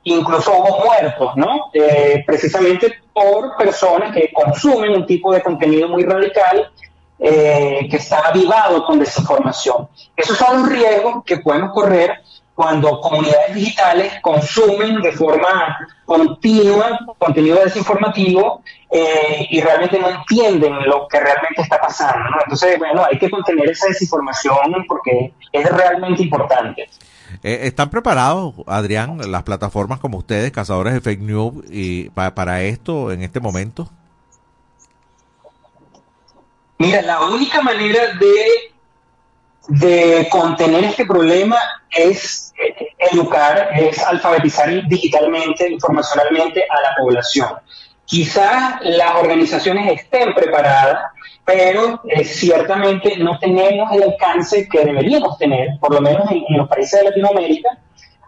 incluso 0.04 0.52
hubo 0.52 0.84
muertos, 0.84 1.36
¿no? 1.36 1.70
Eh, 1.72 2.22
precisamente 2.26 2.92
por 3.12 3.56
personas 3.56 4.14
que 4.14 4.30
consumen 4.32 4.92
un 4.92 5.06
tipo 5.06 5.32
de 5.32 5.42
contenido 5.42 5.88
muy 5.88 6.04
radical 6.04 6.70
eh, 7.22 7.86
que 7.90 7.98
está 7.98 8.28
avivado 8.28 8.82
con 8.86 8.98
desinformación. 8.98 9.88
Esos 10.16 10.38
son 10.38 10.62
los 10.62 10.70
riesgos 10.70 11.22
que 11.22 11.36
podemos 11.36 11.72
correr 11.72 12.22
cuando 12.54 12.98
comunidades 12.98 13.54
digitales 13.54 14.14
consumen 14.22 15.02
de 15.02 15.12
forma 15.12 15.78
continua 16.06 16.98
contenido 17.18 17.58
desinformativo 17.62 18.62
eh, 18.90 19.46
y 19.50 19.60
realmente 19.60 19.98
no 19.98 20.08
entienden 20.08 20.82
lo 20.86 21.06
que 21.08 21.20
realmente 21.20 21.60
está 21.60 21.78
pasando. 21.78 22.24
Entonces, 22.42 22.78
bueno, 22.78 23.04
hay 23.04 23.18
que 23.18 23.30
contener 23.30 23.68
esa 23.68 23.88
desinformación 23.88 24.86
porque 24.88 25.34
es 25.52 25.70
realmente 25.70 26.22
importante. 26.22 26.88
Eh, 27.42 27.60
¿Están 27.64 27.90
preparados, 27.90 28.54
Adrián, 28.66 29.18
las 29.30 29.42
plataformas 29.42 30.00
como 30.00 30.16
ustedes, 30.16 30.52
cazadores 30.52 30.94
de 30.94 31.02
fake 31.02 31.20
news, 31.20 31.54
para 32.14 32.62
esto 32.62 33.12
en 33.12 33.22
este 33.22 33.40
momento? 33.40 33.90
Mira, 36.80 37.02
la 37.02 37.20
única 37.20 37.60
manera 37.60 38.14
de, 38.14 38.72
de 39.68 40.28
contener 40.30 40.82
este 40.84 41.04
problema 41.04 41.58
es 41.90 42.54
educar, 42.96 43.68
es 43.76 44.02
alfabetizar 44.02 44.88
digitalmente, 44.88 45.68
informacionalmente 45.68 46.64
a 46.70 46.80
la 46.80 46.96
población. 46.96 47.50
Quizás 48.06 48.80
las 48.80 49.14
organizaciones 49.16 49.92
estén 49.92 50.32
preparadas, 50.32 51.12
pero 51.44 52.00
eh, 52.08 52.24
ciertamente 52.24 53.14
no 53.18 53.38
tenemos 53.38 53.92
el 53.92 54.04
alcance 54.04 54.66
que 54.66 54.82
deberíamos 54.82 55.36
tener, 55.36 55.78
por 55.80 55.92
lo 55.92 56.00
menos 56.00 56.30
en, 56.30 56.42
en 56.48 56.56
los 56.56 56.66
países 56.66 56.98
de 56.98 57.10
Latinoamérica, 57.10 57.76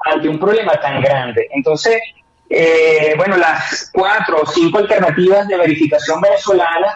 ante 0.04 0.28
un 0.28 0.38
problema 0.38 0.78
tan 0.78 1.00
grande. 1.00 1.48
Entonces, 1.52 2.02
eh, 2.50 3.14
bueno, 3.16 3.38
las 3.38 3.90
cuatro 3.94 4.42
o 4.42 4.46
cinco 4.46 4.76
alternativas 4.76 5.48
de 5.48 5.56
verificación 5.56 6.20
venezolana 6.20 6.94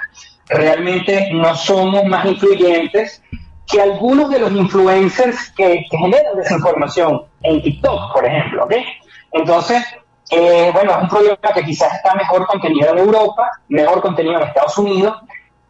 realmente 0.48 1.30
no 1.32 1.54
somos 1.54 2.04
más 2.04 2.24
influyentes 2.26 3.22
que 3.66 3.80
algunos 3.80 4.30
de 4.30 4.38
los 4.38 4.52
influencers 4.52 5.50
que, 5.56 5.84
que 5.90 5.98
generan 5.98 6.36
desinformación 6.36 7.22
en 7.42 7.62
TikTok, 7.62 8.12
por 8.12 8.24
ejemplo, 8.24 8.64
¿ok? 8.64 8.74
Entonces, 9.32 9.84
eh, 10.30 10.70
bueno, 10.72 10.92
es 10.92 11.02
un 11.02 11.08
problema 11.08 11.52
que 11.54 11.64
quizás 11.64 11.94
está 11.94 12.14
mejor 12.14 12.46
contenido 12.46 12.92
en 12.92 12.98
Europa, 12.98 13.50
mejor 13.68 14.00
contenido 14.00 14.36
en 14.36 14.48
Estados 14.48 14.78
Unidos, 14.78 15.16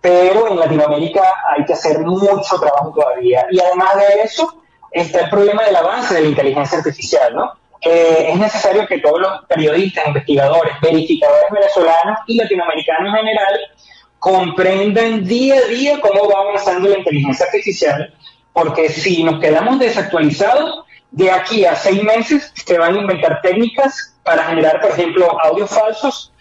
pero 0.01 0.49
en 0.49 0.59
Latinoamérica 0.59 1.22
hay 1.55 1.64
que 1.64 1.72
hacer 1.72 2.01
mucho 2.01 2.59
trabajo 2.61 2.93
todavía. 2.95 3.47
Y 3.51 3.61
además 3.61 3.97
de 3.97 4.22
eso, 4.22 4.62
está 4.91 5.20
el 5.20 5.31
problema 5.31 5.64
del 5.64 5.77
avance 5.77 6.14
de 6.14 6.20
la 6.22 6.29
inteligencia 6.29 6.79
artificial, 6.79 7.35
¿no? 7.35 7.53
Eh, 7.83 8.31
es 8.31 8.39
necesario 8.39 8.87
que 8.87 8.99
todos 8.99 9.20
los 9.20 9.45
periodistas, 9.47 10.07
investigadores, 10.09 10.74
verificadores 10.81 11.51
venezolanos 11.51 12.18
y 12.27 12.37
latinoamericanos 12.37 13.12
en 13.12 13.16
general 13.16 13.59
comprendan 14.27 15.24
día 15.24 15.55
a 15.55 15.68
día 15.68 16.01
cómo 16.01 16.29
va 16.29 16.41
avanzando 16.41 16.89
la 16.89 16.99
inteligencia 16.99 17.47
artificial, 17.47 18.12
porque 18.53 18.89
si 18.89 19.22
nos 19.22 19.41
quedamos 19.41 19.79
desactualizados, 19.79 20.85
de 21.12 21.31
aquí 21.31 21.64
a 21.64 21.77
seis 21.77 22.03
meses 22.03 22.53
se 22.53 22.77
van 22.77 22.97
a 22.97 22.99
inventar 22.99 23.41
técnicas 23.41 24.16
para 24.24 24.43
generar, 24.47 24.81
por 24.81 24.91
ejemplo, 24.91 25.29
audios 25.45 25.70
falsos 25.70 26.33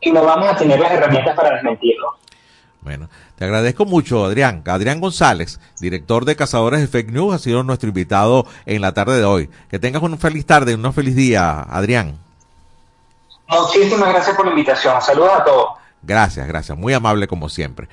y 0.00 0.10
no 0.10 0.24
vamos 0.24 0.48
a 0.48 0.56
tener 0.56 0.80
las 0.80 0.92
herramientas 0.92 1.36
para 1.36 1.56
desmentirlo. 1.56 2.14
Bueno, 2.80 3.10
te 3.36 3.44
agradezco 3.44 3.84
mucho, 3.84 4.24
Adrián. 4.24 4.62
Adrián 4.66 5.02
González, 5.02 5.60
director 5.80 6.24
de 6.24 6.36
Cazadores 6.36 6.80
de 6.80 6.86
Fake 6.86 7.12
News, 7.12 7.34
ha 7.34 7.38
sido 7.38 7.62
nuestro 7.62 7.90
invitado 7.90 8.46
en 8.64 8.80
la 8.80 8.94
tarde 8.94 9.18
de 9.18 9.24
hoy. 9.26 9.50
Que 9.68 9.78
tengas 9.78 10.02
una 10.02 10.16
feliz 10.16 10.46
tarde, 10.46 10.74
un 10.74 10.92
feliz 10.94 11.14
día, 11.14 11.60
Adrián. 11.60 12.16
Muchísimas 13.48 14.08
gracias 14.08 14.34
por 14.34 14.46
la 14.46 14.52
invitación. 14.52 15.02
Saludos 15.02 15.32
a 15.34 15.44
todos. 15.44 15.83
Gracias, 16.06 16.46
gracias. 16.46 16.76
Muy 16.76 16.92
amable 16.92 17.26
como 17.26 17.48
siempre. 17.48 17.88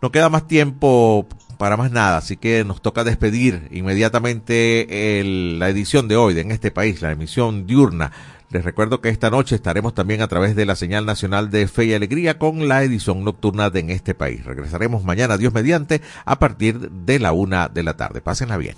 No 0.00 0.10
queda 0.10 0.28
más 0.28 0.46
tiempo 0.48 1.26
para 1.58 1.76
más 1.76 1.92
nada, 1.92 2.16
así 2.16 2.36
que 2.36 2.64
nos 2.64 2.82
toca 2.82 3.04
despedir 3.04 3.68
inmediatamente 3.70 5.22
la 5.58 5.68
edición 5.68 6.08
de 6.08 6.16
hoy 6.16 6.34
de 6.34 6.40
En 6.40 6.50
este 6.50 6.72
país, 6.72 7.00
la 7.02 7.12
emisión 7.12 7.66
diurna. 7.66 8.10
Les 8.50 8.64
recuerdo 8.64 9.00
que 9.00 9.08
esta 9.08 9.30
noche 9.30 9.54
estaremos 9.54 9.94
también 9.94 10.20
a 10.20 10.28
través 10.28 10.56
de 10.56 10.66
la 10.66 10.76
señal 10.76 11.06
nacional 11.06 11.50
de 11.50 11.68
Fe 11.68 11.84
y 11.84 11.94
Alegría 11.94 12.38
con 12.38 12.68
la 12.68 12.82
edición 12.82 13.24
nocturna 13.24 13.70
de 13.70 13.80
En 13.80 13.90
este 13.90 14.14
país. 14.14 14.44
Regresaremos 14.44 15.04
mañana, 15.04 15.38
Dios 15.38 15.54
mediante, 15.54 16.02
a 16.24 16.38
partir 16.38 16.90
de 16.90 17.18
la 17.18 17.32
una 17.32 17.68
de 17.68 17.82
la 17.82 17.96
tarde. 17.96 18.20
Pásenla 18.20 18.56
bien. 18.56 18.74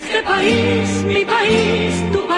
Este 0.00 0.22
país, 0.22 1.04
mi 1.04 1.24
país, 1.24 2.12
tu 2.12 2.26
país. 2.26 2.37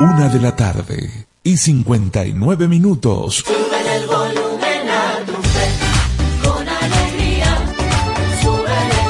Una 0.00 0.28
de 0.28 0.40
la 0.40 0.56
tarde 0.56 1.26
y 1.44 1.56
59 1.56 2.66
minutos. 2.66 3.44
Sube 3.46 3.96
el 3.96 4.06
volumen 4.08 4.88
a 4.88 5.24
tu 5.24 5.32
fe, 5.34 5.68
con 6.42 6.68
alegría. 6.68 7.56
Súbele, 8.42 9.00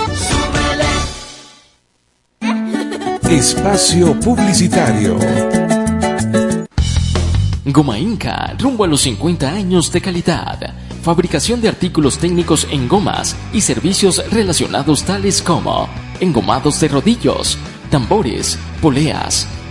súbele. 3.22 3.36
Espacio 3.38 4.20
Publicitario. 4.20 5.16
Goma 7.64 7.98
Inca, 7.98 8.54
rumbo 8.58 8.84
a 8.84 8.86
los 8.86 9.00
50 9.00 9.48
años 9.48 9.90
de 9.90 10.02
calidad. 10.02 10.74
Fabricación 11.02 11.62
de 11.62 11.68
artículos 11.68 12.18
técnicos 12.18 12.68
en 12.70 12.88
gomas 12.88 13.34
y 13.54 13.62
servicios 13.62 14.22
relacionados 14.30 15.02
tales 15.04 15.40
como 15.40 15.88
engomados 16.20 16.78
de 16.80 16.88
rodillos, 16.88 17.56
tambores, 17.90 18.58
poleas, 18.82 19.48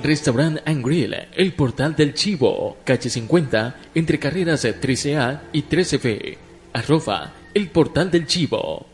Restaurant 0.00 0.60
and 0.66 0.86
el 1.34 1.52
portal 1.54 1.96
del 1.96 2.14
chivo, 2.14 2.76
calle 2.84 3.10
50, 3.10 3.74
entre 3.96 4.20
carreras 4.20 4.64
13A 4.64 5.40
y 5.52 5.64
13B. 5.64 6.36
Arroba, 6.74 7.32
el 7.52 7.70
portal 7.70 8.08
del 8.08 8.28
chivo. 8.28 8.86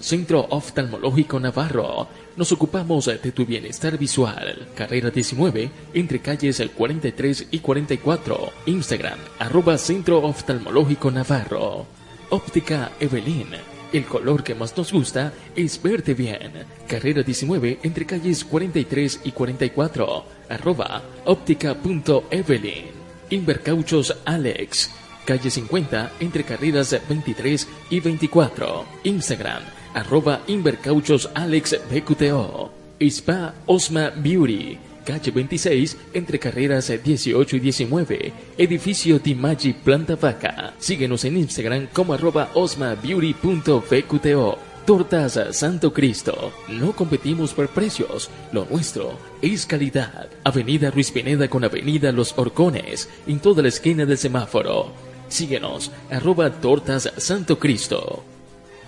Centro 0.00 0.46
Oftalmológico 0.48 1.38
Navarro. 1.38 2.08
Nos 2.38 2.52
ocupamos 2.52 3.04
de 3.04 3.32
tu 3.32 3.44
bienestar 3.44 3.98
visual. 3.98 4.68
Carrera 4.74 5.10
19, 5.10 5.70
entre 5.92 6.20
calles 6.20 6.62
43 6.74 7.48
y 7.50 7.58
44. 7.58 8.50
Instagram, 8.64 9.18
arroba 9.40 9.76
Centro 9.76 10.24
Oftalmológico 10.24 11.10
Navarro. 11.10 11.84
Óptica 12.30 12.92
Evelyn. 12.98 13.75
El 13.92 14.04
color 14.04 14.42
que 14.42 14.54
más 14.54 14.76
nos 14.76 14.92
gusta 14.92 15.32
es 15.54 15.80
verte 15.80 16.14
bien. 16.14 16.52
Carrera 16.88 17.22
19, 17.22 17.78
entre 17.82 18.04
calles 18.04 18.44
43 18.44 19.20
y 19.24 19.32
44. 19.32 20.24
Arroba 20.48 21.02
óptica.evelyn. 21.24 22.86
Invercauchos 23.30 24.16
Alex. 24.24 24.90
Calle 25.24 25.50
50, 25.50 26.12
entre 26.20 26.44
carreras 26.44 26.96
23 27.08 27.68
y 27.90 28.00
24. 28.00 28.84
Instagram, 29.04 29.62
arroba 29.94 30.42
Invercauchos 30.46 31.28
Alex 31.34 31.78
BQTO. 31.90 32.70
Spa 33.00 33.54
Osma 33.66 34.10
Beauty. 34.10 34.78
Calle 35.06 35.30
26, 35.30 35.96
entre 36.14 36.40
carreras 36.40 36.92
18 37.02 37.56
y 37.56 37.60
19. 37.60 38.32
Edificio 38.58 39.20
Dimagi 39.20 39.72
Planta 39.72 40.16
Vaca. 40.16 40.74
Síguenos 40.78 41.24
en 41.24 41.36
Instagram 41.36 41.86
como 41.92 42.12
arroba 42.12 42.50
osmabeauty.vqto. 42.54 44.58
Tortas 44.84 45.38
Santo 45.52 45.92
Cristo. 45.92 46.52
No 46.68 46.92
competimos 46.92 47.54
por 47.54 47.68
precios. 47.68 48.30
Lo 48.52 48.64
nuestro 48.64 49.16
es 49.40 49.64
calidad. 49.64 50.28
Avenida 50.42 50.90
Ruiz 50.90 51.12
Pineda 51.12 51.46
con 51.48 51.62
Avenida 51.62 52.10
Los 52.10 52.36
Horcones. 52.36 53.08
En 53.28 53.38
toda 53.38 53.62
la 53.62 53.68
esquina 53.68 54.04
del 54.06 54.18
semáforo. 54.18 54.90
Síguenos, 55.28 55.92
arroba 56.10 56.50
Tortas 56.50 57.12
Santo 57.16 57.60
Cristo. 57.60 58.24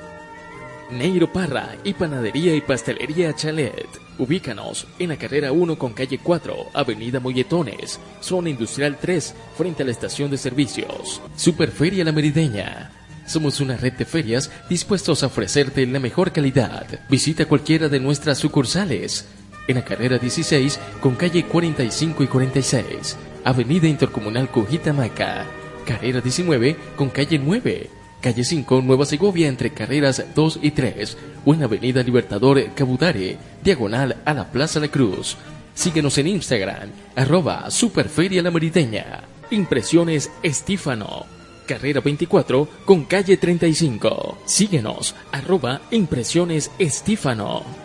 Neiro 0.91 1.31
Parra 1.31 1.77
y 1.85 1.93
Panadería 1.93 2.53
y 2.53 2.61
Pastelería 2.61 3.33
Chalet. 3.33 3.87
Ubícanos 4.19 4.85
en 4.99 5.07
la 5.09 5.17
carrera 5.17 5.51
1 5.53 5.77
con 5.77 5.93
calle 5.93 6.19
4, 6.21 6.53
Avenida 6.73 7.21
Molletones, 7.21 7.97
zona 8.19 8.49
industrial 8.49 8.97
3, 8.99 9.33
frente 9.57 9.83
a 9.83 9.85
la 9.85 9.93
estación 9.93 10.29
de 10.29 10.37
servicios. 10.37 11.21
Superferia 11.37 12.03
La 12.03 12.11
Merideña. 12.11 12.91
Somos 13.25 13.61
una 13.61 13.77
red 13.77 13.93
de 13.93 14.03
ferias 14.03 14.51
dispuestos 14.69 15.23
a 15.23 15.27
ofrecerte 15.27 15.87
la 15.87 15.99
mejor 15.99 16.33
calidad. 16.33 16.85
Visita 17.09 17.45
cualquiera 17.45 17.87
de 17.87 18.01
nuestras 18.01 18.39
sucursales. 18.39 19.29
En 19.67 19.75
la 19.75 19.85
carrera 19.85 20.17
16 20.17 20.79
con 20.99 21.15
calle 21.15 21.45
45 21.45 22.23
y 22.23 22.27
46, 22.27 23.17
Avenida 23.43 23.87
Intercomunal 23.87 24.49
Cujitamaca. 24.49 25.45
Carrera 25.85 26.21
19 26.21 26.75
con 26.95 27.09
calle 27.09 27.39
9, 27.39 27.89
calle 28.21 28.43
5 28.43 28.81
Nueva 28.81 29.05
Segovia 29.05 29.47
entre 29.47 29.71
carreras 29.71 30.23
2 30.35 30.59
y 30.61 30.71
3 30.71 31.17
o 31.45 31.53
en 31.53 31.63
Avenida 31.63 32.03
Libertador 32.03 32.63
Cabudare, 32.75 33.37
diagonal 33.63 34.17
a 34.25 34.33
la 34.33 34.51
Plaza 34.51 34.79
La 34.79 34.89
Cruz. 34.89 35.37
Síguenos 35.73 36.17
en 36.17 36.27
Instagram, 36.27 36.89
arroba 37.15 37.71
Superferia 37.71 38.41
La 38.41 38.51
Merideña. 38.51 39.23
Impresiones 39.49 40.31
Estífano. 40.43 41.25
Carrera 41.67 42.01
24 42.01 42.67
con 42.85 43.05
calle 43.05 43.37
35. 43.37 44.39
Síguenos, 44.45 45.15
arroba 45.31 45.81
Impresiones 45.91 46.71
Estífano. 46.77 47.80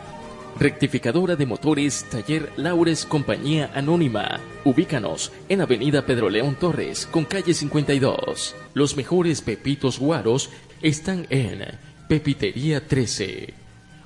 Rectificadora 0.59 1.36
de 1.36 1.44
motores 1.44 2.07
Taller 2.11 2.50
Laures 2.57 3.04
Compañía 3.04 3.70
Anónima. 3.74 4.40
Ubícanos 4.64 5.30
en 5.50 5.61
Avenida 5.61 6.07
Pedro 6.07 6.30
León 6.30 6.57
Torres 6.59 7.07
con 7.11 7.26
calle 7.26 7.52
52. 7.52 8.57
Los 8.72 8.96
mejores 8.96 9.42
pepitos 9.42 9.98
guaros 9.98 10.48
están 10.80 11.26
en 11.28 11.62
Pepitería 12.09 12.86
13. 12.86 13.52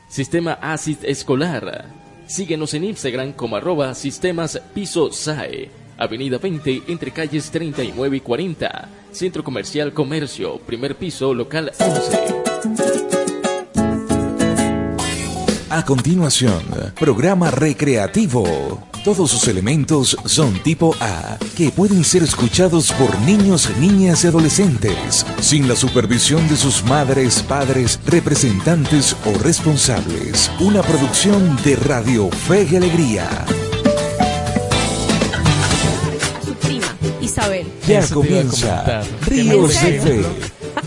Sistema 0.09 0.59
ACID 0.61 1.05
Escolar. 1.05 1.87
Síguenos 2.27 2.75
en 2.75 2.85
Instagram 2.85 3.33
como 3.33 3.57
arroba 3.57 3.95
sistemas 3.95 4.61
piso 4.75 5.13
SAE. 5.13 5.71
Avenida 5.99 6.39
20 6.39 6.85
entre 6.89 7.11
calles 7.11 7.51
39 7.51 8.17
y 8.17 8.21
40. 8.21 8.89
Centro 9.13 9.45
Comercial 9.45 9.93
Comercio, 9.93 10.59
primer 10.59 10.97
piso, 10.97 11.35
local 11.35 11.73
11. 11.79 12.19
A 15.71 15.85
continuación, 15.85 16.63
programa 16.99 17.51
recreativo. 17.51 18.92
Todos 19.05 19.33
sus 19.33 19.49
elementos 19.49 20.17
son 20.27 20.63
tipo 20.63 20.95
A, 21.01 21.37
que 21.57 21.71
pueden 21.71 22.05
ser 22.05 22.23
escuchados 22.23 22.93
por 22.93 23.19
niños, 23.23 23.69
niñas 23.81 24.23
y 24.23 24.29
adolescentes, 24.29 25.27
sin 25.41 25.67
la 25.67 25.75
supervisión 25.75 26.47
de 26.49 26.57
sus 26.57 26.85
madres, 26.85 27.43
padres, 27.43 27.99
representantes 28.07 29.17
o 29.27 29.37
responsables. 29.43 30.53
Una 30.61 30.83
producción 30.83 31.57
de 31.65 31.75
Radio 31.75 32.31
Fe 32.31 32.69
y 32.71 32.77
Alegría. 32.77 33.29
Su 36.45 36.55
prima, 36.55 36.97
Isabel. 37.21 37.67
Ya 37.89 38.07
comienza. 38.07 39.03
Ríos 39.27 39.83
¿En 39.83 39.93
de? 39.93 40.01
Fe, 40.01 40.25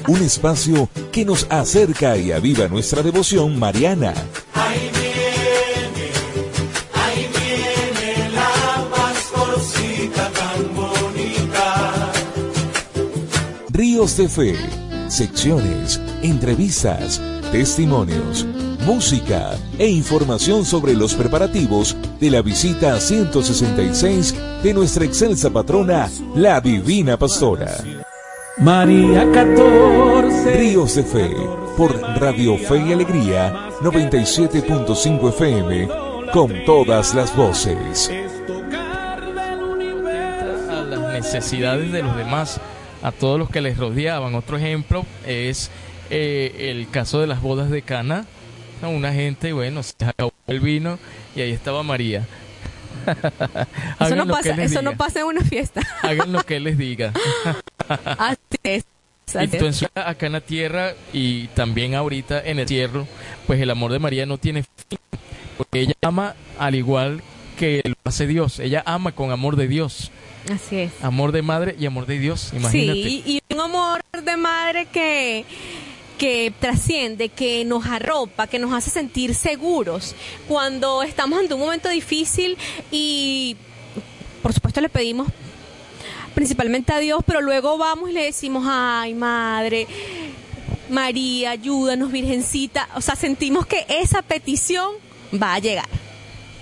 un 0.07 0.21
espacio 0.21 0.89
que 1.11 1.25
nos 1.25 1.47
acerca 1.49 2.15
y 2.15 2.31
aviva 2.31 2.69
nuestra 2.69 3.03
devoción 3.03 3.59
mariana. 3.59 4.13
Ríos 13.95 14.17
de 14.17 14.27
Fe, 14.27 14.55
secciones, 15.07 16.01
entrevistas, 16.21 17.21
testimonios, 17.53 18.45
música 18.85 19.51
e 19.79 19.87
información 19.87 20.65
sobre 20.65 20.93
los 20.95 21.13
preparativos 21.13 21.95
de 22.19 22.29
la 22.29 22.41
visita 22.41 22.99
166 22.99 24.35
de 24.61 24.73
nuestra 24.73 25.05
excelsa 25.05 25.49
patrona, 25.49 26.09
la 26.35 26.59
Divina 26.59 27.15
Pastora. 27.15 27.71
María 28.57 29.31
14. 29.31 30.57
Ríos 30.57 30.95
de 30.95 31.03
Fe, 31.03 31.31
por 31.77 31.97
Radio 32.19 32.57
Fe 32.57 32.87
y 32.87 32.91
Alegría, 32.91 33.69
97.5 33.79 35.29
FM, 35.29 35.87
con 36.33 36.65
todas 36.65 37.15
las 37.15 37.33
voces. 37.33 38.11
a 40.69 40.81
las 40.81 41.13
necesidades 41.13 41.93
de 41.93 42.03
los 42.03 42.17
demás, 42.17 42.59
a 43.05 43.11
todos 43.11 43.37
los 43.37 43.51
que 43.51 43.61
les 43.61 43.77
rodeaban. 43.77 44.33
Otro 44.33 44.57
ejemplo 44.57 45.05
es 45.27 45.69
eh, 46.09 46.71
el 46.71 46.89
caso 46.89 47.21
de 47.21 47.27
las 47.27 47.39
bodas 47.39 47.69
de 47.69 47.83
Cana. 47.83 48.25
Una 48.81 49.13
gente, 49.13 49.53
bueno, 49.53 49.83
se 49.83 49.93
acabó 50.05 50.33
el 50.47 50.59
vino 50.59 50.97
y 51.35 51.41
ahí 51.41 51.51
estaba 51.51 51.83
María. 51.83 52.25
Eso, 53.99 54.15
no 54.15 54.27
pasa, 54.27 54.49
eso 54.63 54.81
no 54.81 54.97
pasa 54.97 55.19
en 55.19 55.25
una 55.27 55.41
fiesta. 55.41 55.81
Hagan 56.01 56.31
lo 56.31 56.43
que 56.43 56.59
les 56.59 56.77
diga. 56.77 57.13
Así 58.17 58.39
es. 58.63 58.85
Y 59.33 59.37
entonces 59.37 59.89
acá 59.93 60.25
en 60.25 60.33
la 60.33 60.41
tierra 60.41 60.93
y 61.13 61.47
también 61.49 61.93
ahorita 61.93 62.41
en 62.43 62.59
el 62.59 62.67
cielo, 62.67 63.07
pues 63.47 63.59
el 63.59 63.69
amor 63.69 63.91
de 63.91 63.99
María 63.99 64.25
no 64.25 64.37
tiene 64.37 64.63
fin, 64.63 64.99
porque 65.57 65.81
ella 65.81 65.93
ama 66.01 66.35
al 66.57 66.75
igual 66.75 67.21
que 67.57 67.81
lo 67.85 67.95
hace 68.03 68.27
Dios, 68.27 68.59
ella 68.59 68.83
ama 68.85 69.13
con 69.13 69.31
amor 69.31 69.55
de 69.55 69.67
Dios, 69.67 70.11
Así 70.53 70.77
es. 70.77 70.91
amor 71.01 71.31
de 71.31 71.41
madre 71.41 71.75
y 71.79 71.85
amor 71.85 72.05
de 72.05 72.19
Dios, 72.19 72.51
imagínate. 72.53 73.03
Sí, 73.03 73.23
y 73.25 73.53
un 73.53 73.61
amor 73.61 74.01
de 74.23 74.37
madre 74.37 74.87
que 74.87 75.45
que 76.17 76.53
trasciende, 76.59 77.27
que 77.27 77.65
nos 77.65 77.85
arropa, 77.85 78.47
que 78.47 78.57
nos 78.57 78.73
hace 78.73 78.89
sentir 78.89 79.35
seguros 79.35 80.15
cuando 80.47 81.03
estamos 81.03 81.39
ante 81.39 81.53
un 81.53 81.59
momento 81.59 81.89
difícil 81.89 82.57
y 82.89 83.57
por 84.41 84.53
supuesto 84.53 84.79
le 84.79 84.87
pedimos 84.87 85.27
principalmente 86.33 86.93
a 86.93 86.99
Dios, 86.99 87.21
pero 87.25 87.41
luego 87.41 87.77
vamos 87.77 88.09
y 88.09 88.13
le 88.13 88.23
decimos, 88.23 88.65
ay 88.67 89.13
madre, 89.13 89.87
María, 90.89 91.51
ayúdanos, 91.51 92.11
Virgencita. 92.11 92.89
O 92.95 93.01
sea, 93.01 93.15
sentimos 93.15 93.65
que 93.65 93.85
esa 93.89 94.21
petición 94.21 94.91
va 95.33 95.55
a 95.55 95.59
llegar. 95.59 95.87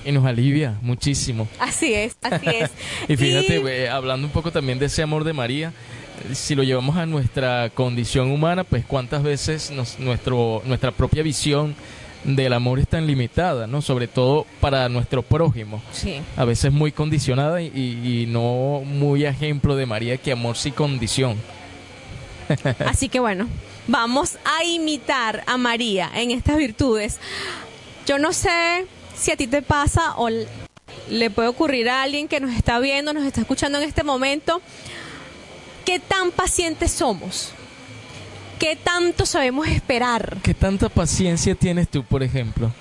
Y 0.06 0.12
nos 0.12 0.26
alivia 0.26 0.78
muchísimo. 0.82 1.48
Así 1.60 1.94
es, 1.94 2.16
así 2.22 2.46
es. 2.48 2.70
Y 3.08 3.16
fíjate, 3.18 3.60
Y- 3.60 3.68
eh, 3.68 3.90
hablando 3.90 4.28
un 4.28 4.34
poco 4.34 4.52
también 4.52 4.80
de 4.80 4.88
ese 4.88 5.02
amor 5.02 5.24
de 5.24 5.34
María, 5.34 5.72
si 6.34 6.56
lo 6.56 6.64
llevamos 6.64 6.98
a 6.98 7.06
nuestra 7.06 7.70
condición 7.70 8.32
humana, 8.32 8.64
pues 8.64 8.86
cuántas 8.86 9.24
veces 9.24 9.72
nos- 9.72 10.00
nuestro, 10.00 10.62
nuestra 10.66 10.92
propia 10.92 11.24
visión 11.24 11.76
del 12.24 12.54
amor 12.54 12.80
es 12.80 12.88
tan 12.88 13.06
limitada, 13.08 13.68
¿no? 13.68 13.82
Sobre 13.82 14.08
todo 14.08 14.46
para 14.62 14.88
nuestro 14.90 15.24
prójimo. 15.24 15.82
Sí. 15.92 16.22
A 16.38 16.46
veces 16.46 16.72
muy 16.72 16.92
condicionada 16.94 17.62
y, 17.62 17.68
y 17.76 18.26
no 18.28 18.82
muy 18.86 19.26
ejemplo 19.26 19.76
de 19.76 19.86
María 19.86 20.18
que 20.18 20.32
amor 20.32 20.56
sí 20.56 20.72
condición. 20.72 21.36
Así 22.86 23.10
que 23.10 23.20
bueno, 23.20 23.48
vamos 23.88 24.38
a 24.46 24.64
imitar 24.64 25.44
a 25.48 25.58
María 25.58 26.10
en 26.16 26.32
estas 26.32 26.58
virtudes. 26.58 27.20
Yo 28.06 28.18
no 28.20 28.34
sé 28.34 28.86
si 29.24 29.32
a 29.32 29.38
ti 29.38 29.48
te 29.48 29.62
pasa 29.62 30.16
o 30.18 30.28
le 31.10 31.30
puede 31.30 31.48
ocurrir 31.48 31.90
a 31.90 32.04
alguien 32.04 32.28
que 32.28 32.42
nos 32.42 32.54
está 32.54 32.78
viendo, 32.80 33.14
nos 33.14 33.24
está 33.24 33.40
escuchando 33.40 33.78
en 33.78 33.86
este 33.88 34.04
momento, 34.04 34.62
qué 35.86 36.00
tan 36.00 36.32
pacientes 36.32 36.92
somos, 36.92 37.52
qué 38.60 38.76
tanto 38.76 39.26
sabemos 39.26 39.68
esperar, 39.68 40.40
¿Qué 40.44 40.54
tanta 40.54 40.90
paciencia 40.90 41.56
tienes 41.56 41.88
tú, 41.88 42.04
por 42.04 42.22
ejemplo? 42.22 42.74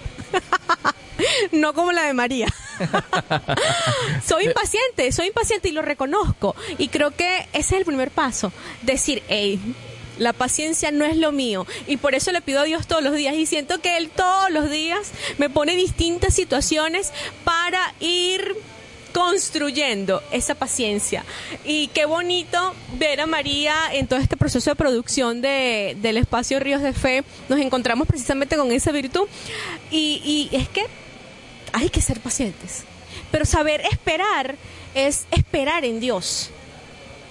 no 1.52 1.74
como 1.74 1.92
la 1.92 2.02
de 2.02 2.12
María. 2.12 2.48
soy 4.26 4.46
impaciente, 4.46 5.12
soy 5.12 5.28
impaciente 5.28 5.68
y 5.68 5.72
lo 5.72 5.82
reconozco. 5.82 6.56
Y 6.76 6.88
creo 6.88 7.12
que 7.12 7.46
ese 7.52 7.60
es 7.60 7.72
el 7.72 7.84
primer 7.84 8.10
paso. 8.10 8.52
Decir, 8.82 9.22
hey, 9.28 9.60
la 10.18 10.32
paciencia 10.32 10.90
no 10.90 11.04
es 11.04 11.16
lo 11.16 11.32
mío. 11.32 11.66
Y 11.86 11.96
por 11.96 12.14
eso 12.14 12.32
le 12.32 12.42
pido 12.42 12.60
a 12.60 12.64
Dios 12.64 12.86
todos 12.86 13.02
los 13.02 13.14
días. 13.14 13.34
Y 13.34 13.46
siento 13.46 13.80
que 13.80 13.96
Él 13.96 14.10
todos 14.10 14.50
los 14.50 14.70
días 14.70 15.10
me 15.38 15.50
pone 15.50 15.76
distintas 15.76 16.34
situaciones 16.34 17.12
para 17.44 17.94
ir 18.00 18.56
construyendo 19.12 20.22
esa 20.30 20.54
paciencia. 20.54 21.24
Y 21.64 21.88
qué 21.88 22.06
bonito 22.06 22.74
ver 22.98 23.20
a 23.20 23.26
María 23.26 23.74
en 23.92 24.06
todo 24.06 24.18
este 24.18 24.36
proceso 24.36 24.70
de 24.70 24.76
producción 24.76 25.40
de, 25.40 25.96
del 26.00 26.16
espacio 26.16 26.58
Ríos 26.60 26.82
de 26.82 26.92
Fe. 26.92 27.24
Nos 27.48 27.60
encontramos 27.60 28.08
precisamente 28.08 28.56
con 28.56 28.72
esa 28.72 28.90
virtud. 28.92 29.28
Y, 29.90 30.48
y 30.50 30.56
es 30.56 30.68
que 30.68 30.86
hay 31.72 31.90
que 31.90 32.00
ser 32.00 32.20
pacientes. 32.20 32.84
Pero 33.30 33.44
saber 33.44 33.82
esperar 33.90 34.56
es 34.94 35.26
esperar 35.30 35.84
en 35.84 36.00
Dios. 36.00 36.50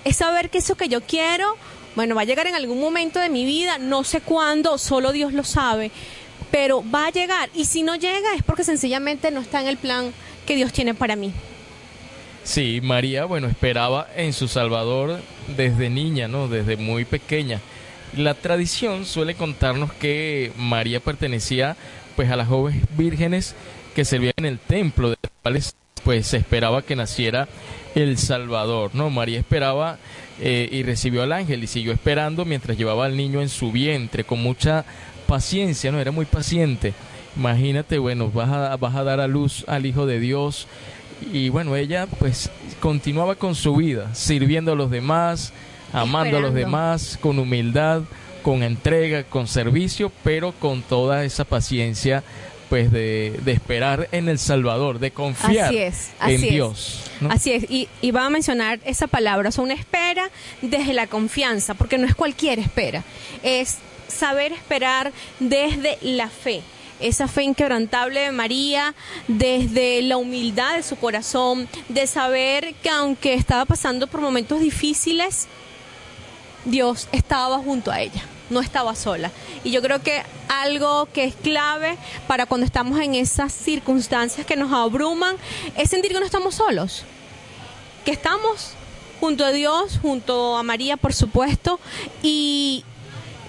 Es 0.03 0.17
saber 0.17 0.49
que 0.49 0.59
eso 0.59 0.75
que 0.75 0.89
yo 0.89 1.01
quiero, 1.01 1.55
bueno, 1.95 2.15
va 2.15 2.21
a 2.21 2.25
llegar 2.25 2.47
en 2.47 2.55
algún 2.55 2.79
momento 2.79 3.19
de 3.19 3.29
mi 3.29 3.45
vida, 3.45 3.77
no 3.77 4.03
sé 4.03 4.21
cuándo, 4.21 4.77
solo 4.77 5.11
Dios 5.11 5.33
lo 5.33 5.43
sabe, 5.43 5.91
pero 6.49 6.83
va 6.89 7.07
a 7.07 7.11
llegar. 7.11 7.49
Y 7.53 7.65
si 7.65 7.83
no 7.83 7.95
llega 7.95 8.33
es 8.35 8.43
porque 8.43 8.63
sencillamente 8.63 9.31
no 9.31 9.41
está 9.41 9.61
en 9.61 9.67
el 9.67 9.77
plan 9.77 10.13
que 10.45 10.55
Dios 10.55 10.71
tiene 10.71 10.93
para 10.93 11.15
mí. 11.15 11.33
Sí, 12.43 12.81
María, 12.81 13.25
bueno, 13.25 13.47
esperaba 13.47 14.07
en 14.15 14.33
su 14.33 14.47
Salvador 14.47 15.19
desde 15.55 15.89
niña, 15.89 16.27
¿no? 16.27 16.47
Desde 16.47 16.75
muy 16.75 17.05
pequeña. 17.05 17.59
La 18.17 18.33
tradición 18.33 19.05
suele 19.05 19.35
contarnos 19.35 19.93
que 19.93 20.51
María 20.57 20.99
pertenecía 20.99 21.77
pues 22.15 22.29
a 22.29 22.35
las 22.35 22.47
jóvenes 22.47 22.83
vírgenes 22.97 23.55
que 23.95 24.05
servían 24.05 24.33
en 24.37 24.45
el 24.45 24.59
templo, 24.59 25.09
de 25.11 25.17
las 25.21 25.31
cuales 25.41 25.75
pues 26.03 26.27
se 26.27 26.37
esperaba 26.37 26.81
que 26.81 26.95
naciera 26.95 27.47
el 27.95 28.17
Salvador, 28.17 28.91
¿no? 28.93 29.09
María 29.09 29.39
esperaba 29.39 29.97
eh, 30.39 30.69
y 30.71 30.83
recibió 30.83 31.23
al 31.23 31.33
ángel 31.33 31.63
y 31.63 31.67
siguió 31.67 31.91
esperando 31.91 32.45
mientras 32.45 32.77
llevaba 32.77 33.05
al 33.05 33.17
niño 33.17 33.41
en 33.41 33.49
su 33.49 33.71
vientre 33.71 34.23
con 34.23 34.41
mucha 34.41 34.85
paciencia, 35.27 35.91
¿no? 35.91 35.99
Era 35.99 36.11
muy 36.11 36.25
paciente. 36.25 36.93
Imagínate, 37.35 37.97
bueno, 37.97 38.29
vas 38.29 38.49
a, 38.49 38.75
vas 38.77 38.95
a 38.95 39.03
dar 39.03 39.19
a 39.19 39.27
luz 39.27 39.63
al 39.67 39.85
Hijo 39.85 40.05
de 40.05 40.19
Dios 40.19 40.67
y 41.31 41.49
bueno, 41.49 41.75
ella 41.75 42.07
pues 42.19 42.49
continuaba 42.79 43.35
con 43.35 43.55
su 43.55 43.75
vida, 43.75 44.13
sirviendo 44.15 44.71
a 44.71 44.75
los 44.75 44.89
demás, 44.89 45.53
amando 45.93 46.37
a 46.37 46.41
los 46.41 46.53
demás, 46.53 47.17
con 47.21 47.39
humildad, 47.39 48.01
con 48.41 48.63
entrega, 48.63 49.23
con 49.23 49.47
servicio, 49.47 50.11
pero 50.23 50.51
con 50.53 50.81
toda 50.81 51.23
esa 51.23 51.45
paciencia 51.45 52.23
pues 52.71 52.89
de, 52.89 53.37
de 53.43 53.51
esperar 53.51 54.07
en 54.13 54.29
el 54.29 54.39
Salvador, 54.39 54.99
de 54.99 55.11
confiar 55.11 55.65
Así 55.65 55.77
es, 55.77 56.11
así 56.21 56.35
en 56.35 56.43
es. 56.45 56.49
Dios. 56.51 57.01
¿no? 57.19 57.29
Así 57.29 57.51
es, 57.51 57.69
y, 57.69 57.89
y 57.99 58.11
va 58.11 58.25
a 58.25 58.29
mencionar 58.29 58.79
esa 58.85 59.07
palabra, 59.07 59.49
o 59.49 59.51
sea, 59.51 59.65
una 59.65 59.73
espera 59.73 60.29
desde 60.61 60.93
la 60.93 61.07
confianza, 61.07 61.73
porque 61.73 61.97
no 61.97 62.07
es 62.07 62.15
cualquier 62.15 62.59
espera, 62.59 63.03
es 63.43 63.79
saber 64.07 64.53
esperar 64.53 65.11
desde 65.41 65.97
la 66.01 66.29
fe 66.29 66.61
esa 67.01 67.27
fe 67.27 67.43
inquebrantable 67.43 68.21
de 68.21 68.31
María, 68.31 68.95
desde 69.27 70.01
la 70.03 70.15
humildad 70.15 70.77
de 70.77 70.83
su 70.83 70.95
corazón, 70.95 71.67
de 71.89 72.07
saber 72.07 72.73
que 72.75 72.89
aunque 72.89 73.33
estaba 73.33 73.65
pasando 73.65 74.07
por 74.07 74.21
momentos 74.21 74.61
difíciles, 74.61 75.47
Dios 76.63 77.09
estaba 77.11 77.57
junto 77.57 77.91
a 77.91 77.99
ella, 77.99 78.23
no 78.51 78.61
estaba 78.61 78.95
sola. 78.95 79.31
Y 79.63 79.71
yo 79.71 79.81
creo 79.81 80.01
que 80.01 80.21
algo 80.47 81.07
que 81.07 81.23
es 81.23 81.35
clave 81.35 81.97
para 82.27 82.45
cuando 82.45 82.65
estamos 82.65 82.99
en 82.99 83.15
esas 83.15 83.51
circunstancias 83.51 84.45
que 84.45 84.55
nos 84.55 84.71
abruman 84.71 85.35
es 85.75 85.89
sentir 85.89 86.11
que 86.11 86.19
no 86.19 86.25
estamos 86.25 86.55
solos, 86.55 87.03
que 88.05 88.11
estamos 88.11 88.73
junto 89.19 89.45
a 89.45 89.51
Dios, 89.51 89.99
junto 90.01 90.57
a 90.57 90.63
María, 90.63 90.97
por 90.97 91.13
supuesto, 91.13 91.79
y 92.23 92.83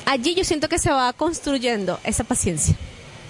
allí 0.07 0.35
yo 0.35 0.45
siento 0.45 0.69
que 0.69 0.79
se 0.79 0.91
va 0.91 1.13
construyendo 1.13 1.99
esa 2.05 2.25
paciencia. 2.25 2.77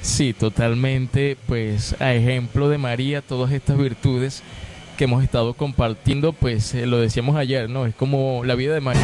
Sí, 0.03 0.33
totalmente, 0.33 1.37
pues 1.47 1.95
a 2.01 2.13
ejemplo 2.13 2.69
de 2.69 2.79
María, 2.79 3.23
todas 3.23 3.53
estas 3.53 3.79
virtudes 3.79 4.43
que 4.99 5.05
hemos 5.05 5.23
estado 5.23 5.55
compartiendo, 5.55 6.33
pues 6.33 6.75
eh, 6.75 6.87
lo 6.87 6.99
decíamos 6.99 7.37
ayer, 7.37 7.71
¿no? 7.71 7.87
Es 7.87 7.95
como 7.95 8.45
la 8.45 8.57
vida 8.57 8.75
de 8.75 8.81
María. 8.81 9.01